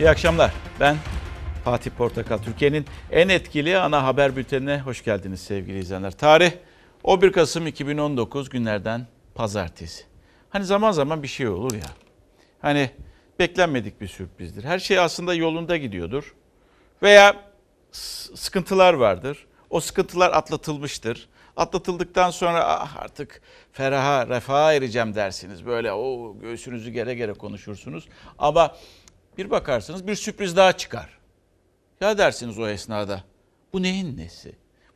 İyi 0.00 0.10
akşamlar. 0.10 0.52
Ben 0.80 0.96
Fatih 1.64 1.90
Portakal. 1.90 2.38
Türkiye'nin 2.38 2.86
en 3.10 3.28
etkili 3.28 3.78
ana 3.78 4.04
haber 4.04 4.36
bültenine 4.36 4.80
hoş 4.80 5.04
geldiniz 5.04 5.40
sevgili 5.40 5.78
izleyenler. 5.78 6.10
Tarih 6.10 6.52
11 7.04 7.32
Kasım 7.32 7.66
2019 7.66 8.48
günlerden 8.48 9.06
pazartesi. 9.34 10.04
Hani 10.50 10.64
zaman 10.64 10.92
zaman 10.92 11.22
bir 11.22 11.28
şey 11.28 11.48
olur 11.48 11.74
ya. 11.74 11.90
Hani 12.60 12.90
beklenmedik 13.38 14.00
bir 14.00 14.08
sürprizdir. 14.08 14.64
Her 14.64 14.78
şey 14.78 14.98
aslında 14.98 15.34
yolunda 15.34 15.76
gidiyordur. 15.76 16.34
Veya 17.02 17.36
sıkıntılar 18.34 18.94
vardır. 18.94 19.46
O 19.70 19.80
sıkıntılar 19.80 20.30
atlatılmıştır. 20.30 21.28
Atlatıldıktan 21.56 22.30
sonra 22.30 22.64
ah 22.64 22.96
artık 22.96 23.40
feraha, 23.72 24.28
refaha 24.28 24.72
ereceğim 24.72 25.14
dersiniz. 25.14 25.66
Böyle 25.66 25.92
o 25.92 26.36
göğsünüzü 26.40 26.90
gere 26.90 27.14
gere 27.14 27.32
konuşursunuz. 27.32 28.08
Ama 28.38 28.76
bir 29.40 29.50
bakarsınız 29.50 30.06
bir 30.06 30.14
sürpriz 30.14 30.56
daha 30.56 30.72
çıkar. 30.72 31.08
Ya 32.00 32.18
dersiniz 32.18 32.58
o 32.58 32.68
esnada. 32.68 33.24
Bu 33.72 33.82
neyin 33.82 34.16
nesi? 34.16 34.52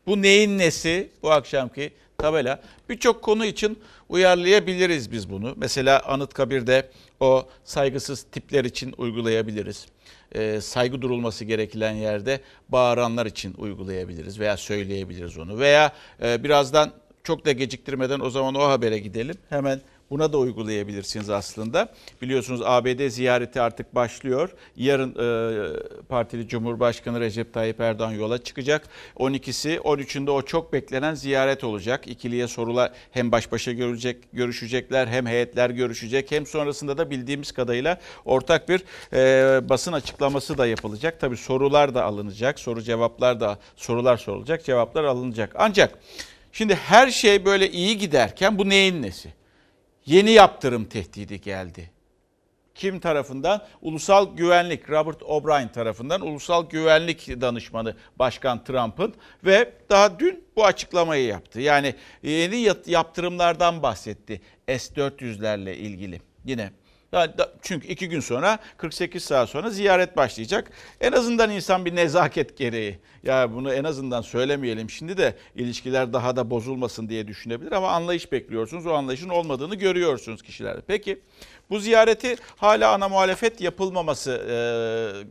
Bu 0.07 0.23
neyin 0.23 0.59
nesi? 0.59 1.11
Bu 1.23 1.31
akşamki 1.31 1.93
tabela. 2.19 2.61
Birçok 2.89 3.23
konu 3.23 3.45
için 3.45 3.79
uyarlayabiliriz 4.09 5.13
biz 5.13 5.31
bunu. 5.31 5.55
Mesela 5.57 6.03
Anıtkabir'de 6.07 6.91
o 7.21 7.49
saygısız 7.65 8.23
tipler 8.23 8.65
için 8.65 8.95
uygulayabiliriz. 8.99 9.87
E, 10.33 10.61
saygı 10.61 11.03
durulması 11.03 11.45
gereken 11.45 11.93
yerde 11.93 12.41
bağıranlar 12.69 13.27
için 13.27 13.55
uygulayabiliriz 13.59 14.41
veya 14.41 14.57
söyleyebiliriz 14.57 15.39
onu. 15.39 15.59
Veya 15.59 15.93
e, 16.23 16.45
birazdan 16.45 16.93
çok 17.23 17.45
da 17.45 17.53
geciktirmeden 17.53 18.21
o 18.21 18.31
zaman 18.31 18.55
o 18.55 18.63
habere 18.63 18.99
gidelim. 18.99 19.37
Hemen 19.49 19.81
Buna 20.15 20.33
da 20.33 20.39
uygulayabilirsiniz 20.39 21.31
aslında. 21.31 21.89
Biliyorsunuz 22.23 22.61
ABD 22.65 23.09
ziyareti 23.09 23.61
artık 23.61 23.95
başlıyor. 23.95 24.51
Yarın 24.77 25.11
e, 25.11 26.03
partili 26.09 26.49
Cumhurbaşkanı 26.49 27.21
Recep 27.21 27.55
Tayyip 27.55 27.81
Erdoğan 27.81 28.11
yola 28.11 28.43
çıkacak. 28.43 28.89
12'si 29.17 29.77
13'ünde 29.77 30.31
o 30.31 30.43
çok 30.43 30.73
beklenen 30.73 31.15
ziyaret 31.15 31.65
olacak. 31.65 32.09
İkiliye 32.09 32.49
sorular 32.49 32.93
hem 33.11 33.33
baş 33.33 33.53
başa 33.53 33.73
görülecek, 33.73 34.17
görüşecekler 34.33 35.07
hem 35.07 35.27
heyetler 35.27 35.71
görüşecek 35.71 36.31
hem 36.31 36.47
sonrasında 36.47 36.99
da 36.99 37.11
bildiğimiz 37.11 37.53
kadarıyla 37.53 38.01
ortak 38.25 38.69
bir 38.69 38.83
e, 39.13 39.69
basın 39.69 39.93
açıklaması 39.93 40.59
da 40.59 40.67
yapılacak. 40.67 41.21
Tabii 41.21 41.37
sorular 41.37 41.95
da 41.95 42.05
alınacak. 42.05 42.61
Soru 42.61 42.83
cevaplar 42.83 43.41
da 43.41 43.59
sorular 43.77 44.17
sorulacak, 44.17 44.65
cevaplar 44.65 45.05
alınacak. 45.05 45.53
Ancak 45.59 45.99
şimdi 46.53 46.75
her 46.75 47.11
şey 47.11 47.45
böyle 47.45 47.71
iyi 47.71 47.99
giderken 47.99 48.59
bu 48.59 48.69
neyin 48.69 49.03
nesi? 49.03 49.44
Yeni 50.07 50.31
yaptırım 50.31 50.85
tehdidi 50.85 51.41
geldi. 51.41 51.91
Kim 52.75 53.01
tarafından? 53.01 53.67
Ulusal 53.83 54.37
Güvenlik, 54.37 54.91
Robert 54.91 55.23
O'Brien 55.23 55.73
tarafından 55.73 56.21
Ulusal 56.21 56.69
Güvenlik 56.69 57.41
Danışmanı 57.41 57.97
Başkan 58.19 58.65
Trump'ın 58.65 59.15
ve 59.45 59.73
daha 59.91 60.19
dün 60.21 60.45
bu 60.57 60.65
açıklamayı 60.65 61.27
yaptı. 61.27 61.61
Yani 61.61 61.95
yeni 62.23 62.75
yaptırımlardan 62.87 63.83
bahsetti 63.83 64.41
S-400'lerle 64.67 65.75
ilgili. 65.75 66.21
Yine 66.45 66.71
çünkü 67.63 67.89
iki 67.89 68.09
gün 68.09 68.21
sonra 68.21 68.59
48 68.77 69.25
saat 69.25 69.49
sonra 69.49 69.71
ziyaret 69.71 70.17
başlayacak. 70.17 70.71
En 71.01 71.13
azından 71.13 71.51
insan 71.51 71.85
bir 71.85 71.95
nezaket 71.95 72.57
gereği 72.59 72.99
ya 73.23 73.55
bunu 73.55 73.73
en 73.73 73.85
azından 73.85 74.23
söylemeyelim 74.23 74.91
şimdi 74.91 75.17
de 75.17 75.35
ilişkiler 75.55 76.13
daha 76.13 76.37
da 76.37 76.51
bozulmasın 76.51 77.09
diye 77.09 77.29
düşünebilir 77.29 77.73
ama 77.73 77.91
anlayış 77.91 78.33
bekliyorsunuz. 78.33 78.87
O 78.87 78.93
anlayışın 78.93 79.29
olmadığını 79.29 79.75
görüyorsunuz 79.75 80.43
kişilerde. 80.43 80.81
Peki 80.87 81.21
bu 81.71 81.79
ziyareti 81.79 82.37
hala 82.57 82.93
ana 82.93 83.09
muhalefet 83.09 83.61
yapılmaması 83.61 84.31
e, 84.31 84.57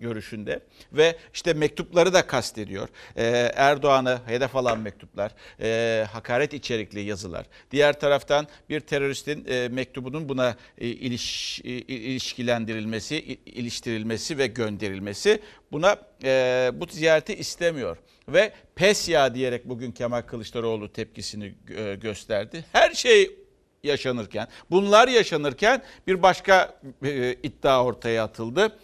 görüşünde 0.01 0.59
ve 0.93 1.15
işte 1.33 1.53
mektupları 1.53 2.13
da 2.13 2.27
kastediyor. 2.27 2.89
E, 3.15 3.51
Erdoğan'ı 3.55 4.19
hedef 4.25 4.55
alan 4.55 4.79
mektuplar, 4.79 5.31
e, 5.61 6.05
hakaret 6.11 6.53
içerikli 6.53 6.99
yazılar. 6.99 7.45
Diğer 7.71 7.99
taraftan 7.99 8.47
bir 8.69 8.79
teröristin 8.79 9.45
e, 9.45 9.67
mektubunun 9.67 10.29
buna 10.29 10.55
e, 10.77 10.87
iliş, 10.87 11.61
e, 11.63 11.69
ilişkilendirilmesi, 11.69 13.17
iliştirilmesi 13.45 14.37
ve 14.37 14.47
gönderilmesi 14.47 15.39
buna 15.71 15.97
e, 16.23 16.71
bu 16.73 16.85
ziyareti 16.85 17.35
istemiyor. 17.35 17.97
Ve 18.27 18.51
pes 18.75 19.09
ya 19.09 19.35
diyerek 19.35 19.69
bugün 19.69 19.91
Kemal 19.91 20.21
Kılıçdaroğlu 20.21 20.93
tepkisini 20.93 21.53
e, 21.77 21.95
gösterdi. 21.95 22.65
Her 22.71 22.91
şey 22.93 23.42
yaşanırken, 23.83 24.47
bunlar 24.71 25.07
yaşanırken 25.07 25.81
bir 26.07 26.23
başka 26.23 26.75
e, 27.03 27.33
iddia 27.43 27.83
ortaya 27.85 28.23
atıldı. 28.23 28.77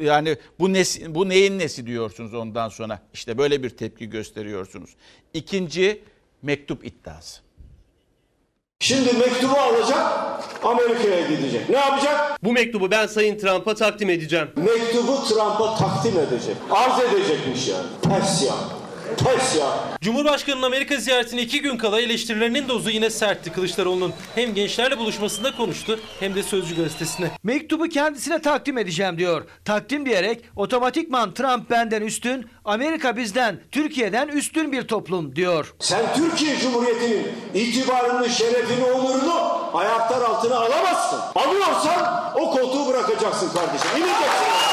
Yani 0.00 0.36
bu 0.58 0.72
nesi, 0.72 1.14
bu 1.14 1.28
neyin 1.28 1.58
nesi 1.58 1.86
diyorsunuz 1.86 2.34
ondan 2.34 2.68
sonra? 2.68 3.00
İşte 3.14 3.38
böyle 3.38 3.62
bir 3.62 3.70
tepki 3.70 4.10
gösteriyorsunuz. 4.10 4.90
İkinci 5.34 6.02
mektup 6.42 6.86
iddiası. 6.86 7.40
Şimdi 8.80 9.12
mektubu 9.12 9.56
alacak, 9.56 10.02
Amerika'ya 10.64 11.28
gidecek. 11.28 11.68
Ne 11.68 11.76
yapacak? 11.76 12.44
Bu 12.44 12.52
mektubu 12.52 12.90
ben 12.90 13.06
Sayın 13.06 13.38
Trump'a 13.38 13.74
takdim 13.74 14.10
edeceğim. 14.10 14.48
Mektubu 14.56 15.24
Trump'a 15.28 15.76
takdim 15.76 16.18
edecek. 16.20 16.56
Arz 16.70 17.02
edecekmiş 17.02 17.68
yani. 17.68 17.86
Ters 18.02 18.42
ya. 18.42 18.54
Pes 19.18 19.56
ya. 19.56 19.66
Cumhurbaşkanı'nın 20.00 20.62
Amerika 20.62 20.96
ziyaretine 20.96 21.42
iki 21.42 21.62
gün 21.62 21.76
kala 21.76 22.00
eleştirilerinin 22.00 22.68
dozu 22.68 22.90
yine 22.90 23.10
sertti 23.10 23.52
Kılıçdaroğlu'nun. 23.52 24.12
Hem 24.34 24.54
gençlerle 24.54 24.98
buluşmasında 24.98 25.56
konuştu 25.56 26.00
hem 26.20 26.34
de 26.34 26.42
Sözcü 26.42 26.76
gazetesine. 26.76 27.30
Mektubu 27.42 27.88
kendisine 27.88 28.42
takdim 28.42 28.78
edeceğim 28.78 29.18
diyor. 29.18 29.44
Takdim 29.64 30.06
diyerek 30.06 30.44
otomatikman 30.56 31.34
Trump 31.34 31.70
benden 31.70 32.02
üstün, 32.02 32.46
Amerika 32.64 33.16
bizden, 33.16 33.60
Türkiye'den 33.70 34.28
üstün 34.28 34.72
bir 34.72 34.82
toplum 34.82 35.36
diyor. 35.36 35.74
Sen 35.78 36.14
Türkiye 36.16 36.58
Cumhuriyeti'nin 36.58 37.26
itibarını, 37.54 38.28
şerefini, 38.30 38.84
onurunu 38.84 39.58
ayaklar 39.78 40.22
altına 40.22 40.56
alamazsın. 40.56 41.20
Alıyorsan 41.34 42.32
o 42.34 42.50
koltuğu 42.50 42.86
bırakacaksın 42.86 43.48
kardeşim. 43.48 43.88
İneceksin 43.96 44.67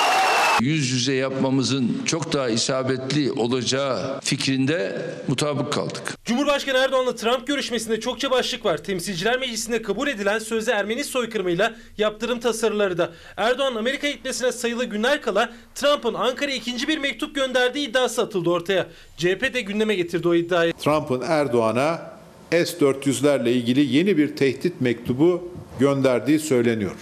yüz 0.62 0.92
yüze 0.92 1.14
yapmamızın 1.14 2.02
çok 2.06 2.34
daha 2.34 2.50
isabetli 2.50 3.32
olacağı 3.32 4.20
fikrinde 4.22 5.02
mutabık 5.28 5.74
kaldık. 5.74 6.18
Cumhurbaşkanı 6.26 6.78
Erdoğan'la 6.78 7.16
Trump 7.16 7.48
görüşmesinde 7.48 8.00
çokça 8.00 8.32
başlık 8.32 8.66
var. 8.66 8.78
Temsilciler 8.78 9.40
Meclisi'nde 9.40 9.82
kabul 9.82 10.08
edilen 10.08 10.40
sözde 10.40 10.72
Ermeni 10.72 11.04
soykırımıyla 11.04 11.76
yaptırım 11.98 12.40
tasarıları 12.40 12.98
da. 12.98 13.12
Erdoğan 13.38 13.76
Amerika 13.76 14.10
gitmesine 14.10 14.52
sayılı 14.52 14.86
günler 14.86 15.22
kala 15.22 15.54
Trump'ın 15.76 16.14
Ankara'ya 16.14 16.56
ikinci 16.56 16.88
bir 16.88 16.98
mektup 16.98 17.36
gönderdiği 17.36 17.90
iddiası 17.90 18.22
atıldı 18.22 18.50
ortaya. 18.50 18.88
CHP 19.18 19.54
de 19.54 19.62
gündeme 19.62 19.96
getirdi 19.96 20.28
o 20.28 20.36
iddiayı. 20.36 20.74
Trump'ın 20.74 21.22
Erdoğan'a 21.22 22.16
S-400'lerle 22.52 23.50
ilgili 23.50 23.96
yeni 23.96 24.18
bir 24.18 24.36
tehdit 24.36 24.82
mektubu 24.82 25.52
gönderdiği 25.80 26.40
söyleniyor. 26.40 26.96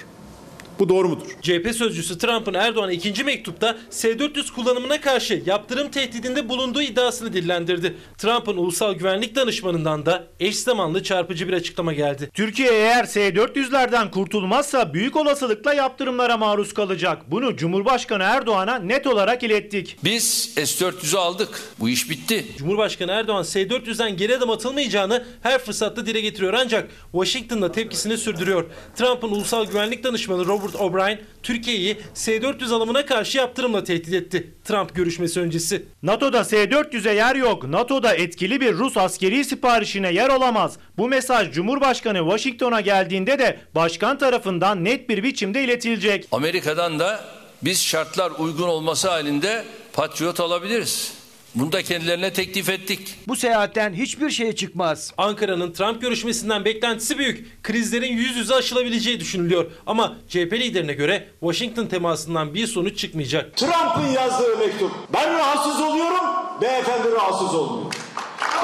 Bu 0.84 0.90
doğru 0.90 1.10
mudur? 1.10 1.26
CHP 1.42 1.76
sözcüsü 1.76 2.18
Trump'ın 2.18 2.54
Erdoğan'a 2.54 2.92
ikinci 2.92 3.24
mektupta 3.24 3.78
S-400 3.90 4.54
kullanımına 4.54 5.02
karşı 5.02 5.44
yaptırım 5.46 5.92
tehdidinde 5.92 6.50
bulunduğu 6.50 6.82
iddiasını 6.82 7.34
dillendirdi. 7.34 7.98
Trump'ın 8.18 8.58
ulusal 8.58 8.94
güvenlik 8.94 9.36
danışmanından 9.36 10.06
da 10.06 10.28
eş 10.40 10.58
zamanlı 10.58 11.04
çarpıcı 11.04 11.48
bir 11.48 11.54
açıklama 11.54 11.94
geldi. 11.94 12.30
Türkiye 12.34 12.72
eğer 12.72 13.06
S-400'lerden 13.06 14.12
kurtulmazsa 14.12 14.94
büyük 14.94 15.16
olasılıkla 15.16 15.74
yaptırımlara 15.74 16.38
maruz 16.38 16.74
kalacak. 16.74 17.32
Bunu 17.32 17.56
Cumhurbaşkanı 17.56 18.24
Erdoğan'a 18.24 18.80
net 18.80 19.08
olarak 19.08 19.44
ilettik. 19.44 19.98
Biz 20.04 20.54
S-400'ü 20.56 21.18
aldık. 21.18 21.62
Bu 21.80 21.90
iş 21.90 22.10
bitti. 22.10 22.46
Cumhurbaşkanı 22.58 23.12
Erdoğan 23.12 23.44
S-400'den 23.44 24.18
geri 24.18 24.38
adım 24.38 24.50
atılmayacağını 24.50 25.26
her 25.44 25.60
fırsatta 25.60 26.06
dile 26.06 26.22
getiriyor 26.22 26.54
ancak 26.54 26.90
Washington'da 27.12 27.72
tepkisini 27.72 28.18
sürdürüyor. 28.18 28.66
Trump'ın 28.96 29.30
ulusal 29.32 29.66
güvenlik 29.66 30.04
danışmanı 30.04 30.46
Robert 30.46 30.73
Robert 30.74 30.82
O'Brien 30.82 31.20
Türkiye'yi 31.44 31.98
S-400 32.14 32.74
alımına 32.74 33.06
karşı 33.06 33.38
yaptırımla 33.38 33.84
tehdit 33.84 34.14
etti. 34.14 34.54
Trump 34.64 34.96
görüşmesi 34.96 35.40
öncesi. 35.40 35.86
NATO'da 36.04 36.44
S-400'e 36.44 37.14
yer 37.14 37.36
yok. 37.36 37.64
NATO'da 37.64 38.16
etkili 38.16 38.62
bir 38.62 38.74
Rus 38.74 38.98
askeri 38.98 39.46
siparişine 39.46 40.14
yer 40.14 40.30
olamaz. 40.30 40.78
Bu 40.98 41.08
mesaj 41.08 41.52
Cumhurbaşkanı 41.52 42.18
Washington'a 42.18 42.82
geldiğinde 42.82 43.40
de 43.40 43.60
başkan 43.76 44.18
tarafından 44.18 44.84
net 44.84 45.10
bir 45.10 45.24
biçimde 45.24 45.64
iletilecek. 45.64 46.28
Amerika'dan 46.32 47.00
da 47.00 47.26
biz 47.62 47.84
şartlar 47.84 48.32
uygun 48.40 48.68
olması 48.68 49.10
halinde 49.10 49.64
Patriot 49.94 50.40
alabiliriz. 50.40 51.23
Bunu 51.56 51.72
da 51.72 51.82
kendilerine 51.82 52.34
teklif 52.34 52.70
ettik. 52.70 53.16
Bu 53.28 53.36
seyahatten 53.36 53.94
hiçbir 53.94 54.30
şey 54.30 54.54
çıkmaz. 54.54 55.14
Ankara'nın 55.18 55.72
Trump 55.72 56.02
görüşmesinden 56.02 56.66
beklentisi 56.66 57.18
büyük. 57.18 57.64
Krizlerin 57.64 58.18
yüz 58.18 58.38
yüze 58.38 58.56
aşılabileceği 58.56 59.20
düşünülüyor. 59.20 59.72
Ama 59.86 60.18
CHP 60.30 60.54
liderine 60.54 60.94
göre 60.94 61.28
Washington 61.40 61.86
temasından 61.86 62.54
bir 62.54 62.68
sonuç 62.68 62.98
çıkmayacak. 62.98 63.58
Trump'ın 63.58 64.08
yazdığı 64.08 64.58
mektup. 64.58 64.92
Ben 65.14 65.34
rahatsız 65.34 65.82
oluyorum, 65.82 66.26
beyefendi 66.62 67.12
rahatsız 67.12 67.56
olmuyor. 67.56 67.94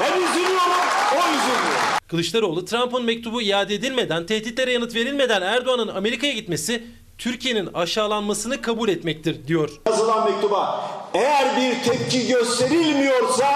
Ben 0.00 0.12
üzülüyorum, 0.12 0.72
o 1.12 1.18
üzülüyor. 1.18 1.80
Kılıçdaroğlu 2.08 2.64
Trump'ın 2.64 3.04
mektubu 3.04 3.42
iade 3.42 3.74
edilmeden, 3.74 4.26
tehditlere 4.26 4.72
yanıt 4.72 4.94
verilmeden 4.94 5.42
Erdoğan'ın 5.42 5.88
Amerika'ya 5.88 6.32
gitmesi 6.32 6.84
Türkiye'nin 7.20 7.66
aşağılanmasını 7.74 8.62
kabul 8.62 8.88
etmektir 8.88 9.46
diyor. 9.46 9.70
Yazılan 9.86 10.30
mektuba 10.30 10.90
eğer 11.14 11.56
bir 11.56 11.82
tepki 11.84 12.28
gösterilmiyorsa 12.28 13.46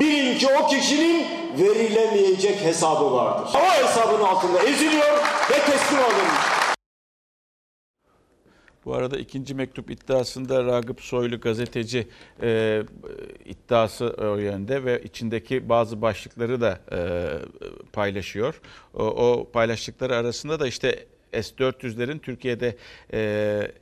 bilin 0.00 0.38
ki 0.38 0.46
o 0.60 0.66
kişinin 0.66 1.26
verilemeyecek 1.58 2.60
hesabı 2.60 3.12
vardır. 3.12 3.50
O 3.54 3.84
hesabın 3.84 4.24
altında 4.24 4.62
eziliyor 4.62 5.18
ve 5.50 5.54
teslim 5.54 5.98
alınmış. 5.98 6.62
Bu 8.84 8.94
arada 8.94 9.18
ikinci 9.18 9.54
mektup 9.54 9.90
iddiasında 9.90 10.64
Ragıp 10.64 11.00
Soylu 11.00 11.40
gazeteci 11.40 12.08
e, 12.42 12.82
iddiası 13.44 14.16
o 14.18 14.36
yönde 14.36 14.84
ve 14.84 15.02
içindeki 15.02 15.68
bazı 15.68 16.02
başlıkları 16.02 16.60
da 16.60 16.78
e, 16.92 17.28
paylaşıyor. 17.92 18.60
O, 18.94 19.04
o 19.04 19.50
paylaştıkları 19.52 20.16
arasında 20.16 20.60
da 20.60 20.66
işte 20.66 21.06
S-400'lerin 21.32 22.18
Türkiye'de 22.18 22.76
e, 23.12 23.72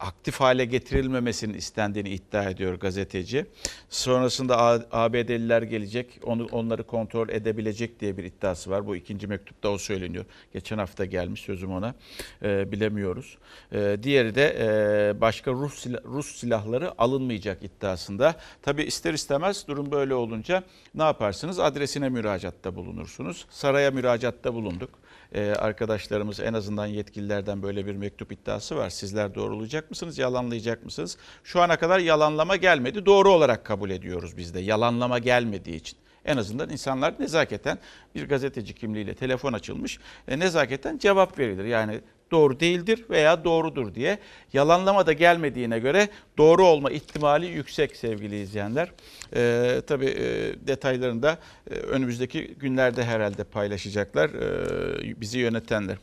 aktif 0.00 0.40
hale 0.40 0.64
getirilmemesinin 0.64 1.54
istendiğini 1.54 2.08
iddia 2.10 2.50
ediyor 2.50 2.74
gazeteci. 2.74 3.46
Sonrasında 3.88 4.58
ABD'liler 4.92 5.62
gelecek, 5.62 6.20
onu 6.24 6.46
onları 6.52 6.82
kontrol 6.86 7.28
edebilecek 7.28 8.00
diye 8.00 8.16
bir 8.16 8.24
iddiası 8.24 8.70
var. 8.70 8.86
Bu 8.86 8.96
ikinci 8.96 9.26
mektupta 9.26 9.68
o 9.68 9.78
söyleniyor. 9.78 10.24
Geçen 10.52 10.78
hafta 10.78 11.04
gelmiş 11.04 11.40
sözüm 11.40 11.72
ona. 11.72 11.94
Ee, 12.42 12.72
bilemiyoruz. 12.72 13.38
Ee, 13.72 13.96
diğeri 14.02 14.34
de 14.34 14.56
e, 14.60 15.20
başka 15.20 15.52
Rus 15.52 15.86
sila- 15.86 16.04
Rus 16.04 16.36
silahları 16.36 17.00
alınmayacak 17.02 17.62
iddiasında. 17.62 18.34
Tabii 18.62 18.82
ister 18.82 19.14
istemez 19.14 19.68
durum 19.68 19.90
böyle 19.90 20.14
olunca 20.14 20.62
ne 20.94 21.02
yaparsınız? 21.02 21.58
Adresine 21.58 22.08
müracaatta 22.08 22.76
bulunursunuz. 22.76 23.46
Saraya 23.50 23.90
müracaatta 23.90 24.54
bulunduk. 24.54 24.90
Ee, 25.34 25.52
arkadaşlarımız 25.52 26.40
en 26.40 26.54
azından 26.54 26.86
yetkililerden 26.86 27.62
böyle 27.62 27.86
bir 27.86 27.96
mektup 27.96 28.32
iddiası 28.32 28.76
var. 28.76 28.90
Sizler 28.90 29.34
doğrulayacak 29.34 29.90
mısınız, 29.90 30.18
yalanlayacak 30.18 30.84
mısınız? 30.84 31.18
Şu 31.44 31.60
ana 31.60 31.78
kadar 31.78 31.98
yalanlama 31.98 32.56
gelmedi. 32.56 33.06
Doğru 33.06 33.32
olarak 33.32 33.64
kabul 33.64 33.90
ediyoruz 33.90 34.36
biz 34.36 34.54
de. 34.54 34.60
Yalanlama 34.60 35.18
gelmediği 35.18 35.76
için. 35.76 35.98
En 36.24 36.36
azından 36.36 36.70
insanlar 36.70 37.14
nezaketen 37.20 37.78
bir 38.14 38.28
gazeteci 38.28 38.74
kimliğiyle 38.74 39.14
telefon 39.14 39.52
açılmış. 39.52 39.98
E, 40.28 40.38
nezaketen 40.38 40.98
cevap 40.98 41.38
verilir. 41.38 41.64
Yani 41.64 42.00
doğru 42.30 42.60
değildir 42.60 43.04
veya 43.10 43.44
doğrudur 43.44 43.94
diye. 43.94 44.18
Yalanlama 44.52 45.06
da 45.06 45.12
gelmediğine 45.12 45.78
göre 45.78 46.08
doğru 46.38 46.66
olma 46.66 46.90
ihtimali 46.90 47.46
yüksek 47.46 47.96
sevgili 47.96 48.40
izleyenler. 48.40 48.92
E, 49.36 49.82
tabii 49.86 50.06
e, 50.06 50.54
detaylarını 50.66 51.22
da 51.22 51.38
e, 51.70 51.74
önümüzdeki 51.74 52.54
günlerde 52.54 53.04
herhalde 53.04 53.44
paylaşacaklar 53.44 54.30
e, 54.30 55.20
bizi 55.20 55.38
yönetenler. 55.38 55.96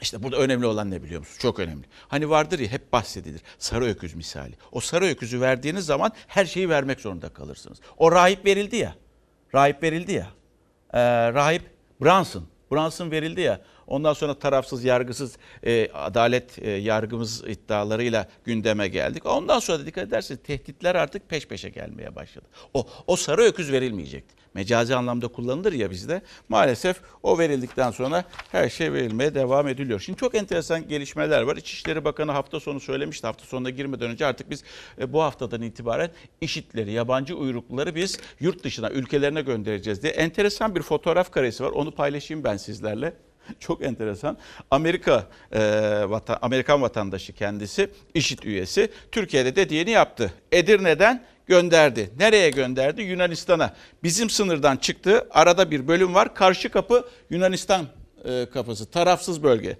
İşte 0.00 0.22
burada 0.22 0.36
önemli 0.36 0.66
olan 0.66 0.90
ne 0.90 1.02
biliyor 1.02 1.20
musunuz? 1.20 1.38
Çok 1.40 1.58
önemli. 1.58 1.84
Hani 2.08 2.30
vardır 2.30 2.58
ya 2.58 2.68
hep 2.68 2.92
bahsedilir. 2.92 3.40
Sarı 3.58 3.84
öküz 3.84 4.14
misali. 4.14 4.54
O 4.72 4.80
sarı 4.80 5.04
öküzü 5.04 5.40
verdiğiniz 5.40 5.86
zaman 5.86 6.12
her 6.26 6.44
şeyi 6.44 6.68
vermek 6.68 7.00
zorunda 7.00 7.28
kalırsınız. 7.28 7.78
O 7.98 8.12
rahip 8.12 8.46
verildi 8.46 8.76
ya. 8.76 8.94
Rahip 9.54 9.82
verildi 9.82 10.12
ya. 10.12 10.28
Ee, 10.92 11.32
rahip 11.32 11.62
Brunson. 12.00 12.46
Brunson 12.72 13.10
verildi 13.10 13.40
ya. 13.40 13.60
Ondan 13.86 14.12
sonra 14.12 14.34
tarafsız, 14.34 14.84
yargısız 14.84 15.36
e, 15.66 15.90
adalet 15.94 16.58
e, 16.62 16.70
yargımız 16.70 17.44
iddialarıyla 17.48 18.28
gündeme 18.44 18.88
geldik. 18.88 19.26
Ondan 19.26 19.58
sonra 19.58 19.78
da 19.78 19.86
dikkat 19.86 20.08
ederseniz 20.08 20.42
tehditler 20.42 20.94
artık 20.94 21.28
peş 21.28 21.48
peşe 21.48 21.68
gelmeye 21.68 22.14
başladı. 22.14 22.46
O, 22.74 22.86
o 23.06 23.16
sarı 23.16 23.42
öküz 23.42 23.72
verilmeyecekti. 23.72 24.36
Mecazi 24.56 24.94
anlamda 24.94 25.28
kullanılır 25.28 25.72
ya 25.72 25.90
bizde. 25.90 26.22
Maalesef 26.48 27.00
o 27.22 27.38
verildikten 27.38 27.90
sonra 27.90 28.24
her 28.52 28.68
şey 28.68 28.92
verilmeye 28.92 29.34
devam 29.34 29.68
ediliyor. 29.68 30.00
Şimdi 30.00 30.18
çok 30.18 30.34
enteresan 30.34 30.88
gelişmeler 30.88 31.42
var. 31.42 31.56
İçişleri 31.56 32.04
Bakanı 32.04 32.32
hafta 32.32 32.60
sonu 32.60 32.80
söylemişti. 32.80 33.26
Hafta 33.26 33.44
sonuna 33.44 33.70
girmeden 33.70 34.10
önce 34.10 34.26
artık 34.26 34.50
biz 34.50 34.64
e, 34.98 35.12
bu 35.12 35.22
haftadan 35.22 35.62
itibaren 35.62 36.10
işitleri, 36.40 36.92
yabancı 36.92 37.36
uyrukluları 37.36 37.94
biz 37.94 38.18
yurt 38.40 38.64
dışına, 38.64 38.90
ülkelerine 38.90 39.42
göndereceğiz 39.42 40.02
diye. 40.02 40.12
Enteresan 40.12 40.74
bir 40.74 40.82
fotoğraf 40.82 41.30
karesi 41.30 41.64
var. 41.64 41.70
Onu 41.70 41.90
paylaşayım 41.90 42.44
ben 42.44 42.56
sizlerle. 42.56 43.25
Çok 43.60 43.82
enteresan. 43.82 44.38
Amerika 44.70 45.26
e, 45.52 45.60
vatan, 46.08 46.38
Amerikan 46.42 46.82
vatandaşı 46.82 47.32
kendisi, 47.32 47.90
işit 48.14 48.44
üyesi. 48.44 48.90
Türkiye'de 49.12 49.56
dediğini 49.56 49.90
yaptı. 49.90 50.32
Edirne'den 50.52 51.24
gönderdi. 51.46 52.10
Nereye 52.18 52.50
gönderdi? 52.50 53.02
Yunanistan'a. 53.02 53.74
Bizim 54.02 54.30
sınırdan 54.30 54.76
çıktı. 54.76 55.26
Arada 55.30 55.70
bir 55.70 55.88
bölüm 55.88 56.14
var. 56.14 56.34
Karşı 56.34 56.68
kapı 56.68 57.08
Yunanistan 57.30 57.86
e, 58.24 58.46
kapısı. 58.52 58.90
Tarafsız 58.90 59.42
bölge. 59.42 59.76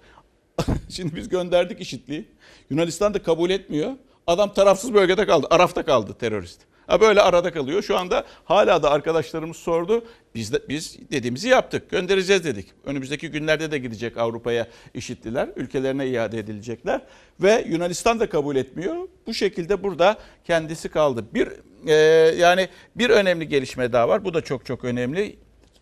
Şimdi 0.89 1.17
biz 1.17 1.29
gönderdik 1.29 1.81
işitliği. 1.81 2.29
Yunanistan 2.71 3.15
da 3.15 3.23
kabul 3.23 3.51
etmiyor. 3.51 3.93
Adam 4.27 4.55
tarafsız 4.55 4.95
bölgede 4.95 5.27
kaldı. 5.27 5.47
Arafta 5.51 5.85
kaldı 5.85 6.15
terörist. 6.21 6.61
Ha 6.87 7.01
böyle 7.01 7.21
arada 7.21 7.53
kalıyor. 7.53 7.83
Şu 7.83 7.97
anda 7.99 8.25
hala 8.45 8.83
da 8.83 8.91
arkadaşlarımız 8.91 9.57
sordu. 9.57 10.05
Biz 10.35 10.53
de, 10.53 10.61
biz 10.69 10.99
dediğimizi 11.13 11.49
yaptık. 11.49 11.91
Göndereceğiz 11.91 12.45
dedik. 12.45 12.67
Önümüzdeki 12.85 13.31
günlerde 13.31 13.71
de 13.71 13.79
gidecek 13.79 14.17
Avrupa'ya 14.17 14.67
işitliler. 14.95 15.49
Ülkelerine 15.57 16.07
iade 16.07 16.39
edilecekler. 16.39 17.01
Ve 17.41 17.65
Yunanistan 17.69 18.21
da 18.21 18.29
kabul 18.29 18.57
etmiyor. 18.57 19.09
Bu 19.27 19.35
şekilde 19.35 19.83
burada 19.83 20.17
kendisi 20.45 20.89
kaldı. 20.89 21.25
Bir 21.35 21.49
e, 21.87 21.95
yani 22.37 22.69
bir 22.97 23.11
önemli 23.11 23.49
gelişme 23.49 23.93
daha 23.93 24.09
var. 24.09 24.25
Bu 24.25 24.35
da 24.35 24.41
çok 24.41 24.67
çok 24.67 24.85
önemli. 24.85 25.37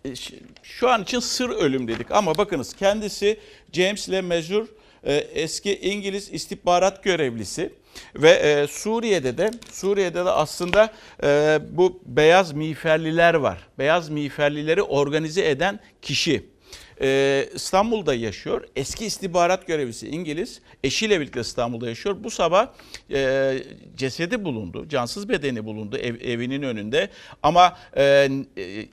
E, 0.05 0.15
Şu 0.63 0.91
an 0.91 1.03
için 1.03 1.21
sır 1.21 1.51
ölüm 1.51 1.89
dedik 1.89 2.11
ama 2.11 2.39
bakınız 2.39 2.75
kendisi 2.75 3.39
James 3.73 4.11
Le 4.11 4.21
Mesur 4.21 4.67
e, 5.05 5.15
eski 5.15 5.79
İngiliz 5.81 6.33
istihbarat 6.33 7.05
görevlisi 7.05 7.71
ve 8.17 8.31
e, 8.31 8.67
Suriye'de 8.67 9.39
de 9.39 9.51
Suriye'de 9.73 10.25
de 10.25 10.31
aslında 10.31 10.91
e, 11.23 11.59
bu 11.71 12.03
beyaz 12.07 12.53
miğferliler 12.53 13.35
var. 13.35 13.59
Beyaz 13.79 14.09
miğferlileri 14.09 14.83
organize 14.83 15.49
eden 15.49 15.81
kişi. 16.03 16.55
E, 17.01 17.49
İstanbul'da 17.55 18.15
yaşıyor. 18.15 18.65
Eski 18.77 19.07
istihbarat 19.07 19.67
görevlisi 19.67 20.09
İngiliz. 20.09 20.61
Eşiyle 20.85 21.21
birlikte 21.21 21.41
İstanbul'da 21.41 21.89
yaşıyor. 21.89 22.17
Bu 22.25 22.31
sabah 22.31 22.69
e, 23.11 23.59
cesedi 23.97 24.45
bulundu. 24.45 24.89
Cansız 24.89 25.29
bedeni 25.29 25.65
bulundu 25.65 25.97
ev- 25.97 26.21
evinin 26.21 26.63
önünde. 26.63 27.09
Ama 27.43 27.77
e, 27.97 28.29
e, 28.59 28.87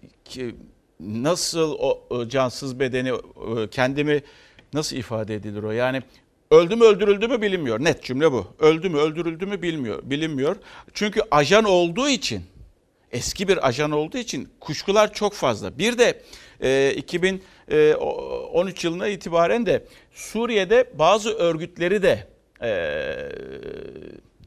nasıl 1.00 1.76
o, 1.80 2.04
o 2.10 2.28
cansız 2.28 2.80
bedeni 2.80 3.10
e, 3.10 3.68
kendimi 3.72 4.22
nasıl 4.74 4.96
ifade 4.96 5.36
edilir 5.36 5.64
o? 5.64 5.72
Yani 5.72 6.02
öldü 6.52 6.76
mü 6.76 6.84
öldürüldü 6.84 7.28
mü 7.28 7.42
bilinmiyor. 7.42 7.84
Net 7.84 8.04
cümle 8.04 8.32
bu. 8.32 8.48
Öldü 8.60 8.90
mü 8.90 8.98
öldürüldü 8.98 9.46
mü 9.46 9.62
bilmiyor, 9.62 10.00
bilinmiyor. 10.04 10.56
Çünkü 10.94 11.22
ajan 11.32 11.64
olduğu 11.64 12.10
için 12.10 12.42
eski 13.12 13.48
bir 13.48 13.68
ajan 13.68 13.92
olduğu 13.92 14.18
için 14.18 14.50
kuşkular 14.60 15.14
çok 15.14 15.34
fazla. 15.34 15.78
Bir 15.78 15.98
de 15.98 16.22
e, 16.62 16.94
2013 16.98 18.84
yılına 18.84 19.08
itibaren 19.08 19.66
de 19.66 19.86
Suriye'de 20.14 20.90
bazı 20.94 21.34
örgütleri 21.34 22.04
de 22.04 22.28
e, 22.62 22.72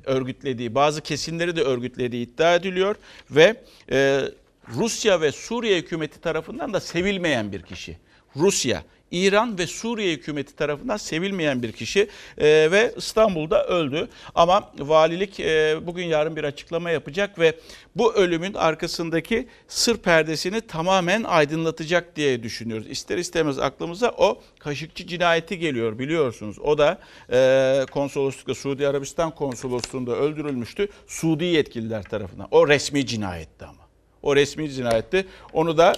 örgütlediği, 0.04 0.75
bazı 0.75 1.00
kesimleri 1.00 1.56
de 1.56 1.62
örgütlediği 1.62 2.26
iddia 2.26 2.54
ediliyor 2.54 2.96
ve 3.30 3.56
e, 3.90 4.20
Rusya 4.68 5.20
ve 5.20 5.32
Suriye 5.32 5.78
hükümeti 5.78 6.20
tarafından 6.20 6.73
da 6.73 6.80
sevilmeyen 6.80 7.52
bir 7.52 7.62
kişi. 7.62 7.96
Rusya, 8.37 8.82
İran 9.14 9.59
ve 9.59 9.66
Suriye 9.66 10.12
hükümeti 10.12 10.56
tarafından 10.56 10.97
sevilmeyen 10.97 11.62
bir 11.62 11.73
kişi 11.73 12.09
e, 12.38 12.71
ve 12.71 12.94
İstanbul'da 12.97 13.64
öldü. 13.64 14.09
Ama 14.35 14.73
valilik 14.78 15.40
e, 15.40 15.76
bugün 15.87 16.04
yarın 16.04 16.37
bir 16.37 16.44
açıklama 16.44 16.90
yapacak 16.90 17.38
ve 17.38 17.54
bu 17.97 18.14
ölümün 18.14 18.54
arkasındaki 18.54 19.49
sır 19.68 19.97
perdesini 19.97 20.61
tamamen 20.61 21.25
aydınlatacak 21.25 22.16
diye 22.16 22.42
düşünüyoruz. 22.42 22.87
İster 22.90 23.18
istemez 23.18 23.59
aklımıza 23.59 24.11
o 24.18 24.40
Kaşıkçı 24.59 25.06
cinayeti 25.06 25.59
geliyor 25.59 25.99
biliyorsunuz. 25.99 26.59
O 26.59 26.78
da 26.78 26.99
e, 27.33 27.87
konsoloslukta 27.90 28.54
Suudi 28.54 28.88
Arabistan 28.88 29.35
konsolosluğunda 29.35 30.16
öldürülmüştü 30.16 30.88
Suudi 31.06 31.44
yetkililer 31.44 32.02
tarafından. 32.02 32.49
O 32.50 32.68
resmi 32.68 33.06
cinayetti 33.06 33.64
ama. 33.64 33.85
O 34.23 34.37
resmi 34.37 34.71
cinayetti. 34.71 35.26
Onu 35.52 35.78
da 35.78 35.94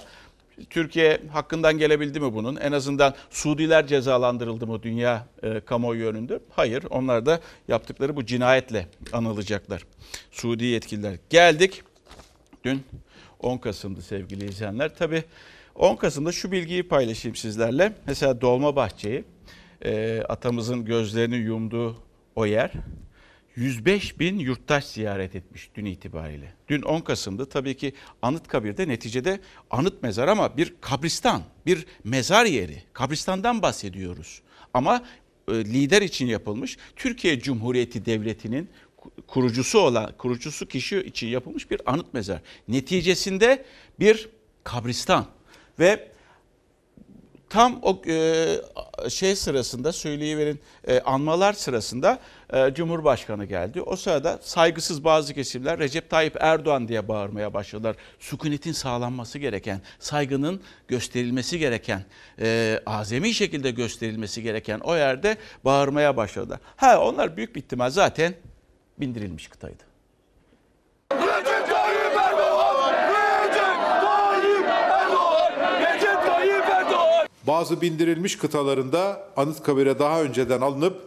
Türkiye 0.70 1.20
hakkından 1.32 1.78
gelebildi 1.78 2.20
mi 2.20 2.34
bunun? 2.34 2.56
En 2.56 2.72
azından 2.72 3.14
Suudiler 3.30 3.86
cezalandırıldı 3.86 4.66
mı 4.66 4.82
dünya 4.82 5.26
e, 5.42 5.60
kamuoyu 5.60 6.06
önünde? 6.06 6.40
Hayır. 6.50 6.84
Onlar 6.90 7.26
da 7.26 7.40
yaptıkları 7.68 8.16
bu 8.16 8.26
cinayetle 8.26 8.86
anılacaklar. 9.12 9.82
Suudi 10.30 10.64
yetkililer. 10.64 11.16
Geldik. 11.30 11.82
Dün 12.64 12.82
10 13.40 13.58
Kasım'dı 13.58 14.02
sevgili 14.02 14.44
izleyenler. 14.44 14.94
Tabii 14.94 15.24
10 15.74 15.96
Kasım'da 15.96 16.32
şu 16.32 16.52
bilgiyi 16.52 16.88
paylaşayım 16.88 17.36
sizlerle. 17.36 17.92
Mesela 18.06 18.40
Dolmabahçe'yi 18.40 19.24
e, 19.84 20.22
atamızın 20.28 20.84
gözlerini 20.84 21.36
yumduğu 21.36 21.96
o 22.36 22.46
yer 22.46 22.72
105 23.56 24.20
bin 24.20 24.38
yurttaş 24.38 24.84
ziyaret 24.84 25.34
etmiş 25.36 25.70
dün 25.74 25.84
itibariyle. 25.84 26.52
Dün 26.68 26.82
10 26.82 27.00
Kasım'dı 27.00 27.46
tabii 27.46 27.76
ki 27.76 27.92
Anıtkabir'de 28.22 28.88
neticede 28.88 29.40
anıt 29.70 30.02
mezar 30.02 30.28
ama 30.28 30.56
bir 30.56 30.74
kabristan, 30.80 31.42
bir 31.66 31.86
mezar 32.04 32.44
yeri. 32.44 32.82
Kabristandan 32.92 33.62
bahsediyoruz. 33.62 34.42
Ama 34.74 35.02
e, 35.48 35.52
lider 35.52 36.02
için 36.02 36.26
yapılmış. 36.26 36.76
Türkiye 36.96 37.40
Cumhuriyeti 37.40 38.06
Devleti'nin 38.06 38.68
ku- 38.98 39.22
kurucusu 39.26 39.78
olan 39.78 40.12
kurucusu 40.18 40.68
kişi 40.68 40.98
için 40.98 41.26
yapılmış 41.26 41.70
bir 41.70 41.80
anıt 41.86 42.14
mezar. 42.14 42.40
Neticesinde 42.68 43.64
bir 44.00 44.28
kabristan 44.64 45.26
ve 45.78 46.08
tam 47.48 47.78
o 47.82 48.02
e, 48.06 48.56
şey 49.08 49.36
sırasında 49.36 49.92
söyleyiverin 49.92 50.60
e, 50.86 51.00
anmalar 51.00 51.52
sırasında 51.52 52.18
e, 52.52 52.74
Cumhurbaşkanı 52.74 53.44
geldi. 53.44 53.82
O 53.82 53.96
sırada 53.96 54.38
saygısız 54.42 55.04
bazı 55.04 55.34
kesimler 55.34 55.78
Recep 55.78 56.10
Tayyip 56.10 56.36
Erdoğan 56.40 56.88
diye 56.88 57.08
bağırmaya 57.08 57.54
başladılar. 57.54 57.96
Sükunetin 58.18 58.72
sağlanması 58.72 59.38
gereken, 59.38 59.80
saygının 59.98 60.60
gösterilmesi 60.88 61.58
gereken, 61.58 62.04
e, 62.40 62.80
azami 62.86 63.34
şekilde 63.34 63.70
gösterilmesi 63.70 64.42
gereken 64.42 64.80
o 64.80 64.96
yerde 64.96 65.36
bağırmaya 65.64 66.16
başladılar. 66.16 66.60
Ha 66.76 67.00
onlar 67.00 67.36
büyük 67.36 67.54
bir 67.54 67.60
ihtimal 67.60 67.90
zaten 67.90 68.34
bindirilmiş 68.98 69.48
kıtaydı. 69.48 69.85
Bazı 77.46 77.80
bindirilmiş 77.80 78.38
kıtalarında 78.38 79.28
Anıtkabir'e 79.36 79.98
daha 79.98 80.22
önceden 80.22 80.60
alınıp 80.60 81.02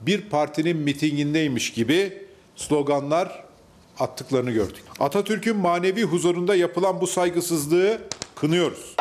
bir 0.00 0.20
partinin 0.20 0.76
mitingindeymiş 0.76 1.72
gibi 1.72 2.26
sloganlar 2.56 3.44
attıklarını 3.98 4.50
gördük. 4.50 4.82
Atatürk'ün 5.00 5.56
manevi 5.56 6.02
huzurunda 6.02 6.54
yapılan 6.54 7.00
bu 7.00 7.06
saygısızlığı 7.06 7.98
kınıyoruz. 8.34 8.94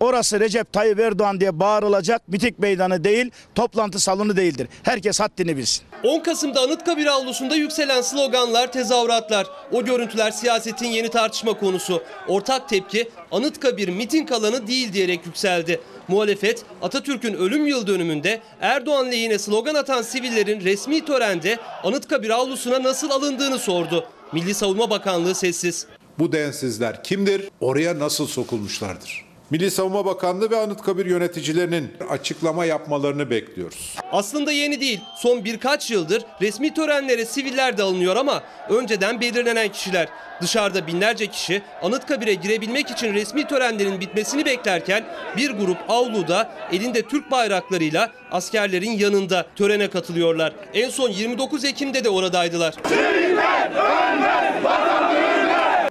Orası 0.00 0.40
Recep 0.40 0.72
Tayyip 0.72 1.00
Erdoğan 1.00 1.40
diye 1.40 1.60
bağırılacak 1.60 2.28
miting 2.28 2.58
meydanı 2.58 3.04
değil, 3.04 3.30
toplantı 3.54 4.00
salonu 4.00 4.36
değildir. 4.36 4.68
Herkes 4.82 5.20
haddini 5.20 5.56
bilsin. 5.56 5.82
10 6.04 6.20
Kasım'da 6.20 6.60
Anıtkabir 6.60 7.06
avlusunda 7.06 7.56
yükselen 7.56 8.02
sloganlar, 8.02 8.72
tezahüratlar. 8.72 9.46
O 9.72 9.84
görüntüler 9.84 10.30
siyasetin 10.30 10.86
yeni 10.86 11.08
tartışma 11.08 11.58
konusu. 11.58 12.02
Ortak 12.28 12.68
tepki 12.68 13.08
Anıtkabir 13.32 13.88
miting 13.88 14.32
alanı 14.32 14.66
değil 14.66 14.92
diyerek 14.92 15.26
yükseldi. 15.26 15.80
Muhalefet 16.08 16.64
Atatürk'ün 16.82 17.34
ölüm 17.34 17.66
yıl 17.66 17.86
dönümünde 17.86 18.40
Erdoğan 18.60 19.10
lehine 19.10 19.38
slogan 19.38 19.74
atan 19.74 20.02
sivillerin 20.02 20.60
resmi 20.60 21.04
törende 21.04 21.58
Anıtkabir 21.84 22.30
avlusuna 22.30 22.82
nasıl 22.82 23.10
alındığını 23.10 23.58
sordu. 23.58 24.04
Milli 24.32 24.54
Savunma 24.54 24.90
Bakanlığı 24.90 25.34
sessiz. 25.34 25.86
Bu 26.18 26.32
densizler 26.32 27.04
kimdir? 27.04 27.48
Oraya 27.60 27.98
nasıl 27.98 28.26
sokulmuşlardır? 28.26 29.29
Milli 29.50 29.70
Savunma 29.70 30.04
Bakanlığı 30.04 30.50
ve 30.50 30.56
Anıtkabir 30.56 31.06
yöneticilerinin 31.06 31.92
açıklama 32.10 32.64
yapmalarını 32.64 33.30
bekliyoruz. 33.30 33.96
Aslında 34.12 34.52
yeni 34.52 34.80
değil. 34.80 35.00
Son 35.16 35.44
birkaç 35.44 35.90
yıldır 35.90 36.22
resmi 36.40 36.74
törenlere 36.74 37.24
siviller 37.24 37.78
de 37.78 37.82
alınıyor 37.82 38.16
ama 38.16 38.42
önceden 38.68 39.20
belirlenen 39.20 39.68
kişiler. 39.68 40.08
Dışarıda 40.42 40.86
binlerce 40.86 41.26
kişi 41.26 41.62
Anıtkabir'e 41.82 42.34
girebilmek 42.34 42.90
için 42.90 43.14
resmi 43.14 43.46
törenlerin 43.46 44.00
bitmesini 44.00 44.44
beklerken 44.44 45.04
bir 45.36 45.50
grup 45.50 45.78
avluda 45.88 46.50
elinde 46.72 47.02
Türk 47.02 47.30
bayraklarıyla 47.30 48.10
askerlerin 48.30 48.90
yanında 48.90 49.46
törene 49.56 49.90
katılıyorlar. 49.90 50.52
En 50.74 50.90
son 50.90 51.08
29 51.08 51.64
Ekim'de 51.64 52.04
de 52.04 52.08
oradaydılar. 52.08 52.74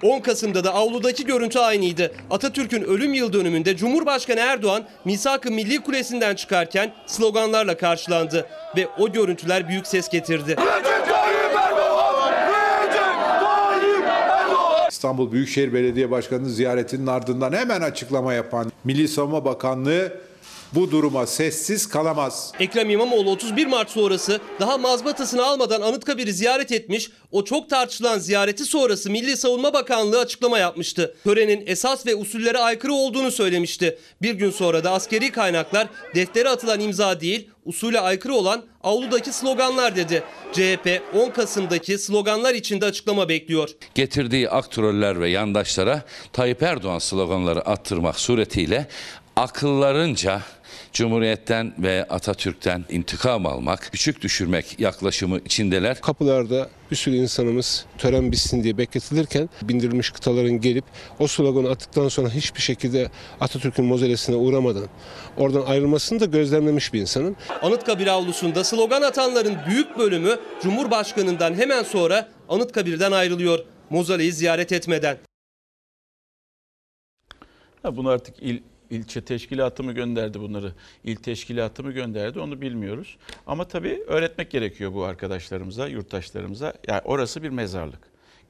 10 0.03 0.19
Kasım'da 0.19 0.63
da 0.63 0.73
avludaki 0.73 1.25
görüntü 1.25 1.59
aynıydı. 1.59 2.11
Atatürk'ün 2.31 2.83
ölüm 2.83 3.13
yıl 3.13 3.33
dönümünde 3.33 3.77
Cumhurbaşkanı 3.77 4.39
Erdoğan 4.39 4.83
Misak-ı 5.05 5.51
Milli 5.51 5.79
Kulesi'nden 5.79 6.35
çıkarken 6.35 6.93
sloganlarla 7.07 7.77
karşılandı 7.77 8.45
ve 8.77 8.87
o 8.99 9.11
görüntüler 9.11 9.69
büyük 9.69 9.87
ses 9.87 10.09
getirdi. 10.09 10.55
İstanbul 14.89 15.31
Büyükşehir 15.31 15.73
Belediye 15.73 16.11
Başkanı'nın 16.11 16.49
ziyaretinin 16.49 17.07
ardından 17.07 17.53
hemen 17.53 17.81
açıklama 17.81 18.33
yapan 18.33 18.71
Milli 18.83 19.07
Savunma 19.07 19.45
Bakanlığı 19.45 20.28
bu 20.75 20.91
duruma 20.91 21.27
sessiz 21.27 21.89
kalamaz. 21.89 22.51
Ekrem 22.59 22.89
İmamoğlu 22.89 23.31
31 23.31 23.67
Mart 23.67 23.89
sonrası 23.89 24.39
daha 24.59 24.77
mazbatasını 24.77 25.45
almadan 25.45 25.81
Anıtkabir'i 25.81 26.33
ziyaret 26.33 26.71
etmiş. 26.71 27.09
O 27.31 27.43
çok 27.43 27.69
tartışılan 27.69 28.19
ziyareti 28.19 28.65
sonrası 28.65 29.09
Milli 29.09 29.37
Savunma 29.37 29.73
Bakanlığı 29.73 30.19
açıklama 30.19 30.59
yapmıştı. 30.59 31.15
Törenin 31.23 31.63
esas 31.67 32.05
ve 32.05 32.15
usullere 32.15 32.57
aykırı 32.57 32.93
olduğunu 32.93 33.31
söylemişti. 33.31 33.97
Bir 34.21 34.33
gün 34.33 34.51
sonra 34.51 34.83
da 34.83 34.91
askeri 34.91 35.31
kaynaklar 35.31 35.87
deftere 36.15 36.49
atılan 36.49 36.79
imza 36.79 37.21
değil, 37.21 37.49
usule 37.65 37.99
aykırı 37.99 38.33
olan 38.33 38.63
avludaki 38.83 39.31
sloganlar 39.31 39.95
dedi. 39.95 40.23
CHP 40.53 41.01
10 41.15 41.29
Kasım'daki 41.29 41.97
sloganlar 41.97 42.53
için 42.53 42.81
de 42.81 42.85
açıklama 42.85 43.29
bekliyor. 43.29 43.69
getirdiği 43.95 44.49
aktroller 44.49 45.21
ve 45.21 45.29
yandaşlara 45.29 46.03
Tayyip 46.33 46.63
Erdoğan 46.63 46.99
sloganları 46.99 47.61
attırmak 47.61 48.19
suretiyle 48.19 48.87
akıllarınca 49.35 50.41
Cumhuriyet'ten 50.93 51.73
ve 51.77 52.05
Atatürk'ten 52.09 52.85
intikam 52.89 53.45
almak, 53.45 53.89
küçük 53.91 54.21
düşürmek 54.21 54.79
yaklaşımı 54.79 55.37
içindeler. 55.37 56.01
Kapılarda 56.01 56.69
bir 56.91 56.95
sürü 56.95 57.15
insanımız 57.15 57.85
tören 57.97 58.31
bitsin 58.31 58.63
diye 58.63 58.77
bekletilirken 58.77 59.49
bindirilmiş 59.61 60.09
kıtaların 60.09 60.61
gelip 60.61 60.85
o 61.19 61.27
sloganı 61.27 61.69
attıktan 61.69 62.07
sonra 62.07 62.29
hiçbir 62.29 62.61
şekilde 62.61 63.11
Atatürk'ün 63.39 63.85
mozelesine 63.85 64.35
uğramadan 64.35 64.87
oradan 65.37 65.61
ayrılmasını 65.65 66.19
da 66.19 66.25
gözlemlemiş 66.25 66.93
bir 66.93 67.01
insanım. 67.01 67.35
Anıtkabir 67.61 68.07
avlusunda 68.07 68.63
slogan 68.63 69.01
atanların 69.01 69.57
büyük 69.67 69.97
bölümü 69.97 70.39
Cumhurbaşkanı'ndan 70.63 71.53
hemen 71.53 71.83
sonra 71.83 72.29
Anıtkabir'den 72.49 73.11
ayrılıyor. 73.11 73.59
Mozaleyi 73.89 74.33
ziyaret 74.33 74.71
etmeden. 74.71 75.17
Bunu 77.83 78.09
artık 78.09 78.43
il, 78.43 78.59
ilçe 78.89 79.21
teşkilatı 79.21 79.83
mı 79.83 79.91
gönderdi 79.91 80.39
bunları? 80.39 80.73
İl 81.03 81.15
teşkilatı 81.15 81.83
mı 81.83 81.91
gönderdi 81.91 82.39
onu 82.39 82.61
bilmiyoruz. 82.61 83.17
Ama 83.47 83.67
tabii 83.67 84.03
öğretmek 84.07 84.51
gerekiyor 84.51 84.93
bu 84.93 85.03
arkadaşlarımıza, 85.03 85.87
yurttaşlarımıza. 85.87 86.73
Yani 86.87 87.01
orası 87.05 87.43
bir 87.43 87.49
mezarlık. 87.49 87.99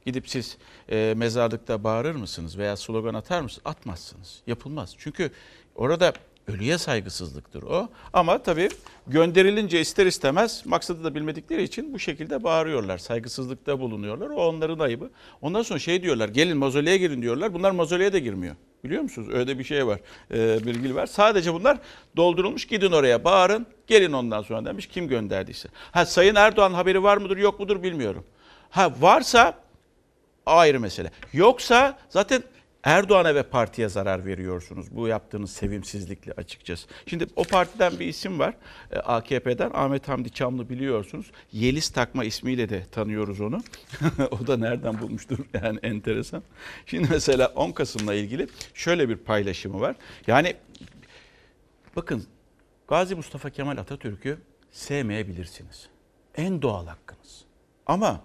Gidip 0.05 0.29
siz 0.29 0.57
e, 0.91 1.13
mezarlıkta 1.17 1.83
bağırır 1.83 2.15
mısınız 2.15 2.57
veya 2.57 2.77
slogan 2.77 3.13
atar 3.13 3.41
mısınız? 3.41 3.61
Atmazsınız. 3.65 4.41
Yapılmaz. 4.47 4.95
Çünkü 4.97 5.31
orada 5.75 6.13
ölüye 6.47 6.77
saygısızlıktır 6.77 7.63
o. 7.63 7.89
Ama 8.13 8.43
tabii 8.43 8.69
gönderilince 9.07 9.81
ister 9.81 10.05
istemez 10.05 10.65
maksadı 10.65 11.03
da 11.03 11.15
bilmedikleri 11.15 11.63
için 11.63 11.93
bu 11.93 11.99
şekilde 11.99 12.43
bağırıyorlar. 12.43 12.97
Saygısızlıkta 12.97 13.79
bulunuyorlar. 13.79 14.29
O 14.29 14.47
onların 14.47 14.79
ayıbı. 14.79 15.09
Ondan 15.41 15.61
sonra 15.61 15.79
şey 15.79 16.03
diyorlar 16.03 16.29
gelin 16.29 16.57
mozoleye 16.57 16.97
girin 16.97 17.21
diyorlar. 17.21 17.53
Bunlar 17.53 17.71
mozoleye 17.71 18.13
de 18.13 18.19
girmiyor. 18.19 18.55
Biliyor 18.83 19.01
musunuz? 19.01 19.27
Öyle 19.33 19.59
bir 19.59 19.63
şey 19.63 19.87
var. 19.87 19.99
Ee, 20.33 20.65
bilgi 20.65 20.95
var. 20.95 21.05
Sadece 21.05 21.53
bunlar 21.53 21.77
doldurulmuş. 22.17 22.65
Gidin 22.65 22.91
oraya 22.91 23.23
bağırın. 23.23 23.67
Gelin 23.87 24.13
ondan 24.13 24.41
sonra 24.41 24.65
demiş 24.65 24.87
kim 24.87 25.07
gönderdiyse. 25.07 25.69
Ha 25.91 26.05
Sayın 26.05 26.35
Erdoğan 26.35 26.73
haberi 26.73 27.03
var 27.03 27.17
mıdır 27.17 27.37
yok 27.37 27.59
mudur 27.59 27.83
bilmiyorum. 27.83 28.25
Ha 28.69 28.91
varsa 28.99 29.53
ayrı 30.45 30.79
mesele. 30.79 31.11
Yoksa 31.33 31.97
zaten 32.09 32.43
Erdoğan'a 32.89 33.35
ve 33.35 33.43
partiye 33.43 33.89
zarar 33.89 34.25
veriyorsunuz. 34.25 34.87
Bu 34.91 35.07
yaptığınız 35.07 35.51
sevimsizlikle 35.51 36.33
açıkçası. 36.33 36.87
Şimdi 37.05 37.27
o 37.35 37.43
partiden 37.43 37.99
bir 37.99 38.07
isim 38.07 38.39
var. 38.39 38.53
e, 38.91 38.99
AKP'den 38.99 39.71
Ahmet 39.73 40.07
Hamdi 40.07 40.29
Çamlı 40.29 40.69
biliyorsunuz. 40.69 41.31
Yeliz 41.51 41.89
Takma 41.89 42.23
ismiyle 42.23 42.69
de 42.69 42.85
tanıyoruz 42.91 43.41
onu. 43.41 43.61
o 44.31 44.47
da 44.47 44.57
nereden 44.57 45.01
bulmuştur 45.01 45.37
yani 45.63 45.79
enteresan. 45.83 46.43
Şimdi 46.85 47.07
mesela 47.11 47.47
10 47.47 47.71
Kasım'la 47.71 48.13
ilgili 48.13 48.47
şöyle 48.73 49.09
bir 49.09 49.17
paylaşımı 49.17 49.79
var. 49.79 49.95
Yani 50.27 50.55
bakın 51.95 52.25
Gazi 52.87 53.15
Mustafa 53.15 53.49
Kemal 53.49 53.77
Atatürk'ü 53.77 54.37
sevmeyebilirsiniz. 54.71 55.89
En 56.35 56.61
doğal 56.61 56.87
hakkınız. 56.87 57.45
Ama 57.85 58.21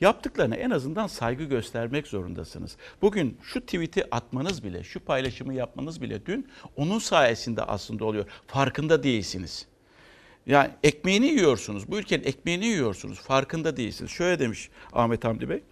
yaptıklarına 0.00 0.54
en 0.54 0.70
azından 0.70 1.06
saygı 1.06 1.44
göstermek 1.44 2.06
zorundasınız. 2.06 2.76
Bugün 3.02 3.38
şu 3.42 3.60
tweet'i 3.60 4.04
atmanız 4.10 4.64
bile, 4.64 4.84
şu 4.84 5.00
paylaşımı 5.00 5.54
yapmanız 5.54 6.02
bile 6.02 6.26
dün 6.26 6.48
onun 6.76 6.98
sayesinde 6.98 7.62
aslında 7.62 8.04
oluyor. 8.04 8.24
Farkında 8.46 9.02
değilsiniz. 9.02 9.66
Yani 10.46 10.70
ekmeğini 10.82 11.26
yiyorsunuz. 11.26 11.88
Bu 11.88 11.98
ülkenin 11.98 12.24
ekmeğini 12.24 12.66
yiyorsunuz. 12.66 13.20
Farkında 13.20 13.76
değilsiniz. 13.76 14.10
Şöyle 14.10 14.38
demiş 14.38 14.68
Ahmet 14.92 15.24
Hamdi 15.24 15.48
Bey. 15.48 15.62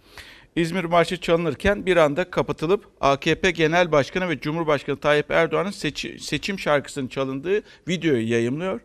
İzmir 0.55 0.83
Marşı 0.83 1.21
çalınırken 1.21 1.85
bir 1.85 1.97
anda 1.97 2.31
kapatılıp 2.31 2.87
AKP 3.01 3.51
Genel 3.51 3.91
Başkanı 3.91 4.29
ve 4.29 4.39
Cumhurbaşkanı 4.39 4.97
Tayyip 4.97 5.31
Erdoğan'ın 5.31 5.71
seçi- 5.71 6.19
seçim 6.19 6.59
şarkısının 6.59 7.07
çalındığı 7.07 7.61
videoyu 7.87 8.29
yayımlıyor. 8.29 8.81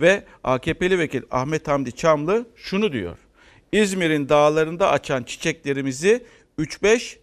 Ve 0.00 0.24
AKP'li 0.44 0.98
vekil 0.98 1.22
Ahmet 1.30 1.68
Hamdi 1.68 1.92
Çamlı 1.92 2.46
şunu 2.56 2.92
diyor. 2.92 3.18
İzmir'in 3.72 4.28
dağlarında 4.28 4.90
açan 4.90 5.22
çiçeklerimizi 5.22 6.24
3-5 6.58 7.16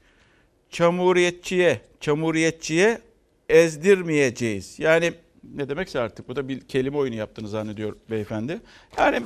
çamuriyetçiye, 0.69 1.81
çamuriyetçiye 1.99 3.01
ezdirmeyeceğiz. 3.49 4.79
Yani 4.79 5.13
ne 5.55 5.69
demekse 5.69 5.99
artık 5.99 6.29
bu 6.29 6.35
da 6.35 6.47
bir 6.47 6.61
kelime 6.61 6.97
oyunu 6.97 7.15
yaptığını 7.15 7.47
zannediyor 7.47 7.95
beyefendi. 8.09 8.61
Yani 8.97 9.23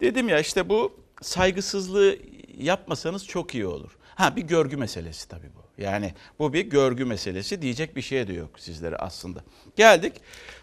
dedim 0.00 0.28
ya 0.28 0.40
işte 0.40 0.68
bu 0.68 0.92
saygısızlığı 1.22 2.16
yapmasanız 2.58 3.26
çok 3.26 3.54
iyi 3.54 3.66
olur. 3.66 3.96
Ha 4.14 4.36
bir 4.36 4.42
görgü 4.42 4.76
meselesi 4.76 5.28
tabii 5.28 5.50
bu. 5.56 5.82
Yani 5.82 6.14
bu 6.38 6.52
bir 6.52 6.60
görgü 6.60 7.04
meselesi 7.04 7.62
diyecek 7.62 7.96
bir 7.96 8.02
şey 8.02 8.28
de 8.28 8.32
yok 8.32 8.50
sizlere 8.60 8.96
aslında. 8.96 9.44
Geldik. 9.76 10.12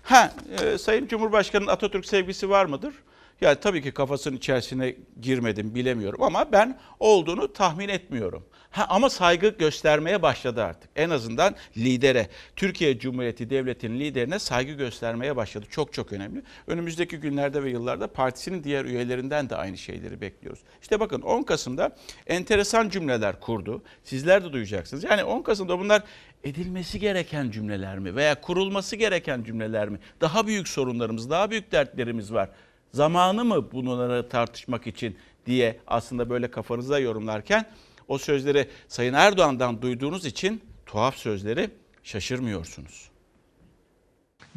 Ha 0.04 0.34
e, 0.62 0.78
Sayın 0.78 1.08
Cumhurbaşkanı'nın 1.08 1.72
Atatürk 1.72 2.06
sevgisi 2.06 2.50
var 2.50 2.66
mıdır? 2.66 2.94
Yani 3.42 3.58
tabii 3.60 3.82
ki 3.82 3.92
kafasının 3.92 4.38
içerisine 4.38 4.96
girmedim 5.22 5.76
bilemiyorum 5.76 6.24
ama 6.24 6.52
ben 6.52 6.80
olduğunu 7.00 7.54
tahmin 7.54 7.90
etmiyorum. 7.90 8.46
Ha, 8.72 8.86
ama 8.90 9.10
saygı 9.10 9.48
göstermeye 9.48 10.22
başladı 10.22 10.64
artık. 10.64 10.90
En 10.96 11.10
azından 11.10 11.56
lidere, 11.78 12.28
Türkiye 12.56 13.00
Cumhuriyeti 13.00 13.50
Devleti'nin 13.50 14.00
liderine 14.00 14.40
saygı 14.40 14.72
göstermeye 14.74 15.36
başladı. 15.36 15.66
Çok 15.70 15.94
çok 15.94 16.14
önemli. 16.14 16.42
Önümüzdeki 16.68 17.18
günlerde 17.18 17.64
ve 17.64 17.70
yıllarda 17.70 18.08
partisinin 18.08 18.64
diğer 18.64 18.86
üyelerinden 18.86 19.50
de 19.50 19.56
aynı 19.56 19.78
şeyleri 19.78 20.22
bekliyoruz. 20.22 20.60
İşte 20.82 21.00
bakın 21.00 21.22
10 21.22 21.44
Kasım'da 21.44 21.96
enteresan 22.28 22.90
cümleler 22.90 23.40
kurdu. 23.40 23.84
Sizler 24.04 24.44
de 24.44 24.54
duyacaksınız. 24.54 25.04
Yani 25.04 25.24
10 25.24 25.42
Kasım'da 25.42 25.80
bunlar 25.80 26.04
edilmesi 26.44 27.00
gereken 27.00 27.52
cümleler 27.52 28.00
mi 28.00 28.16
veya 28.16 28.42
kurulması 28.42 28.96
gereken 28.96 29.44
cümleler 29.44 29.90
mi? 29.90 30.00
Daha 30.22 30.48
büyük 30.48 30.68
sorunlarımız, 30.68 31.30
daha 31.30 31.52
büyük 31.52 31.72
dertlerimiz 31.72 32.34
var. 32.34 32.50
Zamanı 32.94 33.46
mı 33.46 33.72
bunları 33.72 34.30
tartışmak 34.30 34.88
için 34.88 35.18
diye 35.46 35.80
aslında 35.88 36.30
böyle 36.30 36.52
kafanızda 36.52 37.00
yorumlarken 37.00 37.66
o 38.08 38.18
sözleri 38.18 38.68
Sayın 38.88 39.14
Erdoğan'dan 39.14 39.82
duyduğunuz 39.82 40.26
için 40.26 40.62
tuhaf 40.86 41.18
sözleri 41.18 41.70
şaşırmıyorsunuz. 42.04 43.10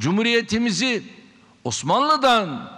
Cumhuriyetimizi 0.00 1.02
Osmanlı'dan 1.64 2.70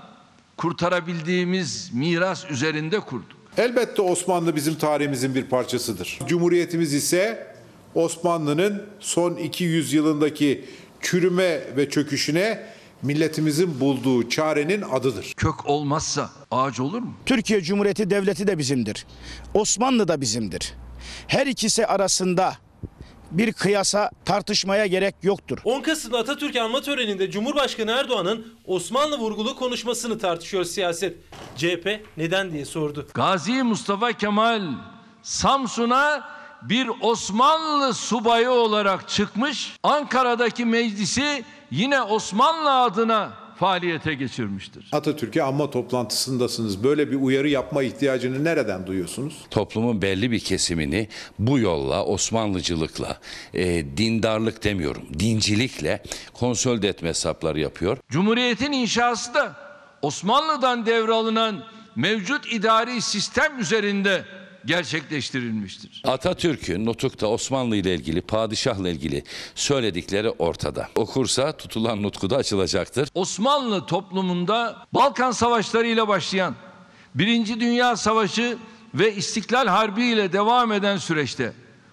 kurtarabildiğimiz 0.57 1.91
miras 1.95 2.51
üzerinde 2.51 3.01
kurduk. 3.01 3.39
Elbette 3.57 4.03
Osmanlı 4.03 4.57
bizim 4.57 4.75
tarihimizin 4.75 5.35
bir 5.35 5.45
parçasıdır. 5.45 6.19
Cumhuriyetimiz 6.27 6.95
ise 6.95 7.55
Osmanlı'nın 7.95 8.87
son 9.01 9.37
200 9.37 9.93
yılındaki 9.93 10.65
çürüme 11.01 11.77
ve 11.77 11.91
çöküşüne 11.91 12.67
milletimizin 13.03 13.81
bulduğu 13.81 14.29
çarenin 14.29 14.83
adıdır. 14.83 15.33
Kök 15.37 15.67
olmazsa 15.67 16.31
ağaç 16.51 16.81
olur 16.81 16.99
mu? 16.99 17.15
Türkiye 17.27 17.63
Cumhuriyeti 17.63 18.11
Devleti 18.11 18.47
de 18.47 18.59
bizimdir. 18.59 19.07
Osmanlı 19.55 20.09
da 20.09 20.21
bizimdir. 20.21 20.75
Her 21.27 21.47
ikisi 21.47 21.87
arasında 21.87 22.55
bir 23.31 23.53
kıyasa 23.53 24.11
tartışmaya 24.25 24.87
gerek 24.87 25.15
yoktur. 25.23 25.59
10 25.65 25.81
Kasım'da 25.83 26.19
Atatürk 26.19 26.57
anma 26.57 26.81
töreninde 26.81 27.31
Cumhurbaşkanı 27.31 27.91
Erdoğan'ın 27.91 28.47
Osmanlı 28.67 29.19
vurgulu 29.19 29.57
konuşmasını 29.57 30.19
tartışıyor 30.19 30.65
siyaset. 30.65 31.17
CHP 31.57 32.01
neden 32.17 32.53
diye 32.53 32.65
sordu. 32.65 33.09
Gazi 33.15 33.63
Mustafa 33.63 34.13
Kemal 34.13 34.63
Samsun'a 35.23 36.34
bir 36.69 36.91
Osmanlı 37.01 37.95
subayı 37.95 38.51
olarak 38.51 39.09
çıkmış. 39.09 39.77
Ankara'daki 39.83 40.65
meclisi 40.65 41.45
yine 41.71 42.03
Osmanlı 42.03 42.83
adına 42.83 43.33
faaliyete 43.57 44.15
geçirmiştir. 44.15 44.87
Atatürk'e 44.93 45.43
anma 45.43 45.71
toplantısındasınız. 45.71 46.85
Böyle 46.85 47.11
bir 47.11 47.17
uyarı 47.17 47.49
yapma 47.49 47.83
ihtiyacını 47.83 48.45
nereden 48.45 48.87
duyuyorsunuz? 48.87 49.35
Toplumun 49.51 50.03
belli 50.03 50.31
bir 50.31 50.41
kesimini 50.41 51.09
bu 51.39 51.59
yolla, 51.59 52.05
Osmanlıcılıkla, 52.05 53.19
e, 53.55 53.97
dindarlık 53.97 54.65
demiyorum, 54.65 55.03
dincilikle 55.19 56.03
konsolide 56.33 56.89
etme 56.89 57.09
hesapları 57.09 57.61
yapıyor. 57.61 57.99
Cumhuriyetin 58.09 58.73
inşası 58.73 59.35
da 59.35 59.57
Osmanlı'dan 60.03 60.87
devralınan 60.87 61.65
mevcut 61.97 62.53
idari 62.53 63.03
sistem 63.03 63.59
üzerinde 63.61 64.25
gerçekleştirilmiştir. 64.67 66.03
Atatürk'ün 66.05 66.87
nutukta 66.87 67.27
Osmanlı 67.27 67.77
ile 67.77 67.95
ilgili, 67.95 68.21
padişahla 68.21 68.89
ilgili 68.89 69.25
söyledikleri 69.55 70.31
ortada. 70.31 70.89
Okursa 70.95 71.57
tutulan 71.57 72.03
nutku 72.03 72.31
da 72.31 72.37
açılacaktır. 72.37 73.09
Osmanlı 73.15 73.87
toplumunda 73.87 74.87
Balkan 74.95 75.31
Savaşları 75.31 75.87
ile 75.87 76.09
başlayan 76.09 76.55
Birinci 77.15 77.61
Dünya 77.61 77.97
Savaşı 77.97 78.59
ve 78.95 79.15
İstiklal 79.15 79.67
Harbi 79.67 80.05
ile 80.05 80.33
devam 80.33 80.73
eden 80.73 80.97
süreçte 80.97 81.53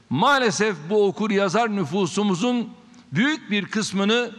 maalesef 0.10 0.76
bu 0.90 1.06
okur 1.08 1.32
yazar 1.32 1.76
nüfusumuzun 1.76 2.70
büyük 3.12 3.52
bir 3.52 3.66
kısmını 3.66 4.32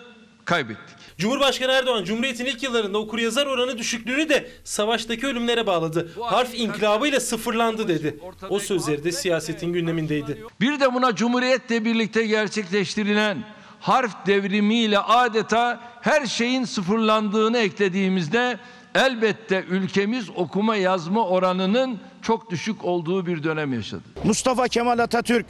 kaybettik. 0.44 1.01
Cumhurbaşkanı 1.18 1.72
Erdoğan 1.72 2.04
Cumhuriyet'in 2.04 2.46
ilk 2.46 2.62
yıllarında 2.62 2.98
okuryazar 2.98 3.46
oranı 3.46 3.78
düşüklüğünü 3.78 4.28
de 4.28 4.48
savaştaki 4.64 5.26
ölümlere 5.26 5.66
bağladı. 5.66 6.12
Harf 6.20 6.54
inkılabıyla 6.54 7.20
sıfırlandı 7.20 7.88
dedi. 7.88 8.18
O 8.48 8.58
sözleri 8.58 9.04
de 9.04 9.12
siyasetin 9.12 9.72
gündemindeydi. 9.72 10.38
Bir 10.60 10.80
de 10.80 10.94
buna 10.94 11.14
Cumhuriyet'le 11.14 11.70
birlikte 11.84 12.26
gerçekleştirilen 12.26 13.44
harf 13.80 14.26
devrimiyle 14.26 14.98
adeta 14.98 15.80
her 16.00 16.26
şeyin 16.26 16.64
sıfırlandığını 16.64 17.58
eklediğimizde 17.58 18.58
elbette 18.94 19.64
ülkemiz 19.70 20.30
okuma 20.36 20.76
yazma 20.76 21.26
oranının 21.28 22.00
çok 22.22 22.50
düşük 22.50 22.84
olduğu 22.84 23.26
bir 23.26 23.42
dönem 23.42 23.72
yaşadı. 23.72 24.02
Mustafa 24.24 24.68
Kemal 24.68 24.98
Atatürk 24.98 25.46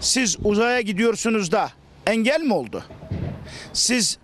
siz 0.00 0.36
uzaya 0.44 0.80
gidiyorsunuz 0.80 1.52
da 1.52 1.70
engel 2.06 2.40
mi 2.40 2.52
oldu? 2.52 2.84
Siz 3.72 4.18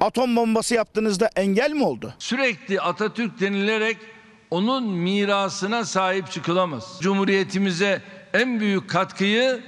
atom 0.00 0.36
bombası 0.36 0.74
yaptığınızda 0.74 1.30
engel 1.36 1.70
mi 1.70 1.84
oldu? 1.84 2.14
Sürekli 2.18 2.80
Atatürk 2.80 3.40
denilerek 3.40 3.96
onun 4.50 4.84
mirasına 4.84 5.84
sahip 5.84 6.30
çıkılamaz. 6.30 6.98
Cumhuriyetimize 7.00 8.02
en 8.34 8.60
büyük 8.60 8.90
katkıyı 8.90 9.60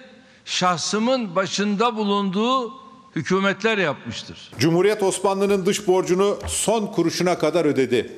şahsımın 0.44 1.36
başında 1.36 1.96
bulunduğu 1.96 2.72
hükümetler 3.16 3.78
yapmıştır. 3.78 4.50
Cumhuriyet 4.58 5.02
Osmanlı'nın 5.02 5.66
dış 5.66 5.86
borcunu 5.86 6.38
son 6.46 6.86
kuruşuna 6.86 7.38
kadar 7.38 7.64
ödedi. 7.64 8.12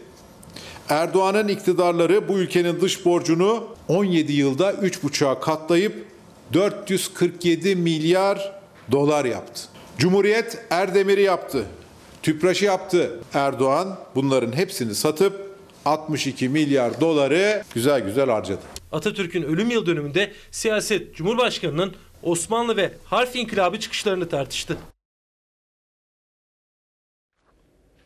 Erdoğan'ın 0.89 1.49
iktidarları 1.49 2.29
bu 2.29 2.39
ülkenin 2.39 2.81
dış 2.81 3.05
borcunu 3.05 3.65
17 3.89 4.33
yılda 4.33 4.73
3,5'a 4.73 5.41
katlayıp 5.41 6.07
447 6.53 7.77
milyar 7.77 8.53
dolar 8.93 9.25
yaptı. 9.25 9.63
Cumhuriyet 9.99 10.59
Erdemir'i 10.71 11.23
yaptı. 11.23 11.65
Tüpraş'ı 12.29 12.65
yaptı. 12.65 13.21
Erdoğan 13.35 13.99
bunların 14.15 14.53
hepsini 14.53 14.95
satıp 14.95 15.57
62 15.85 16.49
milyar 16.49 17.01
doları 17.01 17.63
güzel 17.75 18.01
güzel 18.01 18.31
harcadı. 18.31 18.61
Atatürk'ün 18.93 19.43
ölüm 19.43 19.71
yıl 19.71 19.87
dönümünde 19.87 20.33
siyaset 20.51 21.15
Cumhurbaşkanı'nın 21.15 21.95
Osmanlı 22.23 22.77
ve 22.77 22.93
harf 23.05 23.37
inkılabı 23.37 23.81
çıkışlarını 23.81 24.29
tartıştı. 24.29 24.77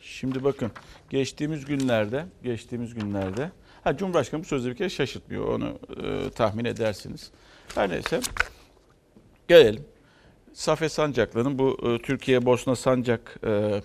Şimdi 0.00 0.44
bakın 0.44 0.70
geçtiğimiz 1.10 1.64
günlerde, 1.64 2.26
geçtiğimiz 2.44 2.94
günlerde 2.94 3.50
ha 3.84 3.96
Cumhurbaşkanı 3.96 4.42
bu 4.42 4.46
sözü 4.46 4.70
bir 4.70 4.76
kere 4.76 4.90
şaşırtmıyor. 4.90 5.48
Onu 5.48 5.78
e, 6.02 6.30
tahmin 6.30 6.64
edersiniz. 6.64 7.30
Her 7.74 7.90
neyse 7.90 8.20
gelelim. 9.48 9.84
Safe 10.52 10.88
Sancaklı'nın 10.88 11.58
bu 11.58 11.78
e, 11.82 12.02
Türkiye 12.02 12.46
Bosna 12.46 12.76
Sancak 12.76 13.36
e, 13.46 13.82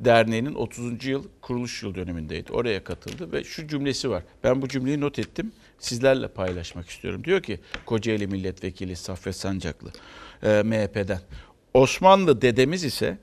Derneği'nin 0.00 0.54
30. 0.54 1.04
yıl 1.04 1.24
kuruluş 1.40 1.82
yıl 1.82 1.94
dönümündeydi. 1.94 2.52
Oraya 2.52 2.84
katıldı 2.84 3.32
ve 3.32 3.44
şu 3.44 3.68
cümlesi 3.68 4.10
var. 4.10 4.22
Ben 4.44 4.62
bu 4.62 4.68
cümleyi 4.68 5.00
not 5.00 5.18
ettim. 5.18 5.52
Sizlerle 5.78 6.28
paylaşmak 6.28 6.88
istiyorum. 6.88 7.24
Diyor 7.24 7.42
ki 7.42 7.60
Kocaeli 7.86 8.26
Milletvekili 8.26 8.96
Saffet 8.96 9.36
Sancaklı 9.36 9.92
e, 10.42 10.62
MHP'den. 10.62 11.20
Osmanlı 11.74 12.42
dedemiz 12.42 12.84
ise 12.84 13.18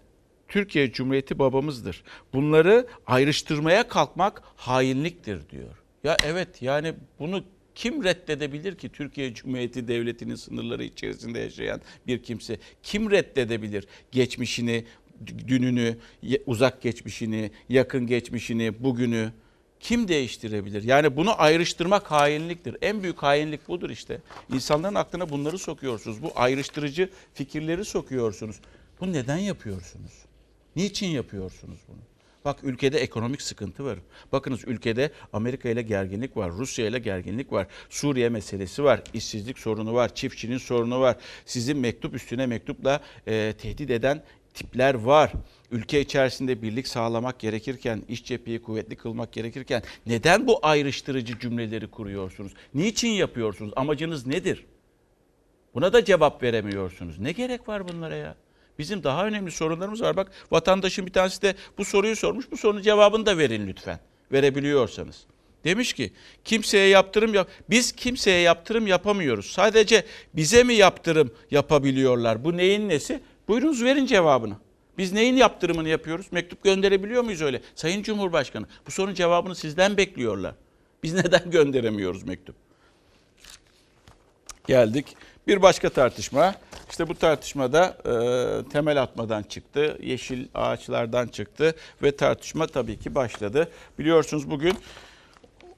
Türkiye 0.48 0.92
Cumhuriyeti 0.92 1.40
babamızdır. 1.40 2.04
Bunları 2.34 2.88
ayrıştırmaya 3.08 3.88
kalkmak 3.88 4.42
hainliktir 4.56 5.50
diyor. 5.50 5.82
Ya 6.04 6.18
evet 6.26 6.62
yani 6.62 6.94
bunu 7.20 7.44
kim 7.76 8.04
reddedebilir 8.04 8.76
ki 8.76 8.90
Türkiye 8.90 9.34
Cumhuriyeti 9.34 9.88
Devleti'nin 9.88 10.36
sınırları 10.36 10.84
içerisinde 10.84 11.40
yaşayan 11.40 11.82
bir 12.08 12.24
kimse? 12.24 12.60
Kim 12.84 13.12
reddedebilir 13.12 13.88
geçmişini, 14.12 14.86
dününü, 15.48 15.98
uzak 16.46 16.82
geçmişini, 16.82 17.52
yakın 17.70 18.08
geçmişini, 18.08 18.84
bugünü? 18.84 19.32
Kim 19.80 20.08
değiştirebilir? 20.08 20.84
Yani 20.84 21.16
bunu 21.18 21.42
ayrıştırmak 21.42 22.12
hainliktir. 22.12 22.78
En 22.82 23.04
büyük 23.04 23.24
hainlik 23.24 23.68
budur 23.68 23.90
işte. 23.90 24.22
İnsanların 24.54 24.96
aklına 24.96 25.30
bunları 25.30 25.58
sokuyorsunuz. 25.58 26.24
Bu 26.24 26.32
ayrıştırıcı 26.36 27.10
fikirleri 27.34 27.86
sokuyorsunuz. 27.86 28.60
Bu 29.00 29.14
neden 29.14 29.38
yapıyorsunuz? 29.38 30.12
Niçin 30.76 31.08
yapıyorsunuz 31.08 31.80
bunu? 31.88 31.98
Bak 32.46 32.64
ülkede 32.64 33.00
ekonomik 33.00 33.42
sıkıntı 33.42 33.86
var. 33.86 34.00
Bakınız 34.32 34.64
ülkede 34.68 35.12
Amerika 35.34 35.70
ile 35.70 35.82
gerginlik 35.82 36.38
var, 36.38 36.52
Rusya 36.52 36.88
ile 36.88 37.00
gerginlik 37.00 37.52
var, 37.52 37.68
Suriye 37.90 38.30
meselesi 38.30 38.84
var, 38.84 39.04
işsizlik 39.14 39.60
sorunu 39.60 39.94
var, 39.94 40.16
çiftçinin 40.16 40.58
sorunu 40.58 41.00
var. 41.00 41.18
Sizin 41.46 41.78
mektup 41.78 42.14
üstüne 42.14 42.46
mektupla 42.46 43.02
e, 43.28 43.54
tehdit 43.58 43.90
eden 43.90 44.24
tipler 44.54 44.94
var. 44.94 45.32
Ülke 45.72 46.02
içerisinde 46.02 46.62
birlik 46.62 46.88
sağlamak 46.88 47.40
gerekirken, 47.40 48.02
iş 48.08 48.26
cepheyi 48.26 48.62
kuvvetli 48.62 48.96
kılmak 48.96 49.34
gerekirken 49.34 49.84
neden 50.06 50.48
bu 50.48 50.60
ayrıştırıcı 50.62 51.40
cümleleri 51.40 51.88
kuruyorsunuz? 51.88 52.54
Niçin 52.74 53.10
yapıyorsunuz? 53.10 53.74
Amacınız 53.76 54.26
nedir? 54.26 54.66
Buna 55.74 55.94
da 55.94 56.06
cevap 56.06 56.44
veremiyorsunuz. 56.44 57.20
Ne 57.20 57.32
gerek 57.32 57.68
var 57.68 57.88
bunlara 57.88 58.16
ya? 58.16 58.36
Bizim 58.80 59.04
daha 59.04 59.28
önemli 59.28 59.52
sorunlarımız 59.52 60.02
var. 60.02 60.16
Bak 60.16 60.32
vatandaşın 60.52 61.06
bir 61.06 61.14
tanesi 61.14 61.42
de 61.42 61.56
bu 61.78 61.86
soruyu 61.86 62.16
sormuş. 62.16 62.52
Bu 62.52 62.58
sorunun 62.58 62.82
cevabını 62.82 63.26
da 63.26 63.38
verin 63.38 63.68
lütfen. 63.68 64.00
Verebiliyorsanız. 64.32 65.26
Demiş 65.64 65.94
ki 65.94 66.12
kimseye 66.46 66.88
yaptırım 66.88 67.34
yap. 67.34 67.48
Biz 67.70 67.92
kimseye 67.92 68.42
yaptırım 68.42 68.88
yapamıyoruz. 68.88 69.46
Sadece 69.46 70.06
bize 70.34 70.64
mi 70.64 70.74
yaptırım 70.74 71.32
yapabiliyorlar? 71.52 72.44
Bu 72.44 72.58
neyin 72.58 72.90
nesi? 72.90 73.22
Buyurunuz 73.52 73.84
verin 73.84 74.06
cevabını. 74.06 74.56
Biz 74.98 75.14
neyin 75.14 75.36
yaptırımını 75.36 75.90
yapıyoruz? 75.90 76.28
Mektup 76.32 76.64
gönderebiliyor 76.64 77.24
muyuz 77.24 77.42
öyle? 77.42 77.62
Sayın 77.76 78.04
Cumhurbaşkanı 78.04 78.66
bu 78.88 78.92
sorunun 78.92 79.14
cevabını 79.14 79.56
sizden 79.56 79.98
bekliyorlar. 79.98 80.56
Biz 81.04 81.14
neden 81.14 81.52
gönderemiyoruz 81.52 82.24
mektup? 82.24 82.56
Geldik. 84.68 85.16
Bir 85.48 85.62
başka 85.62 85.90
tartışma. 85.90 86.56
İşte 86.90 87.08
bu 87.08 87.16
tartışmada 87.16 87.98
e, 88.06 88.14
temel 88.70 89.02
atmadan 89.02 89.44
çıktı, 89.44 89.98
yeşil 90.02 90.48
ağaçlardan 90.54 91.28
çıktı 91.28 91.76
ve 92.04 92.16
tartışma 92.16 92.68
tabii 92.68 93.00
ki 93.00 93.16
başladı. 93.16 93.72
Biliyorsunuz 94.00 94.52
bugün 94.52 94.78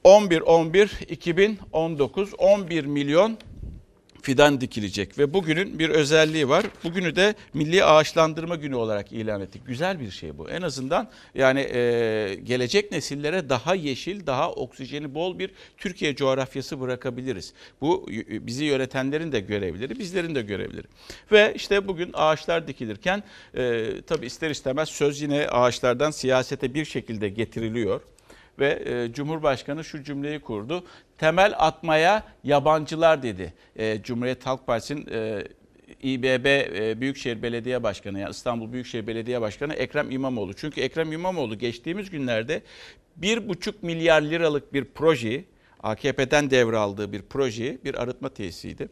11-11-2019 0.04 2.34
11 2.34 2.84
milyon 2.84 3.38
fidan 4.24 4.60
dikilecek 4.60 5.18
ve 5.18 5.34
bugünün 5.34 5.78
bir 5.78 5.90
özelliği 5.90 6.48
var. 6.48 6.66
Bugünü 6.84 7.16
de 7.16 7.34
Milli 7.54 7.84
Ağaçlandırma 7.84 8.56
Günü 8.56 8.74
olarak 8.74 9.12
ilan 9.12 9.40
ettik. 9.40 9.62
Güzel 9.66 10.00
bir 10.00 10.10
şey 10.10 10.38
bu. 10.38 10.50
En 10.50 10.62
azından 10.62 11.08
yani 11.34 11.60
e, 11.60 12.34
gelecek 12.44 12.92
nesillere 12.92 13.48
daha 13.48 13.74
yeşil, 13.74 14.26
daha 14.26 14.52
oksijeni 14.52 15.14
bol 15.14 15.38
bir 15.38 15.50
Türkiye 15.76 16.16
coğrafyası 16.16 16.80
bırakabiliriz. 16.80 17.52
Bu 17.80 18.06
bizi 18.28 18.64
yönetenlerin 18.64 19.32
de 19.32 19.40
görevleri, 19.40 19.98
bizlerin 19.98 20.34
de 20.34 20.42
görevleri. 20.42 20.86
Ve 21.32 21.52
işte 21.56 21.88
bugün 21.88 22.10
ağaçlar 22.14 22.68
dikilirken 22.68 23.22
e, 23.56 23.90
tabii 24.06 24.26
ister 24.26 24.50
istemez 24.50 24.88
söz 24.88 25.22
yine 25.22 25.48
ağaçlardan 25.48 26.10
siyasete 26.10 26.74
bir 26.74 26.84
şekilde 26.84 27.28
getiriliyor 27.28 28.00
ve 28.58 28.82
e, 28.86 29.12
Cumhurbaşkanı 29.12 29.84
şu 29.84 30.02
cümleyi 30.02 30.38
kurdu. 30.38 30.84
Temel 31.18 31.54
atmaya 31.58 32.22
yabancılar 32.44 33.22
dedi. 33.22 33.54
E, 33.76 34.02
Cumhuriyet 34.02 34.46
Halk 34.46 34.66
Partisi'nin 34.66 35.06
e, 35.12 35.44
İBB 36.02 36.46
e, 36.46 37.00
Büyükşehir 37.00 37.42
Belediye 37.42 37.82
Başkanı 37.82 38.18
yani 38.18 38.30
İstanbul 38.30 38.72
Büyükşehir 38.72 39.06
Belediye 39.06 39.40
Başkanı 39.40 39.74
Ekrem 39.74 40.10
İmamoğlu. 40.10 40.54
Çünkü 40.54 40.80
Ekrem 40.80 41.12
İmamoğlu 41.12 41.58
geçtiğimiz 41.58 42.10
günlerde 42.10 42.62
1,5 43.20 43.74
milyar 43.82 44.22
liralık 44.22 44.72
bir 44.72 44.84
projeyi 44.84 45.44
AKP'den 45.82 46.50
devraldığı 46.50 47.12
bir 47.12 47.22
projeyi 47.22 47.78
bir 47.84 48.02
arıtma 48.02 48.28
tesisiydi. 48.28 48.88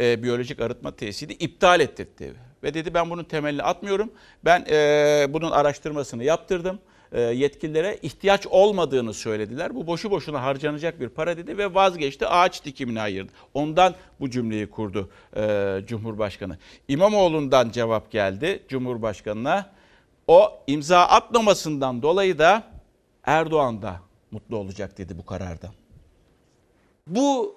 E, 0.00 0.22
biyolojik 0.22 0.60
arıtma 0.60 0.96
tesisiydi. 0.96 1.32
iptal 1.32 1.80
ettirdi. 1.80 2.34
Ve 2.62 2.74
dedi 2.74 2.94
ben 2.94 3.10
bunun 3.10 3.24
temelini 3.24 3.62
atmıyorum. 3.62 4.12
Ben 4.44 4.66
e, 4.70 5.26
bunun 5.28 5.50
araştırmasını 5.50 6.24
yaptırdım 6.24 6.78
yetkililere 7.16 7.98
ihtiyaç 8.02 8.46
olmadığını 8.46 9.14
söylediler. 9.14 9.74
Bu 9.74 9.86
boşu 9.86 10.10
boşuna 10.10 10.42
harcanacak 10.42 11.00
bir 11.00 11.08
para 11.08 11.36
dedi 11.36 11.58
ve 11.58 11.74
vazgeçti 11.74 12.26
ağaç 12.26 12.64
dikimine 12.64 13.00
ayırdı. 13.00 13.32
Ondan 13.54 13.94
bu 14.20 14.30
cümleyi 14.30 14.70
kurdu 14.70 15.10
e, 15.36 15.80
Cumhurbaşkanı. 15.86 16.58
İmamoğlu'ndan 16.88 17.70
cevap 17.70 18.10
geldi 18.10 18.62
Cumhurbaşkanı'na. 18.68 19.70
O 20.26 20.62
imza 20.66 21.00
atmamasından 21.00 22.02
dolayı 22.02 22.38
da 22.38 22.62
Erdoğan 23.24 23.82
da 23.82 24.00
mutlu 24.30 24.56
olacak 24.56 24.98
dedi 24.98 25.18
bu 25.18 25.26
karardan. 25.26 25.70
Bu 27.06 27.56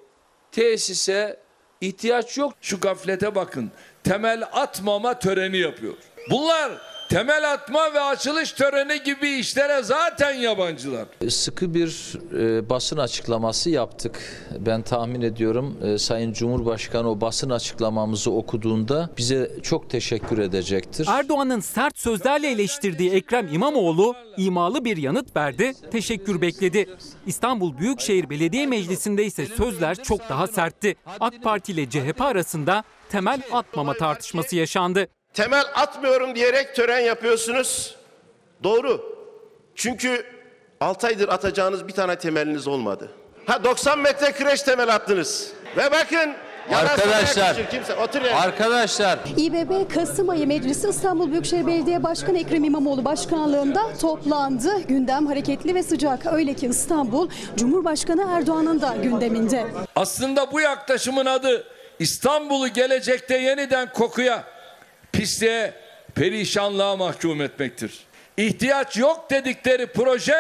tesise 0.52 1.40
ihtiyaç 1.82 2.38
yok. 2.38 2.54
Şu 2.62 2.80
gaflete 2.80 3.36
bakın. 3.36 3.72
Temel 4.04 4.44
atmama 4.54 5.20
töreni 5.20 5.58
yapıyor. 5.58 5.94
Bunlar 6.30 6.72
temel 7.12 7.52
atma 7.54 7.94
ve 7.94 8.02
açılış 8.02 8.52
töreni 8.52 9.04
gibi 9.04 9.30
işlere 9.30 9.84
zaten 9.84 10.34
yabancılar. 10.34 11.06
Sıkı 11.30 11.74
bir 11.74 12.18
e, 12.38 12.70
basın 12.70 12.98
açıklaması 12.98 13.70
yaptık. 13.70 14.46
Ben 14.60 14.82
tahmin 14.82 15.22
ediyorum 15.22 15.78
e, 15.84 15.98
Sayın 15.98 16.34
Cumhurbaşkanı 16.34 17.10
o 17.10 17.22
basın 17.22 17.50
açıklamamızı 17.50 18.32
okuduğunda 18.32 19.10
bize 19.18 19.52
çok 19.64 19.90
teşekkür 19.90 20.38
edecektir. 20.38 21.08
Erdoğan'ın 21.10 21.60
sert 21.60 22.00
sözlerle 22.00 22.52
eleştirdiği 22.52 23.12
Ekrem 23.12 23.54
İmamoğlu 23.54 24.16
imalı 24.38 24.86
bir 24.86 24.98
yanıt 24.98 25.36
verdi, 25.36 25.74
teşekkür 25.92 26.42
bekledi. 26.42 26.90
İstanbul 27.26 27.78
Büyükşehir 27.78 28.30
Belediye 28.30 28.68
Meclisi'nde 28.68 29.26
ise 29.26 29.46
sözler 29.46 29.96
çok 29.96 30.30
daha 30.30 30.48
sertti. 30.48 30.96
AK 31.20 31.44
Parti 31.44 31.72
ile 31.72 31.90
CHP 31.90 32.22
arasında 32.22 32.84
temel 33.10 33.42
atmama 33.52 33.94
tartışması 33.94 34.56
yaşandı. 34.56 35.08
Temel 35.34 35.64
atmıyorum 35.76 36.36
diyerek 36.36 36.76
tören 36.76 37.00
yapıyorsunuz. 37.00 37.96
Doğru. 38.64 39.16
Çünkü 39.76 40.26
6 40.82 41.08
aydır 41.08 41.30
atacağınız 41.30 41.88
bir 41.88 41.94
tane 41.94 42.16
temeliniz 42.16 42.68
olmadı. 42.68 43.12
Ha 43.46 43.64
90 43.64 44.00
metre 44.00 44.32
kreş 44.32 44.62
temel 44.62 44.96
attınız. 44.96 45.52
Ve 45.78 45.92
bakın 45.92 46.34
Arkadaşlar, 46.74 47.70
kimse. 47.72 47.96
Otur 47.96 48.22
ya. 48.22 48.40
Arkadaşlar 48.40 49.20
İBB 49.38 49.94
Kasım 49.94 50.30
ayı 50.30 50.48
Meclisi 50.48 50.90
İstanbul 50.90 51.32
Büyükşehir 51.32 51.68
Belediye 51.68 52.04
Başkanı 52.04 52.40
Ekrem 52.40 52.64
İmamoğlu 52.64 53.06
başkanlığında 53.06 53.82
toplandı. 54.02 54.82
Gündem 54.88 55.28
hareketli 55.28 55.76
ve 55.76 55.84
sıcak. 55.84 56.26
Öyle 56.34 56.54
ki 56.54 56.68
İstanbul 56.68 57.30
Cumhurbaşkanı 57.58 58.28
Erdoğan'ın 58.38 58.82
da 58.82 58.96
gündeminde. 59.04 59.68
Aslında 59.96 60.52
bu 60.52 60.60
yaklaşımın 60.62 61.26
adı 61.26 61.64
İstanbul'u 62.00 62.68
gelecekte 62.68 63.38
yeniden 63.38 63.94
kokuya, 63.94 64.44
pisliğe, 65.14 65.74
perişanlığa 66.16 66.96
mahkum 66.96 67.42
etmektir. 67.42 68.00
İhtiyaç 68.38 68.98
yok 68.98 69.32
dedikleri 69.32 69.88
proje 69.88 70.36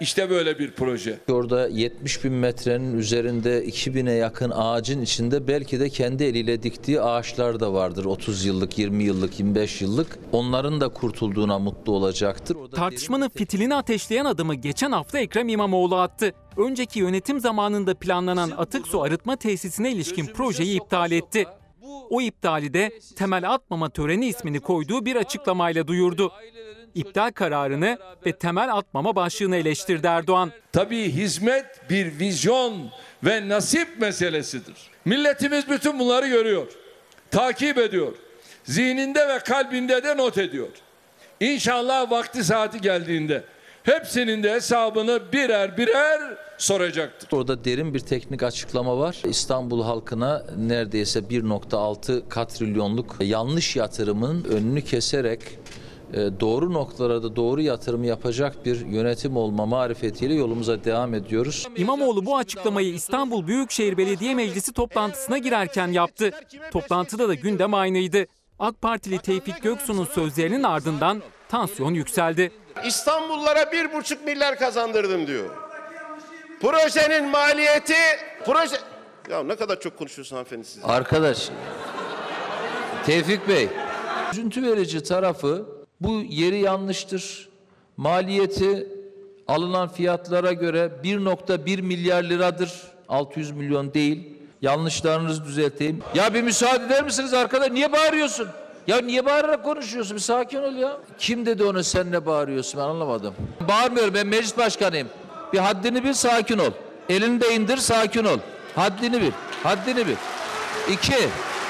işte 0.00 0.30
böyle 0.30 0.58
bir 0.58 0.70
proje. 0.70 1.18
orada 1.30 1.68
70 1.68 2.24
bin 2.24 2.32
metrenin 2.32 2.98
üzerinde 2.98 3.64
2000'e 3.64 4.12
yakın 4.12 4.50
ağacın 4.50 5.02
içinde 5.02 5.48
belki 5.48 5.80
de 5.80 5.88
kendi 5.88 6.24
eliyle 6.24 6.62
diktiği 6.62 7.00
ağaçlar 7.00 7.60
da 7.60 7.72
vardır. 7.72 8.04
30 8.04 8.44
yıllık, 8.44 8.78
20 8.78 9.04
yıllık, 9.04 9.38
25 9.38 9.82
yıllık. 9.82 10.18
Onların 10.32 10.80
da 10.80 10.88
kurtulduğuna 10.88 11.58
mutlu 11.58 11.92
olacaktır. 11.92 12.56
Orada 12.56 12.76
Tartışmanın 12.76 13.28
fitilini 13.28 13.74
ateşleyen 13.74 14.24
adımı 14.24 14.54
geçen 14.54 14.92
hafta 14.92 15.18
Ekrem 15.18 15.48
İmamoğlu 15.48 15.96
attı. 15.96 16.32
Önceki 16.56 16.98
yönetim 16.98 17.40
zamanında 17.40 17.94
planlanan 17.94 18.50
atık 18.50 18.86
su 18.86 19.02
arıtma 19.02 19.36
tesisine 19.36 19.92
ilişkin 19.92 20.26
projeyi 20.26 20.80
iptal 20.80 21.12
etti. 21.12 21.46
O 22.10 22.20
iptali 22.20 22.74
de 22.74 22.92
temel 23.16 23.50
atmama 23.50 23.90
töreni 23.90 24.26
ismini 24.26 24.60
koyduğu 24.60 25.04
bir 25.04 25.16
açıklamayla 25.16 25.86
duyurdu. 25.86 26.32
İptal 26.94 27.30
kararını 27.30 27.98
ve 28.26 28.32
temel 28.32 28.74
atmama 28.74 29.16
başlığını 29.16 29.56
eleştirdi 29.56 30.06
Erdoğan. 30.06 30.52
Tabii 30.72 31.10
hizmet 31.10 31.90
bir 31.90 32.18
vizyon 32.18 32.90
ve 33.24 33.48
nasip 33.48 34.00
meselesidir. 34.00 34.76
Milletimiz 35.04 35.68
bütün 35.68 35.98
bunları 35.98 36.28
görüyor, 36.28 36.66
takip 37.30 37.78
ediyor. 37.78 38.12
Zihninde 38.64 39.28
ve 39.28 39.38
kalbinde 39.38 40.04
de 40.04 40.16
not 40.16 40.38
ediyor. 40.38 40.68
İnşallah 41.40 42.10
vakti 42.10 42.44
saati 42.44 42.80
geldiğinde 42.80 43.44
hepsinin 43.82 44.42
de 44.42 44.52
hesabını 44.52 45.20
birer 45.32 45.76
birer 45.76 46.20
soracaktır. 46.58 47.28
Orada 47.32 47.64
derin 47.64 47.94
bir 47.94 48.00
teknik 48.00 48.42
açıklama 48.42 48.98
var. 48.98 49.22
İstanbul 49.24 49.82
halkına 49.82 50.46
neredeyse 50.58 51.18
1.6 51.18 52.28
katrilyonluk 52.28 53.16
yanlış 53.20 53.76
yatırımın 53.76 54.44
önünü 54.44 54.82
keserek 54.82 55.40
e, 56.12 56.16
doğru 56.40 56.72
noktalarda 56.72 57.36
doğru 57.36 57.60
yatırım 57.60 58.04
yapacak 58.04 58.66
bir 58.66 58.86
yönetim 58.86 59.36
olma 59.36 59.66
marifetiyle 59.66 60.34
yolumuza 60.34 60.84
devam 60.84 61.14
ediyoruz. 61.14 61.68
İmamoğlu 61.76 62.26
bu 62.26 62.36
açıklamayı 62.36 62.94
İstanbul 62.94 63.46
Büyükşehir 63.46 63.96
Belediye 63.96 64.34
Meclisi 64.34 64.72
toplantısına 64.72 65.38
girerken 65.38 65.88
yaptı. 65.88 66.30
Toplantıda 66.72 67.28
da 67.28 67.34
gündem 67.34 67.74
aynıydı. 67.74 68.26
AK 68.58 68.82
Partili 68.82 69.18
Tevfik 69.18 69.62
Göksu'nun 69.62 70.04
sözlerinin 70.04 70.62
ardından 70.62 71.22
tansiyon 71.48 71.94
yükseldi. 71.94 72.50
İstanbullulara 72.86 73.72
bir 73.72 73.92
buçuk 73.92 74.24
milyar 74.24 74.58
kazandırdım 74.58 75.26
diyor. 75.26 75.50
Projenin 76.60 77.24
maliyeti 77.28 77.94
proje 78.46 78.76
ya 79.30 79.42
ne 79.42 79.56
kadar 79.56 79.80
çok 79.80 79.98
konuşuyorsun 79.98 80.36
hanımefendi 80.36 80.64
siz. 80.64 80.84
Arkadaş, 80.84 81.48
Tevfik 83.06 83.48
Bey, 83.48 83.68
üzüntü 84.32 84.62
verici 84.62 85.02
tarafı 85.02 85.66
bu 86.00 86.22
yeri 86.28 86.58
yanlıştır. 86.58 87.48
Maliyeti 87.96 88.88
alınan 89.48 89.88
fiyatlara 89.88 90.52
göre 90.52 90.90
1.1 91.04 91.82
milyar 91.82 92.22
liradır. 92.22 92.72
600 93.08 93.50
milyon 93.50 93.94
değil. 93.94 94.34
Yanlışlarınızı 94.62 95.44
düzelteyim. 95.44 96.02
Ya 96.14 96.34
bir 96.34 96.42
müsaade 96.42 96.84
eder 96.84 97.04
misiniz 97.04 97.34
arkadaş? 97.34 97.70
Niye 97.70 97.92
bağırıyorsun? 97.92 98.48
Ya 98.88 99.00
niye 99.00 99.26
bağırarak 99.26 99.64
konuşuyorsun? 99.64 100.16
Bir 100.16 100.20
sakin 100.20 100.62
ol 100.62 100.74
ya. 100.76 100.98
Kim 101.18 101.46
dedi 101.46 101.64
onu 101.64 101.84
sen 101.84 102.12
ne 102.12 102.26
bağırıyorsun 102.26 102.80
ben 102.80 102.84
anlamadım. 102.84 103.34
Bağırmıyorum 103.68 104.14
ben 104.14 104.26
meclis 104.26 104.58
başkanıyım. 104.58 105.08
Bir 105.52 105.58
haddini 105.58 106.04
bil 106.04 106.12
sakin 106.12 106.58
ol. 106.58 106.70
Elini 107.08 107.40
de 107.40 107.54
indir 107.54 107.76
sakin 107.76 108.24
ol. 108.24 108.38
Haddini 108.76 109.20
bil. 109.22 109.32
Haddini 109.62 110.06
bil. 110.06 110.16
İki. 110.92 111.28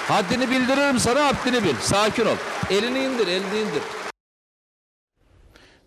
Haddini 0.09 0.51
bildiririm 0.51 0.99
sana 0.99 1.27
haddini 1.27 1.65
bil. 1.65 1.75
Sakin 1.81 2.25
ol. 2.27 2.37
Elini 2.71 2.99
indir 2.99 3.27
elini 3.27 3.59
indir. 3.59 3.83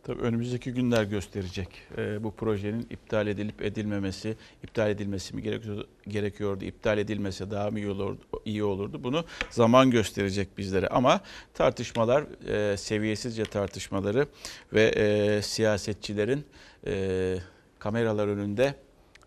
Tabii 0.03 0.21
önümüzdeki 0.21 0.73
günler 0.73 1.03
gösterecek 1.03 1.67
Ee, 1.97 2.23
bu 2.23 2.31
projenin 2.31 2.87
iptal 2.89 3.27
edilip 3.27 3.61
edilmemesi, 3.61 4.35
iptal 4.63 4.89
edilmesi 4.89 5.35
mi 5.35 5.41
gerekiyordu, 5.41 5.87
gerekiyordu, 6.07 6.65
iptal 6.65 6.97
edilmese 6.97 7.51
daha 7.51 7.71
mı 7.71 7.79
iyi 7.79 7.89
olurdu, 7.89 8.19
iyi 8.45 8.63
olurdu 8.63 9.03
bunu 9.03 9.25
zaman 9.49 9.91
gösterecek 9.91 10.57
bizlere. 10.57 10.87
Ama 10.87 11.21
tartışmalar, 11.53 12.23
e, 12.47 12.77
seviyesizce 12.77 13.43
tartışmaları 13.43 14.27
ve 14.73 14.83
e, 14.83 15.41
siyasetçilerin 15.41 16.45
e, 16.87 17.37
kameralar 17.79 18.27
önünde 18.27 18.75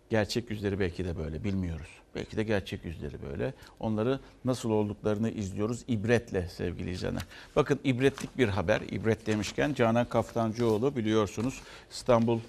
gerçek 0.09 0.49
yüzleri 0.49 0.79
belki 0.79 1.05
de 1.05 1.17
böyle 1.17 1.43
bilmiyoruz. 1.43 1.94
Belki 2.15 2.37
de 2.37 2.43
gerçek 2.43 2.85
yüzleri 2.85 3.15
böyle. 3.31 3.53
Onları 3.79 4.19
nasıl 4.45 4.69
olduklarını 4.69 5.29
izliyoruz 5.29 5.83
ibretle 5.87 6.49
sevgili 6.49 6.91
izleyenler. 6.91 7.23
Bakın 7.55 7.79
ibretlik 7.83 8.37
bir 8.37 8.47
haber. 8.47 8.81
İbret 8.91 9.27
demişken 9.27 9.73
Canan 9.73 10.09
Kaftancıoğlu 10.09 10.95
biliyorsunuz 10.95 11.61
İstanbul 11.91 12.39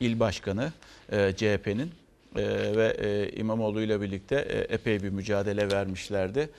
İl 0.00 0.20
Başkanı 0.20 0.72
e, 1.12 1.32
CHP'nin 1.36 1.90
e, 2.36 2.42
ve 2.76 2.96
e, 2.98 3.32
İmamoğlu 3.36 3.82
ile 3.82 4.00
birlikte 4.00 4.36
e, 4.36 4.74
epey 4.74 5.02
bir 5.02 5.08
mücadele 5.08 5.70
vermişlerdi. 5.70 6.50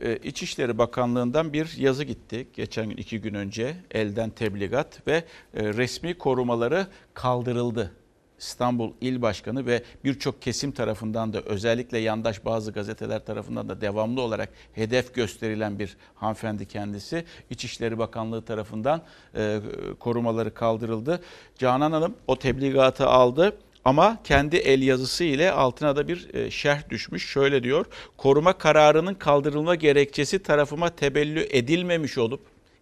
E, 0.00 0.16
İçişleri 0.16 0.78
Bakanlığı'ndan 0.78 1.52
bir 1.52 1.76
yazı 1.76 2.04
gitti 2.04 2.46
geçen 2.54 2.88
gün 2.88 2.96
iki 2.96 3.20
gün 3.20 3.34
önce 3.34 3.76
elden 3.90 4.30
tebligat 4.30 5.06
ve 5.06 5.24
e, 5.54 5.64
resmi 5.64 6.14
korumaları 6.14 6.86
kaldırıldı. 7.14 7.92
İstanbul 8.40 8.92
İl 9.00 9.22
Başkanı 9.22 9.66
ve 9.66 9.82
birçok 10.04 10.42
kesim 10.42 10.72
tarafından 10.72 11.32
da 11.32 11.40
özellikle 11.40 11.98
yandaş 11.98 12.44
bazı 12.44 12.72
gazeteler 12.72 13.24
tarafından 13.24 13.68
da 13.68 13.80
devamlı 13.80 14.20
olarak 14.20 14.48
hedef 14.72 15.14
gösterilen 15.14 15.78
bir 15.78 15.96
hanımefendi 16.14 16.68
kendisi. 16.68 17.24
İçişleri 17.50 17.98
Bakanlığı 17.98 18.42
tarafından 18.42 19.02
e, 19.34 19.60
korumaları 20.00 20.54
kaldırıldı. 20.54 21.20
Canan 21.58 21.92
Hanım 21.92 22.14
o 22.26 22.38
tebligatı 22.38 23.06
aldı. 23.06 23.56
Ama 23.84 24.18
kendi 24.24 24.56
el 24.56 24.82
yazısı 24.82 25.24
ile 25.24 25.52
altına 25.52 25.96
da 25.96 26.08
bir 26.08 26.34
e, 26.34 26.50
şerh 26.50 26.90
düşmüş. 26.90 27.28
Şöyle 27.28 27.62
diyor. 27.62 27.86
Koruma 28.16 28.52
kararının 28.52 29.14
kaldırılma 29.14 29.74
gerekçesi 29.74 30.42
tarafıma 30.42 30.90
tebellü 30.90 31.46
edilmemiş 31.50 32.18
olup 32.18 32.40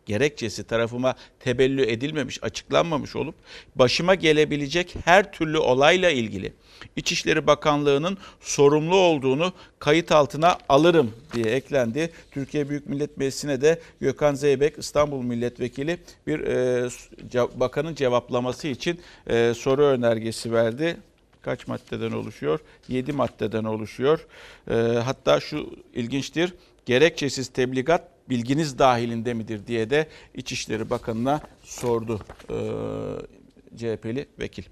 gerekçesi 0.08 0.64
tarafıma 0.64 1.14
tebellü 1.40 1.82
edilmemiş, 1.90 2.38
açıklanmamış 2.42 3.16
olup 3.16 3.34
başıma 3.76 4.14
gelebilecek 4.14 4.94
her 5.04 5.32
türlü 5.32 5.58
olayla 5.58 6.10
ilgili 6.10 6.52
İçişleri 6.96 7.46
Bakanlığı'nın 7.46 8.18
sorumlu 8.40 8.96
olduğunu 8.96 9.52
kayıt 9.78 10.12
altına 10.12 10.58
alırım 10.68 11.12
diye 11.34 11.46
eklendi. 11.46 12.10
Türkiye 12.30 12.68
Büyük 12.68 12.86
Millet 12.88 13.16
Meclisi'ne 13.16 13.60
de 13.60 13.80
Gökhan 14.00 14.34
Zeybek 14.34 14.78
İstanbul 14.78 15.22
Milletvekili 15.22 15.98
bir 16.26 16.40
e, 16.40 16.88
bakanın 17.60 17.94
cevaplaması 17.94 18.68
için 18.68 19.00
e, 19.26 19.54
soru 19.56 19.82
önergesi 19.82 20.52
verdi 20.52 20.96
kaç 21.42 21.66
maddeden 21.66 22.12
oluşuyor? 22.12 22.60
7 22.88 23.12
maddeden 23.12 23.64
oluşuyor. 23.64 24.26
E, 24.70 24.74
hatta 25.04 25.40
şu 25.40 25.70
ilginçtir. 25.94 26.54
Gerekçesiz 26.86 27.48
tebligat 27.48 28.17
bilginiz 28.30 28.78
dahilinde 28.78 29.34
midir 29.34 29.66
diye 29.66 29.90
de 29.90 30.08
İçişleri 30.34 30.90
Bakanı'na 30.90 31.40
sordu 31.62 32.20
e, 32.50 32.56
CHP'li 33.76 34.26
vekil. 34.38 34.64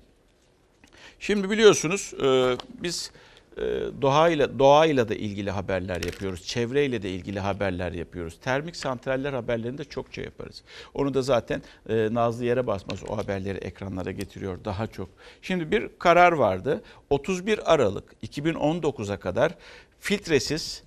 Şimdi 1.20 1.50
biliyorsunuz 1.50 2.14
e, 2.22 2.56
biz 2.82 3.10
e, 3.56 3.62
doğayla 4.02 4.58
doğayla 4.58 5.08
da 5.08 5.14
ilgili 5.14 5.50
haberler 5.50 6.02
yapıyoruz. 6.02 6.46
Çevreyle 6.46 7.02
de 7.02 7.10
ilgili 7.10 7.40
haberler 7.40 7.92
yapıyoruz. 7.92 8.38
Termik 8.40 8.76
santraller 8.76 9.32
haberlerini 9.32 9.78
de 9.78 9.84
çokça 9.84 10.22
yaparız. 10.22 10.62
Onu 10.94 11.14
da 11.14 11.22
zaten 11.22 11.62
e, 11.88 12.08
Nazlı 12.12 12.44
Yere 12.44 12.66
Basmaz 12.66 12.98
o 13.08 13.16
haberleri 13.16 13.58
ekranlara 13.58 14.10
getiriyor 14.10 14.64
daha 14.64 14.86
çok. 14.86 15.08
Şimdi 15.42 15.70
bir 15.70 15.90
karar 15.98 16.32
vardı. 16.32 16.82
31 17.10 17.74
Aralık 17.74 18.12
2019'a 18.22 19.16
kadar 19.16 19.54
filtresiz 20.00 20.82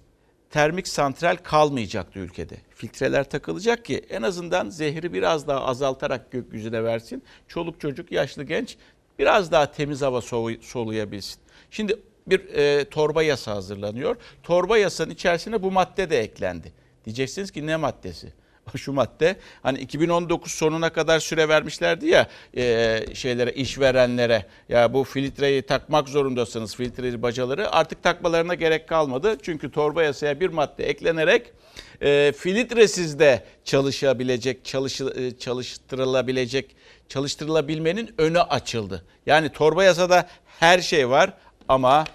termik 0.50 0.88
santral 0.88 1.38
kalmayacaktı 1.44 2.20
ülkede. 2.20 2.56
Filtreler 2.76 3.30
takılacak 3.30 3.86
ki 3.86 4.06
en 4.10 4.22
azından 4.22 4.70
zehri 4.70 5.14
biraz 5.14 5.48
daha 5.48 5.66
azaltarak 5.66 6.32
gökyüzüne 6.32 6.84
versin. 6.84 7.24
Çoluk 7.48 7.82
çocuk, 7.82 8.12
yaşlı 8.12 8.44
genç 8.44 8.78
biraz 9.20 9.52
daha 9.52 9.72
temiz 9.72 10.02
hava 10.02 10.22
soluyabilsin. 10.62 11.40
Şimdi 11.72 12.00
bir 12.28 12.40
e, 12.54 12.86
torba 12.90 13.24
yasa 13.24 13.56
hazırlanıyor. 13.56 14.16
Torba 14.44 14.78
yasanın 14.78 15.12
içerisine 15.12 15.64
bu 15.64 15.72
madde 15.72 16.10
de 16.10 16.20
eklendi. 16.20 16.74
Diyeceksiniz 17.06 17.52
ki 17.52 17.68
ne 17.68 17.76
maddesi? 17.76 18.34
Şu 18.77 18.93
madde 18.93 19.36
hani 19.63 19.79
2019 19.79 20.51
sonuna 20.51 20.89
kadar 20.89 21.19
süre 21.19 21.49
vermişlerdi 21.49 22.08
ya 22.08 22.27
e, 22.58 23.05
şeylere 23.13 23.51
işverenlere 23.51 24.45
ya 24.69 24.93
bu 24.93 25.03
filtreyi 25.03 25.62
takmak 25.62 26.10
zorundasınız 26.10 26.75
filtreli 26.75 27.21
bacaları 27.21 27.71
artık 27.71 28.03
takmalarına 28.03 28.55
gerek 28.55 28.88
kalmadı. 28.88 29.38
Çünkü 29.41 29.71
torba 29.71 30.03
yasaya 30.03 30.39
bir 30.39 30.49
madde 30.49 30.89
eklenerek 30.89 31.51
e, 32.01 32.34
filtresiz 32.38 33.19
de 33.19 33.43
çalışabilecek 33.65 34.65
çalış, 34.65 35.01
e, 35.01 35.38
çalıştırılabilecek 35.38 36.75
çalıştırılabilmenin 37.10 38.13
önü 38.17 38.41
açıldı. 38.41 39.05
Yani 39.25 39.49
torba 39.49 39.84
yasada 39.84 40.27
her 40.60 40.79
şey 40.79 41.10
var 41.10 41.34
ama 41.67 42.05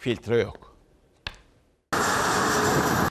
filtre 0.00 0.36
yok. 0.36 0.65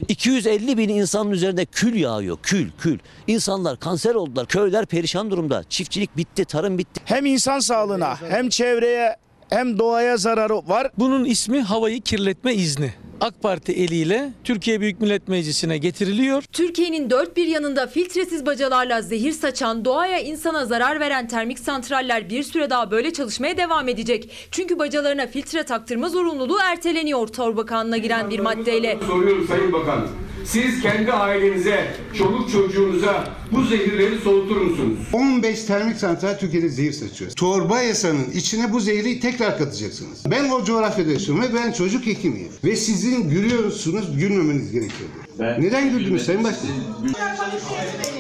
250 0.07 0.77
bin 0.77 0.89
insanın 0.89 1.31
üzerinde 1.31 1.65
kül 1.65 1.95
yağıyor. 1.95 2.37
Kül, 2.43 2.69
kül. 2.79 2.99
İnsanlar 3.27 3.79
kanser 3.79 4.15
oldular. 4.15 4.45
Köyler 4.47 4.85
perişan 4.85 5.31
durumda. 5.31 5.63
Çiftçilik 5.69 6.17
bitti, 6.17 6.45
tarım 6.45 6.77
bitti. 6.77 7.01
Hem 7.05 7.25
insan 7.25 7.59
sağlığına 7.59 8.21
hem 8.21 8.49
çevreye 8.49 9.15
hem 9.49 9.79
doğaya 9.79 10.17
zararı 10.17 10.55
var. 10.67 10.91
Bunun 10.97 11.25
ismi 11.25 11.61
havayı 11.61 12.01
kirletme 12.01 12.53
izni. 12.53 12.93
AK 13.25 13.41
Parti 13.41 13.71
eliyle 13.71 14.33
Türkiye 14.43 14.81
Büyük 14.81 15.01
Millet 15.01 15.27
Meclisi'ne 15.27 15.77
getiriliyor. 15.77 16.43
Türkiye'nin 16.51 17.09
dört 17.09 17.38
bir 17.38 17.47
yanında 17.47 17.88
filtresiz 17.88 18.45
bacalarla 18.45 19.01
zehir 19.01 19.31
saçan, 19.31 19.85
doğaya 19.85 20.19
insana 20.19 20.65
zarar 20.65 20.99
veren 20.99 21.27
termik 21.27 21.59
santraller 21.59 22.29
bir 22.29 22.43
süre 22.43 22.69
daha 22.69 22.91
böyle 22.91 23.13
çalışmaya 23.13 23.57
devam 23.57 23.89
edecek. 23.89 24.29
Çünkü 24.51 24.79
bacalarına 24.79 25.27
filtre 25.27 25.63
taktırma 25.63 26.09
zorunluluğu 26.09 26.59
erteleniyor 26.71 27.27
Torbakanlığına 27.27 27.97
giren 27.97 28.29
bir 28.29 28.39
maddeyle. 28.39 28.99
Soruyorum 29.07 29.47
Sayın 29.47 29.73
Bakan. 29.73 30.07
Siz 30.45 30.81
kendi 30.81 31.13
ailenize, 31.13 31.95
çoluk 32.17 32.51
çocuğunuza 32.51 33.23
bu 33.51 33.63
zehirleri 33.63 34.19
soğutur 34.19 34.61
musunuz? 34.61 34.99
15 35.13 35.63
termik 35.63 35.97
santral 35.97 36.38
Türkiye'de 36.39 36.69
zehir 36.69 36.91
saçıyor. 36.91 37.31
Torba 37.31 37.81
yasanın 37.81 38.31
içine 38.31 38.73
bu 38.73 38.79
zehri 38.79 39.19
tekrar 39.19 39.57
katacaksınız. 39.57 40.23
Ben 40.31 40.49
o 40.49 40.63
coğrafyada 40.63 41.11
yaşıyorum 41.11 41.43
ve 41.43 41.53
ben 41.53 41.71
çocuk 41.71 42.05
hekimiyim. 42.05 42.51
Ve 42.63 42.75
sizin 42.75 43.14
gülüyorsunuz, 43.23 44.17
gülmemeniz 44.17 44.71
gerekiyordu. 44.71 45.13
Ben, 45.39 45.62
Neden 45.62 45.89
güldünüz 45.89 46.25
Sayın 46.25 46.43
Başkan? 46.43 46.67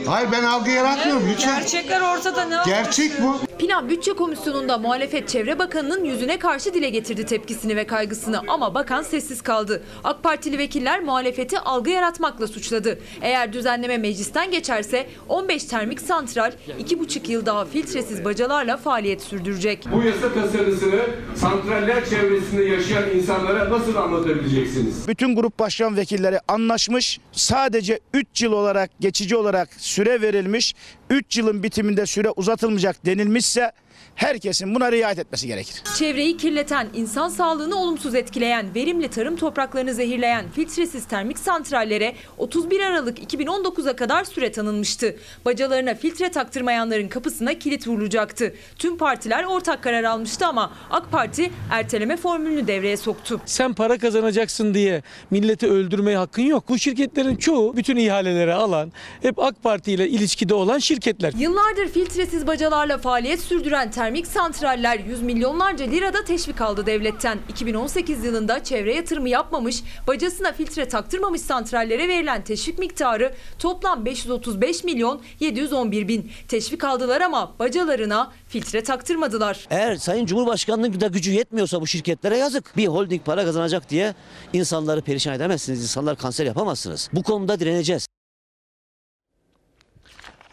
Hayır 0.05 0.29
ben 0.31 0.43
algı 0.43 0.69
yaratmıyorum 0.71 1.23
lütfen. 1.31 1.59
Gerçekler 1.59 2.01
ortada 2.01 2.45
ne 2.45 2.55
Gerçek 2.65 3.11
bu. 3.21 3.39
Plan 3.59 3.89
Bütçe 3.89 4.13
Komisyonu'nda 4.13 4.77
muhalefet 4.77 5.29
Çevre 5.29 5.59
Bakanı'nın 5.59 6.03
yüzüne 6.03 6.39
karşı 6.39 6.73
dile 6.73 6.89
getirdi 6.89 7.25
tepkisini 7.25 7.75
ve 7.75 7.87
kaygısını 7.87 8.41
ama 8.47 8.73
bakan 8.75 9.01
sessiz 9.01 9.41
kaldı. 9.41 9.83
AK 10.03 10.23
Partili 10.23 10.57
vekiller 10.57 11.03
muhalefeti 11.03 11.59
algı 11.59 11.89
yaratmakla 11.89 12.47
suçladı. 12.47 12.99
Eğer 13.21 13.53
düzenleme 13.53 13.97
meclisten 13.97 14.51
geçerse 14.51 15.07
15 15.29 15.63
termik 15.63 16.01
santral 16.01 16.51
2,5 16.79 17.31
yıl 17.31 17.45
daha 17.45 17.65
filtresiz 17.65 18.25
bacalarla 18.25 18.77
faaliyet 18.77 19.21
sürdürecek. 19.21 19.85
Bu 19.91 20.03
yasa 20.03 20.33
tasarısını 20.33 21.01
santraller 21.35 22.09
çevresinde 22.09 22.63
yaşayan 22.63 23.09
insanlara 23.09 23.69
nasıl 23.71 23.95
anlatabileceksiniz? 23.95 25.07
Bütün 25.07 25.35
grup 25.35 25.59
başkan 25.59 25.97
vekilleri 25.97 26.39
anlaşmış. 26.47 27.19
Sadece 27.31 27.99
3 28.13 28.41
yıl 28.41 28.51
olarak 28.51 28.89
geçici 28.99 29.35
olarak 29.35 29.69
süre 29.77 30.21
verilmiş. 30.21 30.75
3 31.09 31.37
yılın 31.37 31.63
bitiminde 31.63 32.05
süre 32.05 32.29
uzatılmayacak 32.31 33.05
set. 33.45 33.75
Herkesin 34.15 34.75
buna 34.75 34.91
riayet 34.91 35.19
etmesi 35.19 35.47
gerekir. 35.47 35.75
Çevreyi 35.97 36.37
kirleten, 36.37 36.87
insan 36.93 37.29
sağlığını 37.29 37.75
olumsuz 37.75 38.15
etkileyen, 38.15 38.75
verimli 38.75 39.07
tarım 39.07 39.35
topraklarını 39.35 39.93
zehirleyen 39.93 40.45
filtresiz 40.55 41.05
termik 41.07 41.39
santrallere 41.39 42.15
31 42.37 42.79
Aralık 42.79 43.33
2019'a 43.33 43.95
kadar 43.95 44.23
süre 44.23 44.51
tanınmıştı. 44.51 45.15
Bacalarına 45.45 45.95
filtre 45.95 46.31
taktırmayanların 46.31 47.07
kapısına 47.07 47.53
kilit 47.53 47.87
vurulacaktı. 47.87 48.53
Tüm 48.77 48.97
partiler 48.97 49.43
ortak 49.43 49.83
karar 49.83 50.03
almıştı 50.03 50.45
ama 50.45 50.73
AK 50.91 51.11
Parti 51.11 51.51
erteleme 51.71 52.17
formülünü 52.17 52.67
devreye 52.67 52.97
soktu. 52.97 53.41
Sen 53.45 53.73
para 53.73 53.97
kazanacaksın 53.97 54.73
diye 54.73 55.03
milleti 55.31 55.67
öldürmeye 55.67 56.17
hakkın 56.17 56.41
yok. 56.41 56.69
Bu 56.69 56.79
şirketlerin 56.79 57.35
çoğu 57.35 57.77
bütün 57.77 57.95
ihaleleri 57.95 58.53
alan, 58.53 58.91
hep 59.21 59.39
AK 59.39 59.63
Parti 59.63 59.91
ile 59.91 60.09
ilişkide 60.09 60.53
olan 60.53 60.79
şirketler. 60.79 61.33
Yıllardır 61.37 61.87
filtresiz 61.87 62.47
bacalarla 62.47 62.97
faaliyet 62.97 63.39
sürdüren 63.41 63.91
termik 63.95 64.27
santraller 64.27 64.99
yüz 64.99 65.21
milyonlarca 65.21 65.85
lirada 65.85 66.23
teşvik 66.23 66.61
aldı 66.61 66.85
devletten. 66.85 67.39
2018 67.49 68.25
yılında 68.25 68.63
çevre 68.63 68.95
yatırımı 68.95 69.29
yapmamış, 69.29 69.83
bacasına 70.07 70.51
filtre 70.51 70.87
taktırmamış 70.87 71.41
santrallere 71.41 72.07
verilen 72.07 72.43
teşvik 72.43 72.79
miktarı 72.79 73.33
toplam 73.59 74.05
535 74.05 74.83
milyon 74.83 75.21
711 75.39 76.07
bin. 76.07 76.31
Teşvik 76.47 76.83
aldılar 76.83 77.21
ama 77.21 77.59
bacalarına 77.59 78.31
filtre 78.47 78.83
taktırmadılar. 78.83 79.67
Eğer 79.69 79.95
Sayın 79.95 80.25
Cumhurbaşkanı'nın 80.25 81.01
da 81.01 81.07
gücü 81.07 81.31
yetmiyorsa 81.31 81.81
bu 81.81 81.87
şirketlere 81.87 82.37
yazık. 82.37 82.77
Bir 82.77 82.87
holding 82.87 83.25
para 83.25 83.45
kazanacak 83.45 83.89
diye 83.89 84.13
insanları 84.53 85.01
perişan 85.01 85.33
edemezsiniz. 85.33 85.81
İnsanlar 85.81 86.17
kanser 86.17 86.45
yapamazsınız. 86.45 87.09
Bu 87.13 87.23
konuda 87.23 87.59
direneceğiz. 87.59 88.07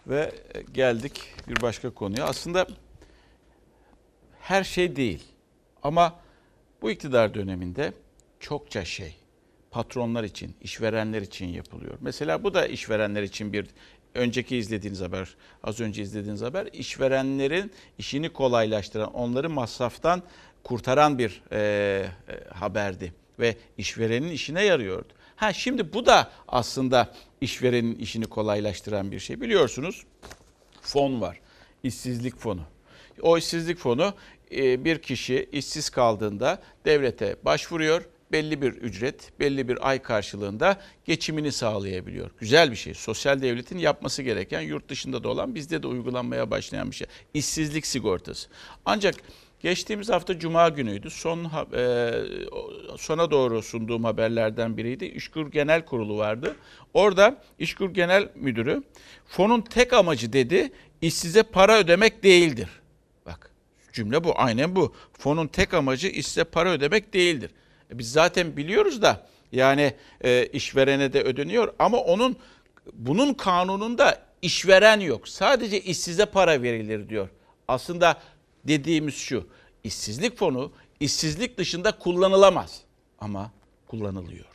Ve 0.07 0.33
geldik 0.75 1.23
bir 1.49 1.63
başka 1.63 1.91
konuya. 1.91 2.25
Aslında 2.25 2.67
her 4.43 4.65
şey 4.65 4.97
değil. 4.97 5.23
Ama 5.83 6.21
bu 6.83 6.91
iktidar 6.91 7.35
döneminde 7.35 7.93
çokça 8.41 8.85
şey 8.85 9.17
patronlar 9.71 10.25
için, 10.25 10.55
işverenler 10.61 11.23
için 11.23 11.47
yapılıyor. 11.47 11.95
Mesela 12.01 12.45
bu 12.45 12.55
da 12.55 12.67
işverenler 12.67 13.23
için 13.23 13.53
bir 13.53 13.67
önceki 14.15 14.57
izlediğiniz 14.57 15.01
haber, 15.01 15.37
az 15.63 15.81
önce 15.81 16.03
izlediğiniz 16.03 16.43
haber 16.43 16.69
işverenlerin 16.73 17.73
işini 17.99 18.29
kolaylaştıran, 18.29 19.15
onları 19.15 19.51
masraftan 19.51 20.23
kurtaran 20.65 21.19
bir 21.19 21.43
e, 21.53 21.59
e, 21.59 22.09
haberdi 22.55 23.13
ve 23.39 23.57
işverenin 23.79 24.31
işine 24.31 24.63
yarıyordu. 24.63 25.13
Ha 25.37 25.53
şimdi 25.53 25.93
bu 25.93 26.07
da 26.07 26.31
aslında 26.49 27.15
işverenin 27.41 27.95
işini 27.95 28.27
kolaylaştıran 28.27 29.11
bir 29.11 29.19
şey. 29.19 29.41
Biliyorsunuz 29.41 30.05
fon 30.81 31.21
var. 31.21 31.41
İşsizlik 31.83 32.37
fonu. 32.37 32.63
O 33.21 33.39
işsizlik 33.39 33.79
fonu 33.79 34.15
e, 34.57 34.85
bir 34.85 34.99
kişi 34.99 35.49
işsiz 35.53 35.91
kaldığında 35.91 36.63
devlete 36.85 37.37
başvuruyor. 37.45 38.09
Belli 38.33 38.63
bir 38.63 38.73
ücret, 38.73 39.33
belli 39.41 39.69
bir 39.69 39.89
ay 39.89 40.03
karşılığında 40.03 40.81
geçimini 41.05 41.53
sağlayabiliyor. 41.53 42.31
Güzel 42.39 42.71
bir 42.71 42.77
şey. 42.77 42.95
Sosyal 42.95 43.43
devletin 43.43 43.79
yapması 43.79 44.23
gereken, 44.23 44.61
yurt 44.61 44.89
dışında 44.89 45.25
da 45.25 45.29
olan, 45.29 45.55
bizde 45.55 45.83
de 45.83 45.87
uygulanmaya 45.87 46.51
başlayan 46.51 46.91
bir 46.91 46.97
şey. 46.97 47.07
İşsizlik 47.35 47.87
sigortası. 47.87 48.49
Ancak 48.85 49.15
Geçtiğimiz 49.63 50.09
hafta 50.09 50.39
Cuma 50.39 50.69
günüydü. 50.69 51.11
Son 51.11 51.51
e, 51.77 52.13
sona 52.99 53.31
doğru 53.31 53.63
sunduğum 53.63 54.05
haberlerden 54.05 54.77
biriydi. 54.77 55.05
İşkur 55.05 55.51
Genel 55.51 55.85
Kurulu 55.85 56.19
vardı. 56.19 56.57
Orada 56.95 57.43
İşkur 57.59 57.91
Genel 57.91 58.29
Müdürü 58.35 58.83
fonun 59.27 59.61
tek 59.61 59.93
amacı 59.93 60.33
dedi 60.33 60.73
işsize 61.01 61.43
para 61.43 61.79
ödemek 61.79 62.23
değildir. 62.23 62.69
Cümle 63.93 64.25
bu 64.25 64.33
aynen 64.37 64.77
bu. 64.77 64.95
Fonun 65.19 65.47
tek 65.47 65.75
amacı 65.75 66.09
işsize 66.09 66.45
para 66.45 66.71
ödemek 66.71 67.15
değildir. 67.15 67.51
E, 67.91 67.99
biz 67.99 68.13
zaten 68.13 68.57
biliyoruz 68.57 69.03
da 69.03 69.27
yani 69.53 69.95
e, 70.21 70.47
işverene 70.47 71.13
de 71.13 71.23
ödeniyor 71.23 71.75
ama 71.79 71.99
onun 71.99 72.37
bunun 72.93 73.35
kanununda 73.35 74.23
işveren 74.43 75.01
yok. 75.01 75.29
Sadece 75.29 75.81
işsize 75.81 76.27
para 76.27 76.63
verilir 76.63 77.09
diyor. 77.09 77.29
Aslında 77.69 78.21
dediğimiz 78.65 79.15
şu. 79.15 79.49
işsizlik 79.85 80.39
fonu 80.39 80.73
işsizlik 81.01 81.59
dışında 81.59 81.99
kullanılamaz 81.99 82.81
ama 83.19 83.51
kullanılıyor. 83.87 84.47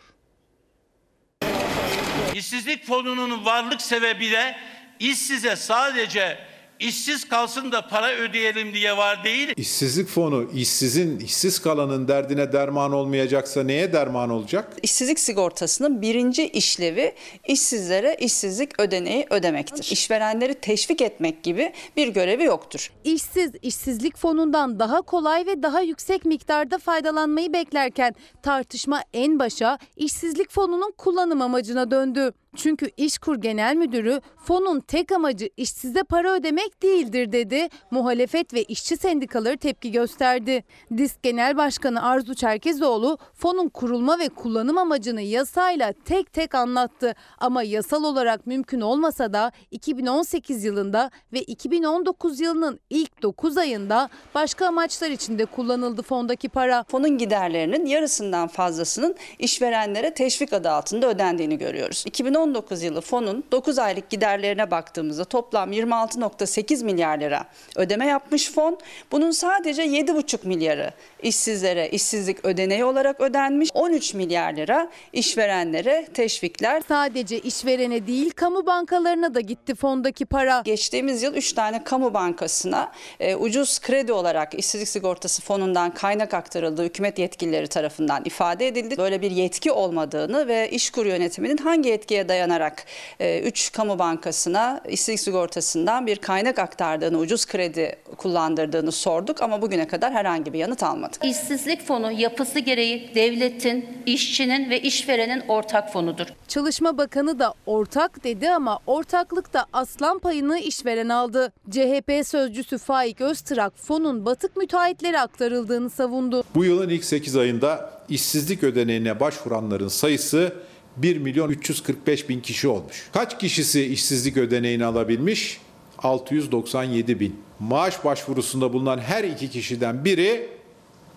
İşsizlik 2.36 2.86
fonunun 2.86 3.45
varlık 3.45 3.82
sebebi 3.82 4.32
de 4.32 4.58
işsize 5.00 5.56
sadece 5.56 6.39
işsiz 6.79 7.29
kalsın 7.29 7.71
da 7.71 7.87
para 7.87 8.11
ödeyelim 8.11 8.73
diye 8.73 8.97
var 8.97 9.23
değil. 9.23 9.53
İşsizlik 9.57 10.07
fonu 10.07 10.49
işsizin, 10.53 11.19
işsiz 11.19 11.59
kalanın 11.59 12.07
derdine 12.07 12.53
derman 12.53 12.91
olmayacaksa 12.91 13.63
neye 13.63 13.93
derman 13.93 14.29
olacak? 14.29 14.73
İşsizlik 14.83 15.19
sigortasının 15.19 16.01
birinci 16.01 16.47
işlevi 16.47 17.15
işsizlere 17.47 18.17
işsizlik 18.19 18.79
ödeneği 18.79 19.27
ödemektir. 19.29 19.91
İşverenleri 19.91 20.53
teşvik 20.53 21.01
etmek 21.01 21.43
gibi 21.43 21.73
bir 21.97 22.07
görevi 22.07 22.43
yoktur. 22.43 22.91
İşsiz, 23.03 23.51
işsizlik 23.61 24.17
fonundan 24.17 24.79
daha 24.79 25.01
kolay 25.01 25.45
ve 25.45 25.63
daha 25.63 25.81
yüksek 25.81 26.25
miktarda 26.25 26.77
faydalanmayı 26.77 27.53
beklerken 27.53 28.15
tartışma 28.43 29.01
en 29.13 29.39
başa 29.39 29.77
işsizlik 29.95 30.51
fonunun 30.51 30.93
kullanım 30.97 31.41
amacına 31.41 31.91
döndü. 31.91 32.33
Çünkü 32.55 32.89
İşkur 32.97 33.36
Genel 33.36 33.75
Müdürü 33.75 34.21
fonun 34.38 34.79
tek 34.79 35.12
amacı 35.12 35.49
işsize 35.57 36.03
para 36.03 36.33
ödemek 36.33 36.83
değildir 36.83 37.31
dedi. 37.31 37.67
Muhalefet 37.91 38.53
ve 38.53 38.63
işçi 38.63 38.97
sendikaları 38.97 39.57
tepki 39.57 39.91
gösterdi. 39.91 40.63
DİSK 40.97 41.23
Genel 41.23 41.57
Başkanı 41.57 42.03
Arzu 42.03 42.36
Çerkezoğlu 42.36 43.17
fonun 43.33 43.69
kurulma 43.69 44.19
ve 44.19 44.29
kullanım 44.29 44.77
amacını 44.77 45.21
yasayla 45.21 45.93
tek 46.05 46.33
tek 46.33 46.55
anlattı. 46.55 47.15
Ama 47.38 47.63
yasal 47.63 48.03
olarak 48.03 48.47
mümkün 48.47 48.81
olmasa 48.81 49.33
da 49.33 49.51
2018 49.71 50.63
yılında 50.63 51.12
ve 51.33 51.41
2019 51.41 52.39
yılının 52.39 52.79
ilk 52.89 53.21
9 53.21 53.57
ayında 53.57 54.10
başka 54.36 54.67
amaçlar 54.67 55.10
için 55.10 55.39
de 55.39 55.45
kullanıldı 55.45 56.01
fondaki 56.01 56.49
para. 56.49 56.83
Fonun 56.83 57.17
giderlerinin 57.17 57.86
yarısından 57.86 58.47
fazlasının 58.47 59.15
işverenlere 59.39 60.13
teşvik 60.13 60.53
adı 60.53 60.69
altında 60.69 61.07
ödendiğini 61.07 61.57
görüyoruz. 61.57 62.03
2019 62.07 62.37
yılı 62.82 63.02
fonun 63.02 63.43
9 63.52 63.80
aylık 63.80 64.10
giderlerine 64.10 64.71
baktığımızda 64.71 65.26
toplam 65.26 65.73
26.8 65.73 66.84
milyar 66.84 67.19
lira 67.19 67.45
ödeme 67.76 68.06
yapmış 68.06 68.52
fon. 68.52 68.78
Bunun 69.12 69.32
sadece 69.32 69.86
7,5 69.86 70.47
milyarı 70.47 70.91
işsizlere 71.23 71.89
işsizlik 71.89 72.45
ödeneği 72.45 72.86
olarak 72.86 73.21
ödenmiş. 73.21 73.69
13 73.73 74.13
milyar 74.13 74.54
lira 74.54 74.89
işverenlere 75.13 76.08
teşvikler. 76.13 76.84
Sadece 76.88 77.39
işverene 77.39 78.08
değil 78.08 78.32
kamu 78.32 78.65
bankalarına 78.65 79.36
da 79.36 79.39
gitti 79.39 79.76
fondaki 79.76 80.26
para. 80.26 80.62
Geçtiğimiz 80.65 81.23
yıl 81.23 81.36
3 81.36 81.54
tane 81.54 81.84
kamu 81.84 82.13
bankasına 82.13 82.91
e, 83.19 83.36
ucuz 83.36 83.80
kredi 83.80 84.13
olarak 84.13 84.54
işsizlik 84.54 84.88
sigortası 84.88 85.41
fonundan 85.41 85.93
kaynak 85.93 86.34
aktarıldığı 86.34 86.84
hükümet 86.84 87.19
yetkilileri 87.19 87.67
tarafından 87.67 88.26
ifade 88.26 88.67
edildi. 88.67 88.97
Böyle 88.97 89.21
bir 89.21 89.32
yetki 89.32 89.71
olmadığını 89.71 90.47
ve 90.47 90.69
işkur 90.69 91.06
yönetiminin 91.06 91.58
hangi 91.58 91.89
yetkiye 91.89 92.26
dayanarak 92.29 92.85
3 93.19 93.71
kamu 93.71 93.99
bankasına 93.99 94.81
işsizlik 94.89 95.19
sigortasından 95.19 96.07
bir 96.07 96.15
kaynak 96.15 96.59
aktardığını, 96.59 97.17
ucuz 97.17 97.45
kredi 97.45 97.95
kullandırdığını 98.17 98.91
sorduk 98.91 99.41
ama 99.41 99.61
bugüne 99.61 99.87
kadar 99.87 100.13
herhangi 100.13 100.53
bir 100.53 100.59
yanıt 100.59 100.83
almadık. 100.83 101.25
İşsizlik 101.25 101.87
fonu 101.87 102.11
yapısı 102.11 102.59
gereği 102.59 103.11
devletin, 103.15 103.85
işçinin 104.05 104.69
ve 104.69 104.81
işverenin 104.81 105.43
ortak 105.47 105.93
fonudur. 105.93 106.27
Çalışma 106.47 106.97
Bakanı 106.97 107.39
da 107.39 107.53
ortak 107.65 108.23
dedi 108.23 108.49
ama 108.49 108.79
ortaklıkta 108.87 109.65
aslan 109.73 110.19
payını 110.19 110.59
işveren 110.59 111.09
aldı. 111.09 111.53
CHP 111.71 112.27
sözcüsü 112.27 112.77
Faik 112.77 113.21
Öztrak 113.21 113.77
fonun 113.77 114.25
batık 114.25 114.57
müteahhitlere 114.57 115.19
aktarıldığını 115.19 115.89
savundu. 115.89 116.43
Bu 116.55 116.65
yılın 116.65 116.89
ilk 116.89 117.03
8 117.03 117.35
ayında 117.35 117.89
işsizlik 118.09 118.63
ödeneğine 118.63 119.19
başvuranların 119.19 119.87
sayısı 119.87 120.53
1 120.97 121.17
milyon 121.17 121.49
345 121.49 122.29
bin 122.29 122.41
kişi 122.41 122.67
olmuş. 122.67 123.10
Kaç 123.13 123.39
kişisi 123.39 123.86
işsizlik 123.86 124.38
ödeneğini 124.38 124.86
alabilmiş? 124.86 125.62
697 125.97 127.19
bin. 127.19 127.39
Maaş 127.60 128.05
başvurusunda 128.05 128.73
bulunan 128.73 128.97
her 128.97 129.23
iki 129.23 129.49
kişiden 129.49 130.05
biri 130.05 130.49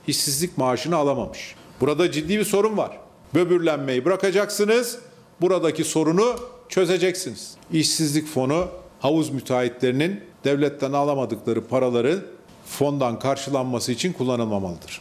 işsizlik 0.07 0.59
maaşını 0.59 0.97
alamamış. 0.97 1.55
Burada 1.81 2.13
ciddi 2.13 2.39
bir 2.39 2.45
sorun 2.45 2.77
var. 2.77 2.99
Böbürlenmeyi 3.35 4.05
bırakacaksınız. 4.05 4.99
Buradaki 5.41 5.85
sorunu 5.85 6.37
çözeceksiniz. 6.69 7.55
İşsizlik 7.73 8.29
fonu 8.29 8.69
havuz 9.01 9.31
müteahhitlerinin 9.31 10.21
devletten 10.45 10.93
alamadıkları 10.93 11.67
paraları 11.67 12.25
fondan 12.67 13.19
karşılanması 13.19 13.93
için 13.93 14.13
kullanılmamalıdır. 14.13 15.01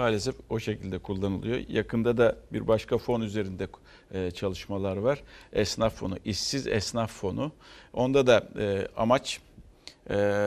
Maalesef 0.00 0.34
o 0.50 0.58
şekilde 0.58 0.98
kullanılıyor. 0.98 1.58
Yakında 1.68 2.16
da 2.16 2.36
bir 2.52 2.68
başka 2.68 2.98
fon 2.98 3.20
üzerinde 3.20 3.68
e, 4.14 4.30
çalışmalar 4.30 4.96
var. 4.96 5.22
Esnaf 5.52 5.94
fonu, 5.94 6.16
işsiz 6.24 6.66
esnaf 6.66 7.12
fonu. 7.12 7.52
Onda 7.92 8.26
da 8.26 8.48
e, 8.58 8.88
amaç 8.96 9.40
e, 10.10 10.40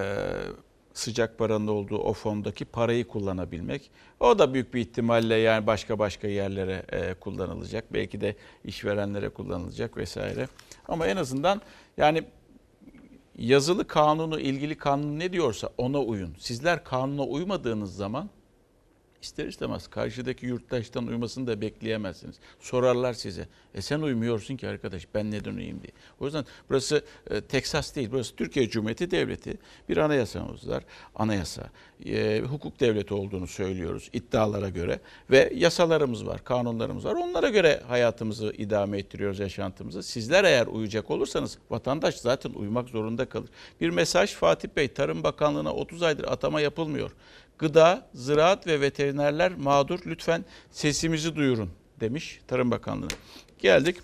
sıcak 0.93 1.37
paranın 1.37 1.67
olduğu 1.67 1.97
o 1.97 2.13
fondaki 2.13 2.65
parayı 2.65 3.07
kullanabilmek. 3.07 3.91
O 4.19 4.39
da 4.39 4.53
büyük 4.53 4.73
bir 4.73 4.81
ihtimalle 4.81 5.35
yani 5.35 5.67
başka 5.67 5.99
başka 5.99 6.27
yerlere 6.27 6.85
kullanılacak. 7.19 7.93
Belki 7.93 8.21
de 8.21 8.35
işverenlere 8.65 9.29
kullanılacak 9.29 9.97
vesaire. 9.97 10.47
Ama 10.87 11.07
en 11.07 11.17
azından 11.17 11.61
yani 11.97 12.23
yazılı 13.37 13.87
kanunu, 13.87 14.39
ilgili 14.39 14.75
kanun 14.75 15.19
ne 15.19 15.33
diyorsa 15.33 15.69
ona 15.77 15.99
uyun. 15.99 16.35
Sizler 16.39 16.83
kanuna 16.83 17.23
uymadığınız 17.23 17.95
zaman 17.95 18.29
ister 19.23 19.47
istemez 19.47 19.87
karşıdaki 19.87 20.45
yurttaştan 20.45 21.07
uymasını 21.07 21.47
da 21.47 21.61
bekleyemezsiniz. 21.61 22.35
Sorarlar 22.59 23.13
size. 23.13 23.47
E 23.75 23.81
sen 23.81 23.99
uymuyorsun 24.01 24.57
ki 24.57 24.67
arkadaş 24.67 25.07
ben 25.13 25.31
neden 25.31 25.53
uyuyayım 25.53 25.81
diye. 25.81 25.91
O 26.19 26.25
yüzden 26.25 26.45
burası 26.69 27.03
e, 27.29 27.41
Teksas 27.41 27.95
değil. 27.95 28.09
Burası 28.11 28.35
Türkiye 28.35 28.69
Cumhuriyeti 28.69 29.11
Devleti. 29.11 29.57
Bir 29.89 29.97
anayasamız 29.97 30.69
var. 30.69 30.83
Anayasa. 31.15 31.69
E, 32.05 32.41
hukuk 32.49 32.79
devleti 32.79 33.13
olduğunu 33.13 33.47
söylüyoruz 33.47 34.09
iddialara 34.13 34.69
göre. 34.69 34.99
Ve 35.31 35.53
yasalarımız 35.55 36.25
var, 36.25 36.43
kanunlarımız 36.43 37.05
var. 37.05 37.13
Onlara 37.13 37.49
göre 37.49 37.81
hayatımızı 37.87 38.53
idame 38.57 38.97
ettiriyoruz, 38.97 39.39
yaşantımızı. 39.39 40.03
Sizler 40.03 40.43
eğer 40.43 40.67
uyacak 40.67 41.11
olursanız 41.11 41.57
vatandaş 41.69 42.15
zaten 42.15 42.51
uymak 42.53 42.89
zorunda 42.89 43.25
kalır. 43.25 43.49
Bir 43.81 43.89
mesaj 43.89 44.33
Fatih 44.33 44.69
Bey, 44.75 44.87
Tarım 44.87 45.23
Bakanlığı'na 45.23 45.73
30 45.73 46.03
aydır 46.03 46.23
atama 46.23 46.61
yapılmıyor. 46.61 47.11
Gıda, 47.63 48.07
ziraat 48.13 48.67
ve 48.67 48.81
veterinerler 48.81 49.55
mağdur. 49.55 49.99
Lütfen 50.05 50.45
sesimizi 50.71 51.35
duyurun 51.35 51.69
demiş 51.99 52.39
Tarım 52.47 52.71
Bakanlığı. 52.71 53.07
Geldik. 53.59 53.97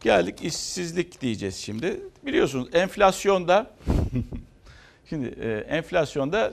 Geldik 0.00 0.38
işsizlik 0.42 1.20
diyeceğiz 1.20 1.56
şimdi. 1.56 2.00
Biliyorsunuz 2.26 2.68
enflasyonda 2.72 3.70
şimdi 5.08 5.26
e, 5.40 5.50
enflasyonda 5.50 6.52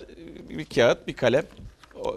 bir 0.49 0.65
kağıt, 0.65 1.07
bir 1.07 1.13
kalem 1.13 1.45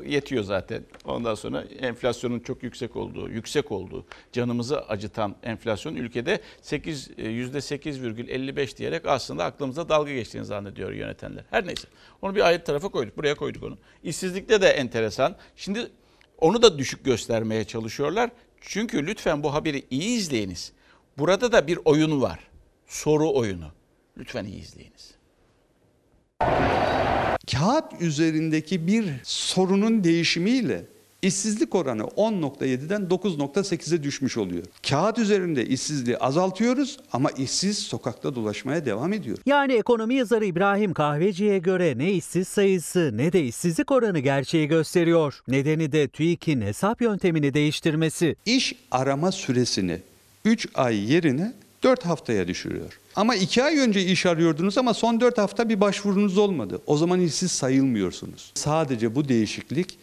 yetiyor 0.07 0.45
zaten. 0.45 0.84
Ondan 1.05 1.34
sonra 1.34 1.62
enflasyonun 1.62 2.41
çok 2.41 2.62
yüksek 2.62 2.97
olduğu, 2.97 3.28
yüksek 3.28 3.72
olduğu, 3.72 4.07
canımızı 4.32 4.80
acıtan 4.80 5.36
enflasyon 5.43 5.95
ülkede 5.95 6.41
8 6.62 7.09
%8,55 7.09 8.76
diyerek 8.76 9.07
aslında 9.07 9.45
aklımıza 9.45 9.89
dalga 9.89 10.12
geçtiğini 10.12 10.45
zannediyor 10.45 10.93
yönetenler. 10.93 11.45
Her 11.51 11.66
neyse. 11.66 11.89
Onu 12.22 12.34
bir 12.34 12.41
ayrı 12.41 12.64
tarafa 12.64 12.89
koyduk. 12.89 13.16
Buraya 13.16 13.34
koyduk 13.34 13.62
onu. 13.62 13.78
İşsizlikte 14.03 14.61
de 14.61 14.68
enteresan. 14.68 15.36
Şimdi 15.57 15.91
onu 16.39 16.62
da 16.62 16.78
düşük 16.78 17.05
göstermeye 17.05 17.64
çalışıyorlar. 17.64 18.30
Çünkü 18.61 19.07
lütfen 19.07 19.43
bu 19.43 19.55
haberi 19.55 19.82
iyi 19.91 20.18
izleyiniz. 20.18 20.72
Burada 21.18 21.53
da 21.53 21.66
bir 21.66 21.78
oyun 21.84 22.22
var. 22.22 22.39
Soru 22.86 23.32
oyunu. 23.32 23.72
Lütfen 24.18 24.45
iyi 24.45 24.61
izleyiniz. 24.61 25.18
Kağıt 27.53 27.84
üzerindeki 28.01 28.86
bir 28.86 29.05
sorunun 29.22 30.05
değişimiyle 30.05 30.84
işsizlik 31.22 31.74
oranı 31.74 32.03
10.7'den 32.03 33.03
9.8'e 33.03 34.03
düşmüş 34.03 34.36
oluyor. 34.36 34.64
Kağıt 34.88 35.18
üzerinde 35.18 35.66
işsizliği 35.66 36.18
azaltıyoruz 36.18 36.99
ama 37.12 37.30
işsiz 37.30 37.78
sokakta 37.78 38.34
dolaşmaya 38.34 38.86
devam 38.86 39.12
ediyor. 39.12 39.38
Yani 39.46 39.72
ekonomi 39.72 40.14
yazarı 40.14 40.44
İbrahim 40.44 40.94
Kahveci'ye 40.94 41.59
göre 41.59 41.99
ne 41.99 42.12
işsiz 42.12 42.49
sayısı 42.49 43.11
ne 43.14 43.32
de 43.32 43.44
işsizlik 43.44 43.90
oranı 43.90 44.18
gerçeği 44.18 44.68
gösteriyor. 44.68 45.40
Nedeni 45.49 45.92
de 45.92 46.09
TÜİK'in 46.09 46.61
hesap 46.61 47.03
yöntemini 47.03 47.55
değiştirmesi. 47.55 48.36
İş 48.46 48.74
arama 48.90 49.32
süresini 49.32 50.01
3 50.44 50.68
ay 50.74 51.12
yerine 51.12 51.53
4 51.83 52.07
haftaya 52.07 52.49
düşürüyor. 52.49 52.99
Ama 53.16 53.35
2 53.35 53.62
ay 53.62 53.79
önce 53.79 54.05
iş 54.05 54.26
arıyordunuz 54.26 54.79
ama 54.79 54.95
son 54.95 55.20
4 55.20 55.39
hafta 55.39 55.68
bir 55.68 55.81
başvurunuz 55.81 56.39
olmadı. 56.39 56.83
O 56.87 56.97
zaman 56.97 57.20
işsiz 57.20 57.53
sayılmıyorsunuz. 57.53 58.53
Sadece 58.55 59.14
bu 59.14 59.29
değişiklik 59.29 59.99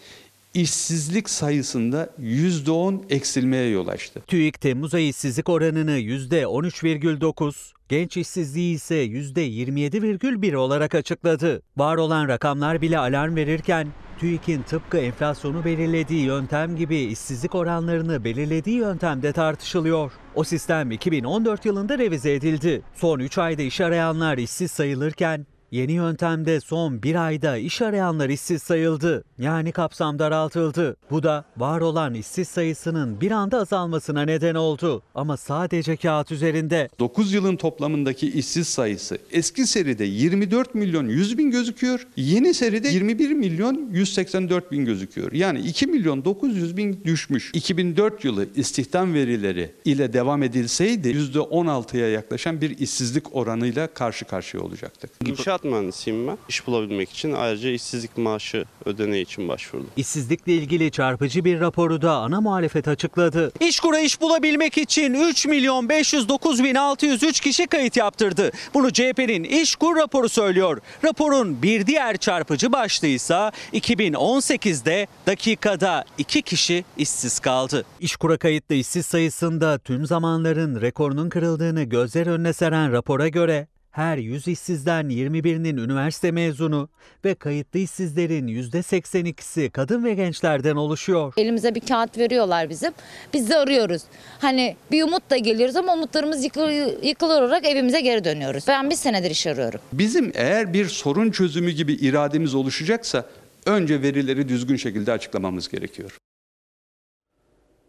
işsizlik 0.53 1.29
sayısında 1.29 2.09
%10 2.21 2.99
eksilmeye 3.09 3.69
yol 3.69 3.87
açtı. 3.87 4.21
TÜİK 4.27 4.61
Temmuz 4.61 4.93
ayı 4.93 5.07
işsizlik 5.07 5.49
oranını 5.49 5.99
%13,9, 5.99 7.74
genç 7.89 8.17
işsizliği 8.17 8.75
ise 8.75 9.05
%27,1 9.05 10.55
olarak 10.55 10.95
açıkladı. 10.95 11.61
Var 11.77 11.97
olan 11.97 12.27
rakamlar 12.27 12.81
bile 12.81 12.99
alarm 12.99 13.35
verirken 13.35 13.87
TÜİK'in 14.19 14.61
tıpkı 14.61 14.97
enflasyonu 14.97 15.65
belirlediği 15.65 16.25
yöntem 16.25 16.75
gibi 16.75 16.97
işsizlik 16.97 17.55
oranlarını 17.55 18.23
belirlediği 18.23 18.77
yöntemde 18.77 19.31
tartışılıyor. 19.31 20.11
O 20.35 20.43
sistem 20.43 20.91
2014 20.91 21.65
yılında 21.65 21.97
revize 21.97 22.33
edildi. 22.33 22.81
Son 22.95 23.19
3 23.19 23.37
ayda 23.37 23.61
iş 23.61 23.81
arayanlar 23.81 24.37
işsiz 24.37 24.71
sayılırken 24.71 25.45
Yeni 25.75 25.91
yöntemde 25.91 26.59
son 26.59 27.03
bir 27.03 27.25
ayda 27.25 27.57
iş 27.57 27.81
arayanlar 27.81 28.29
işsiz 28.29 28.63
sayıldı. 28.63 29.23
Yani 29.39 29.71
kapsam 29.71 30.19
daraltıldı. 30.19 30.95
Bu 31.11 31.23
da 31.23 31.45
var 31.57 31.81
olan 31.81 32.13
işsiz 32.13 32.47
sayısının 32.47 33.21
bir 33.21 33.31
anda 33.31 33.59
azalmasına 33.59 34.21
neden 34.21 34.55
oldu. 34.55 35.03
Ama 35.15 35.37
sadece 35.37 35.97
kağıt 35.97 36.31
üzerinde. 36.31 36.89
9 36.99 37.33
yılın 37.33 37.55
toplamındaki 37.55 38.31
işsiz 38.31 38.67
sayısı 38.67 39.17
eski 39.31 39.67
seride 39.67 40.03
24 40.05 40.75
milyon 40.75 41.07
100 41.07 41.37
bin 41.37 41.51
gözüküyor. 41.51 42.07
Yeni 42.15 42.53
seride 42.53 42.87
21 42.87 43.31
milyon 43.31 43.89
184 43.91 44.71
bin 44.71 44.85
gözüküyor. 44.85 45.31
Yani 45.31 45.59
2 45.59 45.87
milyon 45.87 46.25
900 46.25 46.77
bin 46.77 47.03
düşmüş. 47.05 47.51
2004 47.53 48.25
yılı 48.25 48.47
istihdam 48.55 49.13
verileri 49.13 49.71
ile 49.85 50.13
devam 50.13 50.43
edilseydi 50.43 51.07
%16'ya 51.07 52.09
yaklaşan 52.09 52.61
bir 52.61 52.77
işsizlik 52.77 53.35
oranıyla 53.35 53.87
karşı 53.87 54.25
karşıya 54.25 54.63
olacaktık. 54.63 55.11
İnşaat 55.25 55.64
mühendisiyim 55.65 56.27
ben. 56.27 56.37
İş 56.49 56.67
bulabilmek 56.67 57.11
için 57.11 57.33
ayrıca 57.33 57.69
işsizlik 57.69 58.17
maaşı 58.17 58.65
ödeneği 58.85 59.23
için 59.23 59.47
başvurdum. 59.47 59.87
İşsizlikle 59.97 60.53
ilgili 60.53 60.91
çarpıcı 60.91 61.45
bir 61.45 61.59
raporu 61.59 62.01
da 62.01 62.11
ana 62.15 62.41
muhalefet 62.41 62.87
açıkladı. 62.87 63.51
İşkur'a 63.59 63.99
iş 63.99 64.21
bulabilmek 64.21 64.77
için 64.77 65.13
3 65.13 65.45
milyon 65.45 65.89
509 65.89 66.63
bin 66.63 66.75
603 66.75 67.39
kişi 67.39 67.67
kayıt 67.67 67.97
yaptırdı. 67.97 68.51
Bunu 68.73 68.93
CHP'nin 68.93 69.43
İşkur 69.43 69.95
raporu 69.95 70.29
söylüyor. 70.29 70.81
Raporun 71.03 71.61
bir 71.61 71.87
diğer 71.87 72.17
çarpıcı 72.17 72.71
başlığıysa 72.71 73.51
2018'de 73.73 75.07
dakikada 75.27 76.05
2 76.17 76.41
kişi 76.41 76.85
işsiz 76.97 77.39
kaldı. 77.39 77.85
İşkur'a 77.99 78.37
kayıtlı 78.37 78.75
işsiz 78.75 79.05
sayısında 79.05 79.77
tüm 79.77 80.05
zamanların 80.05 80.81
rekorunun 80.81 81.29
kırıldığını 81.29 81.83
gözler 81.83 82.27
önüne 82.27 82.53
seren 82.53 82.91
rapora 82.91 83.27
göre 83.27 83.67
her 83.95 84.17
100 84.17 84.47
işsizden 84.47 85.05
21'inin 85.05 85.77
üniversite 85.77 86.31
mezunu 86.31 86.89
ve 87.25 87.35
kayıtlı 87.35 87.79
işsizlerin 87.79 88.47
%82'si 88.47 89.69
kadın 89.69 90.03
ve 90.03 90.13
gençlerden 90.13 90.75
oluşuyor. 90.75 91.33
Elimize 91.37 91.75
bir 91.75 91.79
kağıt 91.79 92.17
veriyorlar 92.17 92.69
bizim. 92.69 92.91
Biz 93.33 93.49
de 93.49 93.57
arıyoruz. 93.57 94.01
Hani 94.39 94.75
bir 94.91 95.03
umutla 95.03 95.37
geliyoruz 95.37 95.75
ama 95.75 95.93
umutlarımız 95.93 96.43
yıkılır, 96.43 97.03
yıkılır 97.03 97.41
olarak 97.41 97.65
evimize 97.65 98.01
geri 98.01 98.23
dönüyoruz. 98.23 98.63
Ben 98.67 98.89
bir 98.89 98.95
senedir 98.95 99.31
iş 99.31 99.47
arıyorum. 99.47 99.79
Bizim 99.93 100.31
eğer 100.35 100.73
bir 100.73 100.85
sorun 100.85 101.31
çözümü 101.31 101.71
gibi 101.71 101.93
irademiz 101.93 102.55
oluşacaksa 102.55 103.25
önce 103.65 104.01
verileri 104.01 104.49
düzgün 104.49 104.75
şekilde 104.75 105.11
açıklamamız 105.11 105.69
gerekiyor. 105.69 106.17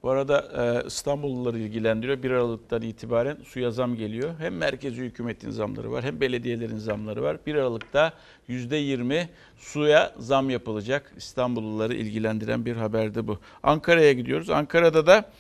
Bu 0.07 0.11
arada 0.11 0.48
e, 0.84 0.86
İstanbulluları 0.86 1.59
ilgilendiriyor. 1.59 2.22
1 2.22 2.30
Aralık'tan 2.30 2.82
itibaren 2.82 3.38
suya 3.44 3.70
zam 3.70 3.96
geliyor. 3.96 4.34
Hem 4.38 4.57
merkezi 4.57 5.02
hükümetin 5.02 5.50
zamları 5.50 5.92
var 5.92 6.04
hem 6.04 6.20
belediyelerin 6.20 6.78
zamları 6.78 7.22
var. 7.22 7.38
1 7.46 7.54
Aralık'ta 7.54 8.12
%20 8.48 9.26
suya 9.57 10.14
zam 10.18 10.50
yapılacak. 10.50 11.12
İstanbulluları 11.16 11.94
ilgilendiren 11.94 12.64
bir 12.66 12.76
haberde 12.76 13.28
bu. 13.28 13.38
Ankara'ya 13.62 14.12
gidiyoruz. 14.12 14.50
Ankara'da 14.50 15.07
da 15.07 15.30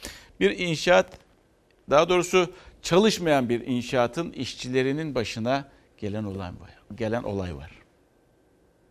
bir 0.40 0.58
inşaat, 0.58 1.18
daha 1.90 2.08
doğrusu 2.08 2.52
çalışmayan 2.82 3.48
bir 3.48 3.66
inşaatın 3.66 4.32
işçilerinin 4.32 5.14
başına 5.14 5.68
gelen 5.98 6.24
olay 6.24 6.48
var. 6.48 6.70
Gelen 6.94 7.22
olay 7.22 7.56
var. 7.56 7.85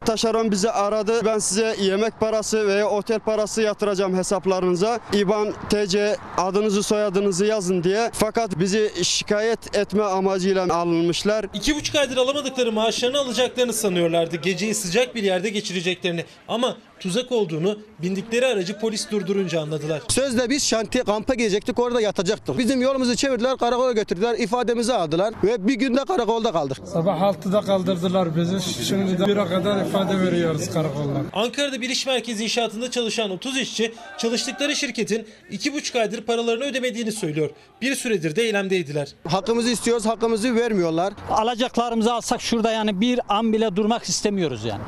Taşeron 0.06 0.52
bizi 0.52 0.72
aradı. 0.72 1.26
Ben 1.26 1.40
size 1.40 1.76
yemek 1.82 2.20
parası 2.20 2.68
veya 2.68 2.90
otel 2.90 3.20
parası 3.20 3.62
yatıracağım 3.62 4.18
hesaplarınıza. 4.18 5.00
İBAN, 5.14 5.54
TC 5.70 6.16
adınızı 6.38 6.84
soyadınızı 6.84 7.46
yazın 7.46 7.84
diye. 7.84 8.12
Fakat 8.14 8.60
bizi 8.60 8.92
şikayet 9.04 9.76
etme 9.78 10.04
amacıyla 10.04 10.76
alınmışlar. 10.76 11.46
İki 11.54 11.76
buçuk 11.76 11.96
aydır 11.96 12.18
alamadıkları 12.18 12.72
maaşlarını 12.72 13.20
alacaklarını 13.20 13.74
sanıyorlardı. 13.74 14.36
Geceyi 14.36 14.76
sıcak 14.76 15.16
bir 15.16 15.24
yerde 15.24 15.50
geçireceklerini. 15.50 16.26
Ama 16.48 16.78
tuzak 17.00 17.32
olduğunu 17.32 17.80
bindikleri 18.02 18.46
aracı 18.46 18.80
polis 18.80 19.12
durdurunca 19.12 19.62
anladılar. 19.62 20.02
Sözde 20.08 20.50
biz 20.50 20.68
şantiye 20.68 21.04
kampa 21.04 21.34
gelecektik 21.34 21.80
orada 21.80 22.02
yatacaktık. 22.02 22.58
Bizim 22.58 22.82
yolumuzu 22.82 23.16
çevirdiler 23.16 23.58
karakola 23.58 23.92
götürdüler 23.92 24.38
ifademizi 24.38 24.94
aldılar 24.94 25.34
ve 25.44 25.68
bir 25.68 25.74
günde 25.74 26.06
karakolda 26.06 26.52
kaldık. 26.52 26.78
Sabah 26.86 27.22
6'da 27.22 27.62
kaldırdılar 27.62 28.36
bizi. 28.36 28.86
Şimdi 28.86 29.20
de 29.20 29.24
1'e 29.24 29.50
kadar 29.50 29.86
ifade 29.86 30.22
veriyoruz 30.22 30.70
karakolda. 30.70 31.22
Ankara'da 31.34 31.82
bir 31.82 31.90
iş 31.90 32.06
merkezi 32.06 32.44
inşaatında 32.44 32.92
çalışan 32.92 33.30
30 33.32 33.58
işçi 33.58 33.94
çalıştıkları 34.18 34.76
şirketin 34.76 35.28
2,5 35.52 36.00
aydır 36.00 36.22
paralarını 36.22 36.64
ödemediğini 36.64 37.12
söylüyor. 37.12 37.50
Bir 37.82 37.96
süredir 37.96 38.36
de 38.36 38.44
eylemdeydiler. 38.44 39.08
Hakkımızı 39.28 39.70
istiyoruz 39.70 40.06
hakkımızı 40.06 40.56
vermiyorlar. 40.56 41.14
Alacaklarımızı 41.30 42.14
alsak 42.14 42.42
şurada 42.42 42.72
yani 42.72 43.02
bir 43.02 43.20
an 43.30 43.54
bile 43.54 43.76
durmak 43.76 44.04
istemiyoruz 44.04 44.66
yani. 44.66 44.82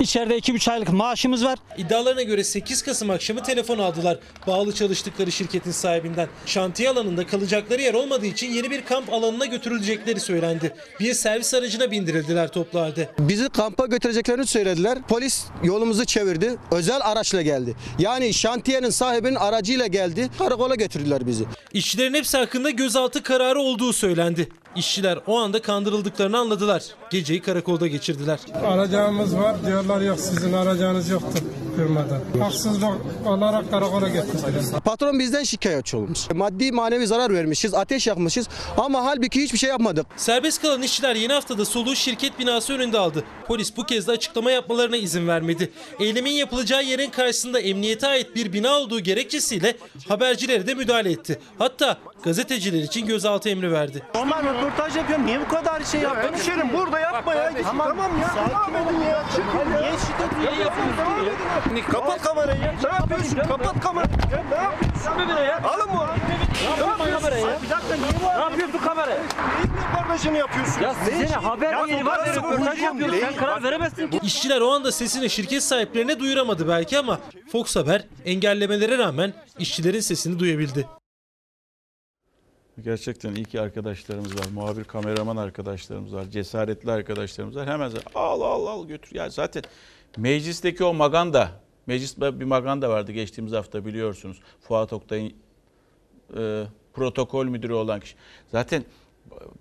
İçeride 0.00 0.38
2,5 0.38 0.70
aylık 0.72 0.92
maaşımız 0.92 1.44
var. 1.44 1.49
İddialarına 1.78 2.22
göre 2.22 2.44
8 2.44 2.82
Kasım 2.82 3.10
akşamı 3.10 3.42
telefon 3.42 3.78
aldılar 3.78 4.18
bağlı 4.46 4.74
çalıştıkları 4.74 5.32
şirketin 5.32 5.70
sahibinden. 5.70 6.28
Şantiye 6.46 6.90
alanında 6.90 7.26
kalacakları 7.26 7.82
yer 7.82 7.94
olmadığı 7.94 8.26
için 8.26 8.50
yeni 8.50 8.70
bir 8.70 8.84
kamp 8.84 9.12
alanına 9.12 9.46
götürülecekleri 9.46 10.20
söylendi. 10.20 10.74
Bir 11.00 11.14
servis 11.14 11.54
aracına 11.54 11.90
bindirildiler 11.90 12.48
toplu 12.48 12.80
halde. 12.80 13.08
Bizi 13.18 13.48
kampa 13.48 13.86
götüreceklerini 13.86 14.46
söylediler. 14.46 14.98
Polis 15.08 15.44
yolumuzu 15.64 16.04
çevirdi. 16.04 16.56
Özel 16.70 17.00
araçla 17.02 17.42
geldi. 17.42 17.74
Yani 17.98 18.34
şantiyenin 18.34 18.90
sahibinin 18.90 19.34
aracıyla 19.34 19.86
geldi. 19.86 20.28
Karakola 20.38 20.74
götürdüler 20.74 21.26
bizi. 21.26 21.44
İşçilerin 21.72 22.14
hepsi 22.14 22.36
hakkında 22.36 22.70
gözaltı 22.70 23.22
kararı 23.22 23.58
olduğu 23.60 23.92
söylendi. 23.92 24.48
İşçiler 24.76 25.18
o 25.26 25.38
anda 25.38 25.62
kandırıldıklarını 25.62 26.38
anladılar. 26.38 26.82
Geceyi 27.10 27.42
karakolda 27.42 27.86
geçirdiler. 27.86 28.38
Aracağımız 28.66 29.36
var 29.36 29.66
diyorlar 29.66 30.00
yok 30.00 30.20
sizin 30.20 30.52
aracağınız 30.52 31.08
yoktur 31.08 31.42
firmada. 31.76 32.20
Haksızlık 32.40 32.88
olarak 33.26 33.70
karakola 33.70 34.08
getirdiler. 34.08 34.80
Patron 34.84 35.18
bizden 35.18 35.42
şikayetçi 35.42 35.96
olmuş. 35.96 36.30
Maddi 36.34 36.72
manevi 36.72 37.06
zarar 37.06 37.34
vermişiz, 37.34 37.74
ateş 37.74 38.06
yakmışız 38.06 38.48
ama 38.76 39.04
halbuki 39.04 39.42
hiçbir 39.42 39.58
şey 39.58 39.70
yapmadık. 39.70 40.06
Serbest 40.16 40.62
kalan 40.62 40.82
işçiler 40.82 41.14
yeni 41.14 41.32
haftada 41.32 41.64
soluğu 41.64 41.96
şirket 41.96 42.38
binası 42.38 42.72
önünde 42.72 42.98
aldı. 42.98 43.24
Polis 43.46 43.76
bu 43.76 43.84
kez 43.86 44.06
de 44.06 44.12
açıklama 44.12 44.50
yapmalarına 44.50 44.96
izin 44.96 45.28
vermedi. 45.28 45.72
Eylemin 46.00 46.30
yapılacağı 46.30 46.84
yerin 46.84 47.10
karşısında 47.10 47.60
emniyete 47.60 48.06
ait 48.06 48.34
bir 48.36 48.52
bina 48.52 48.78
olduğu 48.78 49.00
gerekçesiyle 49.00 49.76
habercilere 50.08 50.66
de 50.66 50.74
müdahale 50.74 51.12
etti. 51.12 51.38
Hatta 51.58 51.98
gazeteciler 52.24 52.82
için 52.82 53.06
gözaltı 53.06 53.48
emri 53.48 53.72
verdi. 53.72 54.02
Normal 54.14 54.42
röportaj 54.42 54.96
yapıyorum. 54.96 55.26
Niye 55.26 55.40
bu 55.40 55.48
kadar 55.48 55.84
şey 55.84 56.00
yaptın? 56.00 56.32
Hemşerim 56.32 56.72
burada 56.72 57.00
yapma 57.00 57.34
ya. 57.34 57.52
Tamam, 57.62 57.88
tamam 57.88 58.10
ya. 58.20 58.28
Sakin 58.28 58.74
olun 58.74 59.00
ya. 59.04 59.24
Niye 59.80 59.92
şiddet 59.92 60.38
niye 60.38 60.50
yapıyorsun? 60.50 61.92
Kapat 61.92 62.22
kamerayı 62.22 62.60
ya. 62.60 62.74
Ne 62.84 62.88
yapıyorsun? 62.88 63.36
Kapat 63.36 63.80
kamerayı. 63.80 64.10
Ya 64.32 64.44
ne 64.50 64.62
yapıyorsun? 64.62 65.44
ya. 65.44 65.60
Alın 65.64 65.88
bu. 65.92 66.00
Ne 66.80 66.86
yapıyorsun? 66.86 67.18
kamerayı 67.18 67.46
ya. 67.46 67.58
Bir 67.62 67.70
dakika 67.70 67.94
niye 67.94 68.28
var? 68.28 68.38
Ne 68.38 68.42
yapıyorsun 68.42 68.78
kamerayı? 68.78 69.20
Neyin 69.20 69.70
röportajını 70.20 70.38
yapıyorsun? 70.38 70.82
Ya 70.82 70.94
size 70.94 71.22
ne 71.22 71.26
haber 71.26 71.86
yeri 71.88 72.06
var 72.06 72.26
ve 72.26 72.34
röportaj 72.34 72.82
yapıyorsun. 72.82 73.20
Sen 73.20 73.36
karar 73.36 73.62
veremezsin 73.62 74.10
ki. 74.10 74.20
İşçiler 74.22 74.60
o 74.60 74.70
anda 74.70 74.92
sesini 74.92 75.30
şirket 75.30 75.62
sahiplerine 75.62 76.20
duyuramadı 76.20 76.68
belki 76.68 76.98
ama 76.98 77.18
Fox 77.52 77.76
Haber 77.76 78.04
engellemelere 78.24 78.98
rağmen 78.98 79.32
işçilerin 79.58 80.00
sesini 80.00 80.38
duyabildi. 80.38 80.86
Gerçekten 82.84 83.34
iyi 83.34 83.44
ki 83.44 83.60
arkadaşlarımız 83.60 84.34
var. 84.38 84.46
Muhabir, 84.54 84.84
kameraman 84.84 85.36
arkadaşlarımız 85.36 86.14
var. 86.14 86.24
Cesaretli 86.24 86.90
arkadaşlarımız 86.90 87.56
var. 87.56 87.66
Hemen 87.68 87.92
al 88.14 88.40
al 88.40 88.66
al 88.66 88.86
götür. 88.86 89.16
Ya 89.16 89.30
zaten 89.30 89.62
meclisteki 90.16 90.84
o 90.84 90.94
maganda, 90.94 91.50
mecliste 91.86 92.40
bir 92.40 92.44
maganda 92.44 92.90
vardı 92.90 93.12
geçtiğimiz 93.12 93.52
hafta 93.52 93.86
biliyorsunuz. 93.86 94.40
Fuat 94.60 94.92
Oktay'ın 94.92 95.32
e, 96.36 96.64
protokol 96.94 97.46
müdürü 97.46 97.72
olan 97.72 98.00
kişi. 98.00 98.14
Zaten 98.52 98.84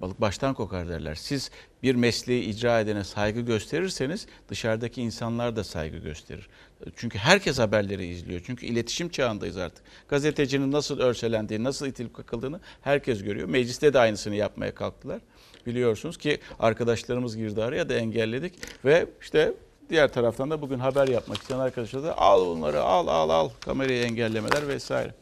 balık 0.01 0.21
baştan 0.21 0.53
kokar 0.53 0.87
derler. 0.87 1.15
Siz 1.15 1.51
bir 1.83 1.95
mesleği 1.95 2.43
icra 2.43 2.79
edene 2.79 3.03
saygı 3.03 3.41
gösterirseniz 3.41 4.27
dışarıdaki 4.49 5.01
insanlar 5.01 5.55
da 5.55 5.63
saygı 5.63 5.97
gösterir. 5.97 6.49
Çünkü 6.95 7.17
herkes 7.17 7.59
haberleri 7.59 8.07
izliyor. 8.07 8.41
Çünkü 8.45 8.65
iletişim 8.65 9.09
çağındayız 9.09 9.57
artık. 9.57 9.83
Gazetecinin 10.07 10.71
nasıl 10.71 10.99
örselendiğini, 10.99 11.63
nasıl 11.63 11.87
itilip 11.87 12.13
kakıldığını 12.13 12.59
herkes 12.81 13.23
görüyor. 13.23 13.49
Mecliste 13.49 13.93
de 13.93 13.99
aynısını 13.99 14.35
yapmaya 14.35 14.75
kalktılar. 14.75 15.21
Biliyorsunuz 15.65 16.17
ki 16.17 16.39
arkadaşlarımız 16.59 17.37
girdi 17.37 17.63
araya 17.63 17.89
da 17.89 17.93
engelledik 17.93 18.53
ve 18.85 19.07
işte 19.21 19.53
diğer 19.89 20.13
taraftan 20.13 20.51
da 20.51 20.61
bugün 20.61 20.79
haber 20.79 21.07
yapmak 21.07 21.37
isteyen 21.37 21.59
arkadaşlar 21.59 22.03
da 22.03 22.17
al 22.17 22.45
bunları 22.45 22.81
al 22.81 23.07
al 23.07 23.29
al 23.29 23.49
kamerayı 23.59 24.03
engellemeler 24.03 24.67
vesaire. 24.67 25.13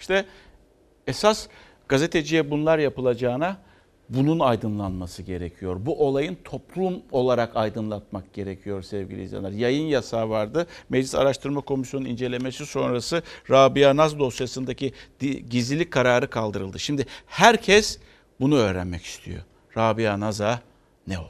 İşte 0.00 0.24
esas 1.06 1.46
gazeteciye 1.88 2.50
bunlar 2.50 2.78
yapılacağına 2.78 3.56
bunun 4.08 4.40
aydınlanması 4.40 5.22
gerekiyor. 5.22 5.76
Bu 5.80 6.06
olayın 6.06 6.36
toplum 6.44 7.02
olarak 7.12 7.56
aydınlatmak 7.56 8.32
gerekiyor 8.32 8.82
sevgili 8.82 9.22
izleyenler. 9.22 9.50
Yayın 9.50 9.86
yasağı 9.86 10.28
vardı. 10.28 10.66
Meclis 10.88 11.14
Araştırma 11.14 11.60
Komisyonu 11.60 12.08
incelemesi 12.08 12.66
sonrası 12.66 13.22
Rabia 13.50 13.96
Naz 13.96 14.18
dosyasındaki 14.18 14.92
gizlilik 15.50 15.90
kararı 15.90 16.30
kaldırıldı. 16.30 16.78
Şimdi 16.78 17.06
herkes 17.26 17.98
bunu 18.40 18.56
öğrenmek 18.56 19.04
istiyor. 19.04 19.42
Rabia 19.76 20.20
Naz'a 20.20 20.60
ne 21.06 21.18
oldu? 21.18 21.28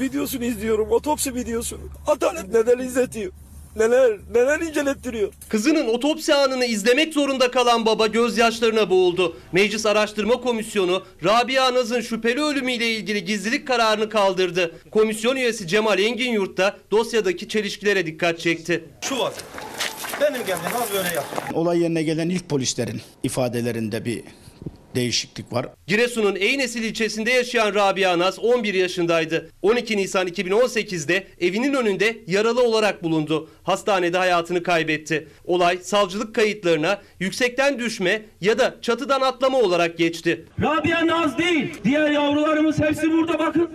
Videosunu 0.00 0.44
izliyorum, 0.44 0.90
otopsi 0.90 1.34
videosunu. 1.34 1.80
Adalet 2.06 2.48
neden 2.48 2.78
izletiyor? 2.78 3.32
Neler, 3.76 4.18
neler 4.34 4.60
incelettiriyor? 4.60 5.32
Kızının 5.48 5.88
otopsi 5.88 6.34
anını 6.34 6.64
izlemek 6.64 7.14
zorunda 7.14 7.50
kalan 7.50 7.86
baba 7.86 8.06
gözyaşlarına 8.06 8.90
boğuldu. 8.90 9.36
Meclis 9.52 9.86
Araştırma 9.86 10.40
Komisyonu 10.40 11.02
Rabia 11.24 11.74
Naz'ın 11.74 12.00
şüpheli 12.00 12.42
ölümüyle 12.42 12.90
ilgili 12.90 13.24
gizlilik 13.24 13.66
kararını 13.66 14.08
kaldırdı. 14.08 14.74
Komisyon 14.90 15.36
üyesi 15.36 15.66
Cemal 15.68 15.98
Engin 15.98 16.32
Yurt 16.32 16.56
da 16.56 16.76
dosyadaki 16.90 17.48
çelişkilere 17.48 18.06
dikkat 18.06 18.40
çekti. 18.40 18.84
Şu 19.00 19.18
var. 19.18 19.32
Benim 20.20 20.38
geldiğim 20.46 20.76
az 20.82 20.92
böyle 20.92 21.08
yap. 21.14 21.24
Olay 21.54 21.78
yerine 21.80 22.02
gelen 22.02 22.28
ilk 22.28 22.48
polislerin 22.48 23.00
ifadelerinde 23.22 24.04
bir 24.04 24.22
değişiklik 24.94 25.52
var. 25.52 25.66
Giresun'un 25.86 26.36
Eynesil 26.36 26.82
ilçesinde 26.82 27.30
yaşayan 27.30 27.74
Rabia 27.74 28.18
Naz 28.18 28.38
11 28.38 28.74
yaşındaydı. 28.74 29.50
12 29.62 29.96
Nisan 29.96 30.28
2018'de 30.28 31.26
evinin 31.40 31.74
önünde 31.74 32.16
yaralı 32.26 32.62
olarak 32.62 33.02
bulundu. 33.02 33.48
Hastanede 33.62 34.18
hayatını 34.18 34.62
kaybetti. 34.62 35.28
Olay 35.44 35.78
savcılık 35.78 36.34
kayıtlarına 36.34 37.02
yüksekten 37.20 37.78
düşme 37.78 38.22
ya 38.40 38.58
da 38.58 38.74
çatıdan 38.82 39.20
atlama 39.20 39.58
olarak 39.60 39.98
geçti. 39.98 40.44
Rabia 40.62 41.06
Naz 41.06 41.38
değil. 41.38 41.74
Diğer 41.84 42.10
yavrularımız 42.10 42.78
hepsi 42.78 43.10
burada 43.12 43.38
bakın. 43.38 43.70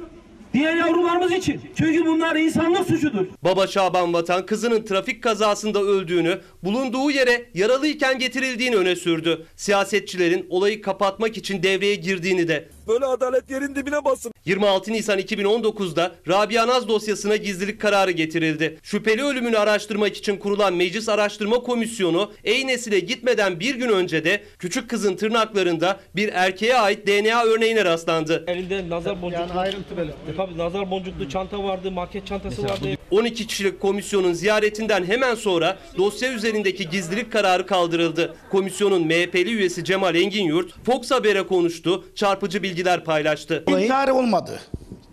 Diğer 0.53 0.75
yavrularımız 0.75 1.31
için. 1.31 1.61
Çünkü 1.77 2.05
bunlar 2.05 2.35
insanlık 2.35 2.87
suçudur. 2.87 3.25
Baba 3.43 3.67
Şaban 3.67 4.13
Vatan 4.13 4.45
kızının 4.45 4.85
trafik 4.85 5.23
kazasında 5.23 5.81
öldüğünü, 5.81 6.39
bulunduğu 6.63 7.11
yere 7.11 7.45
yaralıyken 7.53 8.19
getirildiğini 8.19 8.75
öne 8.75 8.95
sürdü. 8.95 9.45
Siyasetçilerin 9.55 10.45
olayı 10.49 10.81
kapatmak 10.81 11.37
için 11.37 11.63
devreye 11.63 11.95
girdiğini 11.95 12.47
de 12.47 12.69
Böyle 12.89 13.05
adalet 13.05 13.49
yerin 13.49 13.75
dibine 13.75 14.05
basın. 14.05 14.31
26 14.45 14.91
Nisan 14.91 15.19
2019'da 15.19 16.11
Rabia 16.27 16.67
Naz 16.67 16.87
dosyasına 16.87 17.35
gizlilik 17.35 17.81
kararı 17.81 18.11
getirildi. 18.11 18.77
Şüpheli 18.83 19.23
ölümünü 19.23 19.57
araştırmak 19.57 20.17
için 20.17 20.37
kurulan 20.37 20.73
Meclis 20.73 21.09
Araştırma 21.09 21.59
Komisyonu 21.59 22.31
Eynesil'e 22.43 22.99
gitmeden 22.99 23.59
bir 23.59 23.75
gün 23.75 23.89
önce 23.89 24.25
de 24.25 24.43
küçük 24.59 24.89
kızın 24.89 25.15
tırnaklarında 25.15 25.99
bir 26.15 26.29
erkeğe 26.33 26.75
ait 26.75 27.07
DNA 27.07 27.43
örneğine 27.43 27.85
rastlandı. 27.85 28.43
Elinde 28.47 28.89
nazar 28.89 29.21
boncuklu. 29.21 29.41
Yani 29.41 29.59
ayrıntı 29.59 29.97
belirtti. 29.97 30.35
Tabii 30.37 30.57
nazar 30.57 30.91
boncuklu 30.91 31.29
çanta 31.29 31.63
vardı, 31.63 31.91
maket 31.91 32.27
çantası 32.27 32.63
vardı. 32.63 32.87
12 33.11 33.47
kişilik 33.47 33.79
komisyonun 33.79 34.33
ziyaretinden 34.33 35.05
hemen 35.05 35.35
sonra 35.35 35.77
dosya 35.97 36.33
üzerindeki 36.33 36.89
gizlilik 36.89 37.31
kararı 37.31 37.65
kaldırıldı. 37.65 38.35
Komisyonun 38.51 39.05
MHP'li 39.07 39.53
üyesi 39.53 39.83
Cemal 39.83 40.15
Engin 40.15 40.43
Yurt 40.43 40.73
Fox 40.85 41.11
Haber'e 41.11 41.47
konuştu, 41.47 42.03
çarpıcı 42.15 42.63
bilgiler 42.79 43.03
paylaştı. 43.03 43.63
İntihar 43.67 44.07
olmadı. 44.07 44.59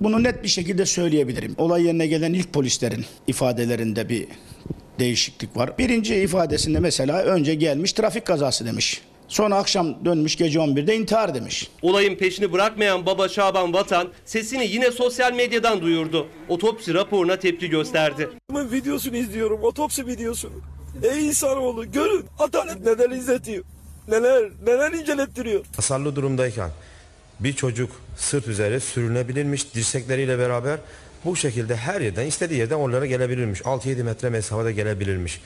Bunu 0.01 0.23
net 0.23 0.43
bir 0.43 0.49
şekilde 0.49 0.87
söyleyebilirim. 0.87 1.55
Olay 1.59 1.85
yerine 1.87 2.07
gelen 2.07 2.33
ilk 2.33 2.53
polislerin 2.53 3.05
ifadelerinde 3.27 4.09
bir 4.09 4.27
değişiklik 4.99 5.57
var. 5.57 5.79
Birinci 5.79 6.15
ifadesinde 6.15 6.81
mesela 6.81 7.23
önce 7.23 7.55
gelmiş 7.55 7.93
trafik 7.93 8.25
kazası 8.25 8.67
demiş. 8.67 9.01
Sonra 9.29 9.57
akşam 9.57 10.05
dönmüş 10.05 10.37
gece 10.37 10.59
11'de 10.59 10.97
intihar 10.97 11.35
demiş. 11.35 11.71
Olayın 11.83 12.17
peşini 12.17 12.53
bırakmayan 12.53 13.07
baba 13.07 13.29
Şaban 13.29 13.73
Vatan 13.75 14.09
sesini 14.25 14.67
yine 14.67 14.91
sosyal 14.91 15.33
medyadan 15.33 15.81
duyurdu. 15.83 16.27
Otopsi 16.49 16.95
raporuna 16.95 17.37
tepki 17.37 17.71
gösterdi. 17.71 18.29
Videosunu 18.53 19.17
izliyorum, 19.17 19.63
otopsi 19.63 20.07
videosunu. 20.07 20.55
Ey 21.03 21.27
insanoğlu 21.27 21.93
görün 21.93 22.25
adalet 22.39 22.85
neden 22.87 23.11
izletiyor? 23.11 23.65
Neler, 24.09 24.51
neler 24.67 24.93
incelettiriyor? 24.93 25.65
Hasarlı 25.77 26.17
durumdayken 26.17 26.71
bir 27.41 27.53
çocuk 27.53 27.91
sırt 28.17 28.49
üzeri 28.49 28.81
sürünebilirmiş 28.81 29.75
dirsekleriyle 29.75 30.39
beraber 30.39 30.81
bu 31.25 31.37
şekilde 31.37 31.77
her 31.77 32.01
yerden 32.01 32.27
istediği 32.27 32.59
yerden 32.59 32.77
oralara 32.77 33.07
gelebilirmiş. 33.07 33.61
6-7 33.61 34.03
metre 34.03 34.31
mesafede 34.31 34.73
gelebilirmiş. 34.73 35.41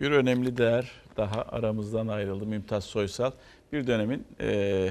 Bir 0.00 0.10
önemli 0.10 0.56
değer 0.56 0.90
daha 1.16 1.42
aramızdan 1.42 2.08
ayrıldı 2.08 2.46
Mümtaz 2.46 2.84
Soysal. 2.84 3.30
Bir 3.72 3.86
dönemin 3.86 4.26
e, 4.40 4.90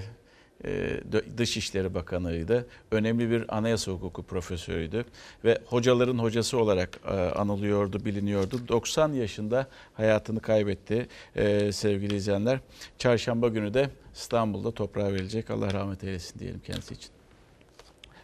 e, 0.65 1.01
Dışişleri 1.37 1.93
Bakanı'ydı. 1.93 2.67
Önemli 2.91 3.29
bir 3.29 3.57
anayasa 3.57 3.91
hukuku 3.91 4.23
profesörüydü. 4.23 5.05
Ve 5.45 5.59
hocaların 5.65 6.17
hocası 6.17 6.57
olarak 6.57 6.99
e, 7.07 7.11
anılıyordu, 7.11 8.05
biliniyordu. 8.05 8.67
90 8.67 9.13
yaşında 9.13 9.67
hayatını 9.93 10.39
kaybetti 10.39 11.07
e, 11.35 11.71
sevgili 11.71 12.15
izleyenler. 12.15 12.59
Çarşamba 12.97 13.47
günü 13.47 13.73
de 13.73 13.89
İstanbul'da 14.13 14.71
toprağa 14.71 15.05
verilecek. 15.13 15.49
Allah 15.49 15.73
rahmet 15.73 16.03
eylesin 16.03 16.39
diyelim 16.39 16.61
kendisi 16.65 16.93
için. 16.93 17.11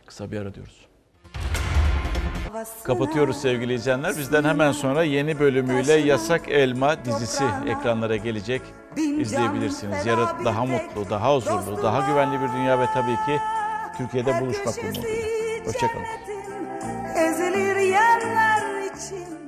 Kısa 0.06 0.32
bir 0.32 0.38
ara 0.42 0.54
diyoruz. 0.54 0.90
Kapatıyoruz 2.84 3.42
sevgili 3.42 3.74
izleyenler. 3.74 4.18
Bizden 4.18 4.44
hemen 4.44 4.72
sonra 4.72 5.04
yeni 5.04 5.40
bölümüyle 5.40 5.94
Yasak 5.94 6.48
Elma 6.50 7.06
dizisi 7.06 7.44
ekranlara 7.68 8.16
gelecek. 8.16 8.62
İzleyebilirsiniz. 8.98 10.06
Yarın 10.06 10.46
daha 10.46 10.66
mutlu, 10.66 11.10
daha 11.10 11.36
huzurlu, 11.36 11.84
daha 11.84 12.10
güvenli 12.10 12.42
bir 12.42 12.54
dünya 12.54 12.80
ve 12.80 12.86
tabii 12.94 13.16
ki 13.26 13.42
Türkiye'de 13.98 14.42
buluşmak 14.42 14.78
umuduyla. 14.78 15.10
Hoşçakalın. 15.66 16.06
Ezilir 17.16 17.76
yerler 17.76 18.82
için 18.82 19.39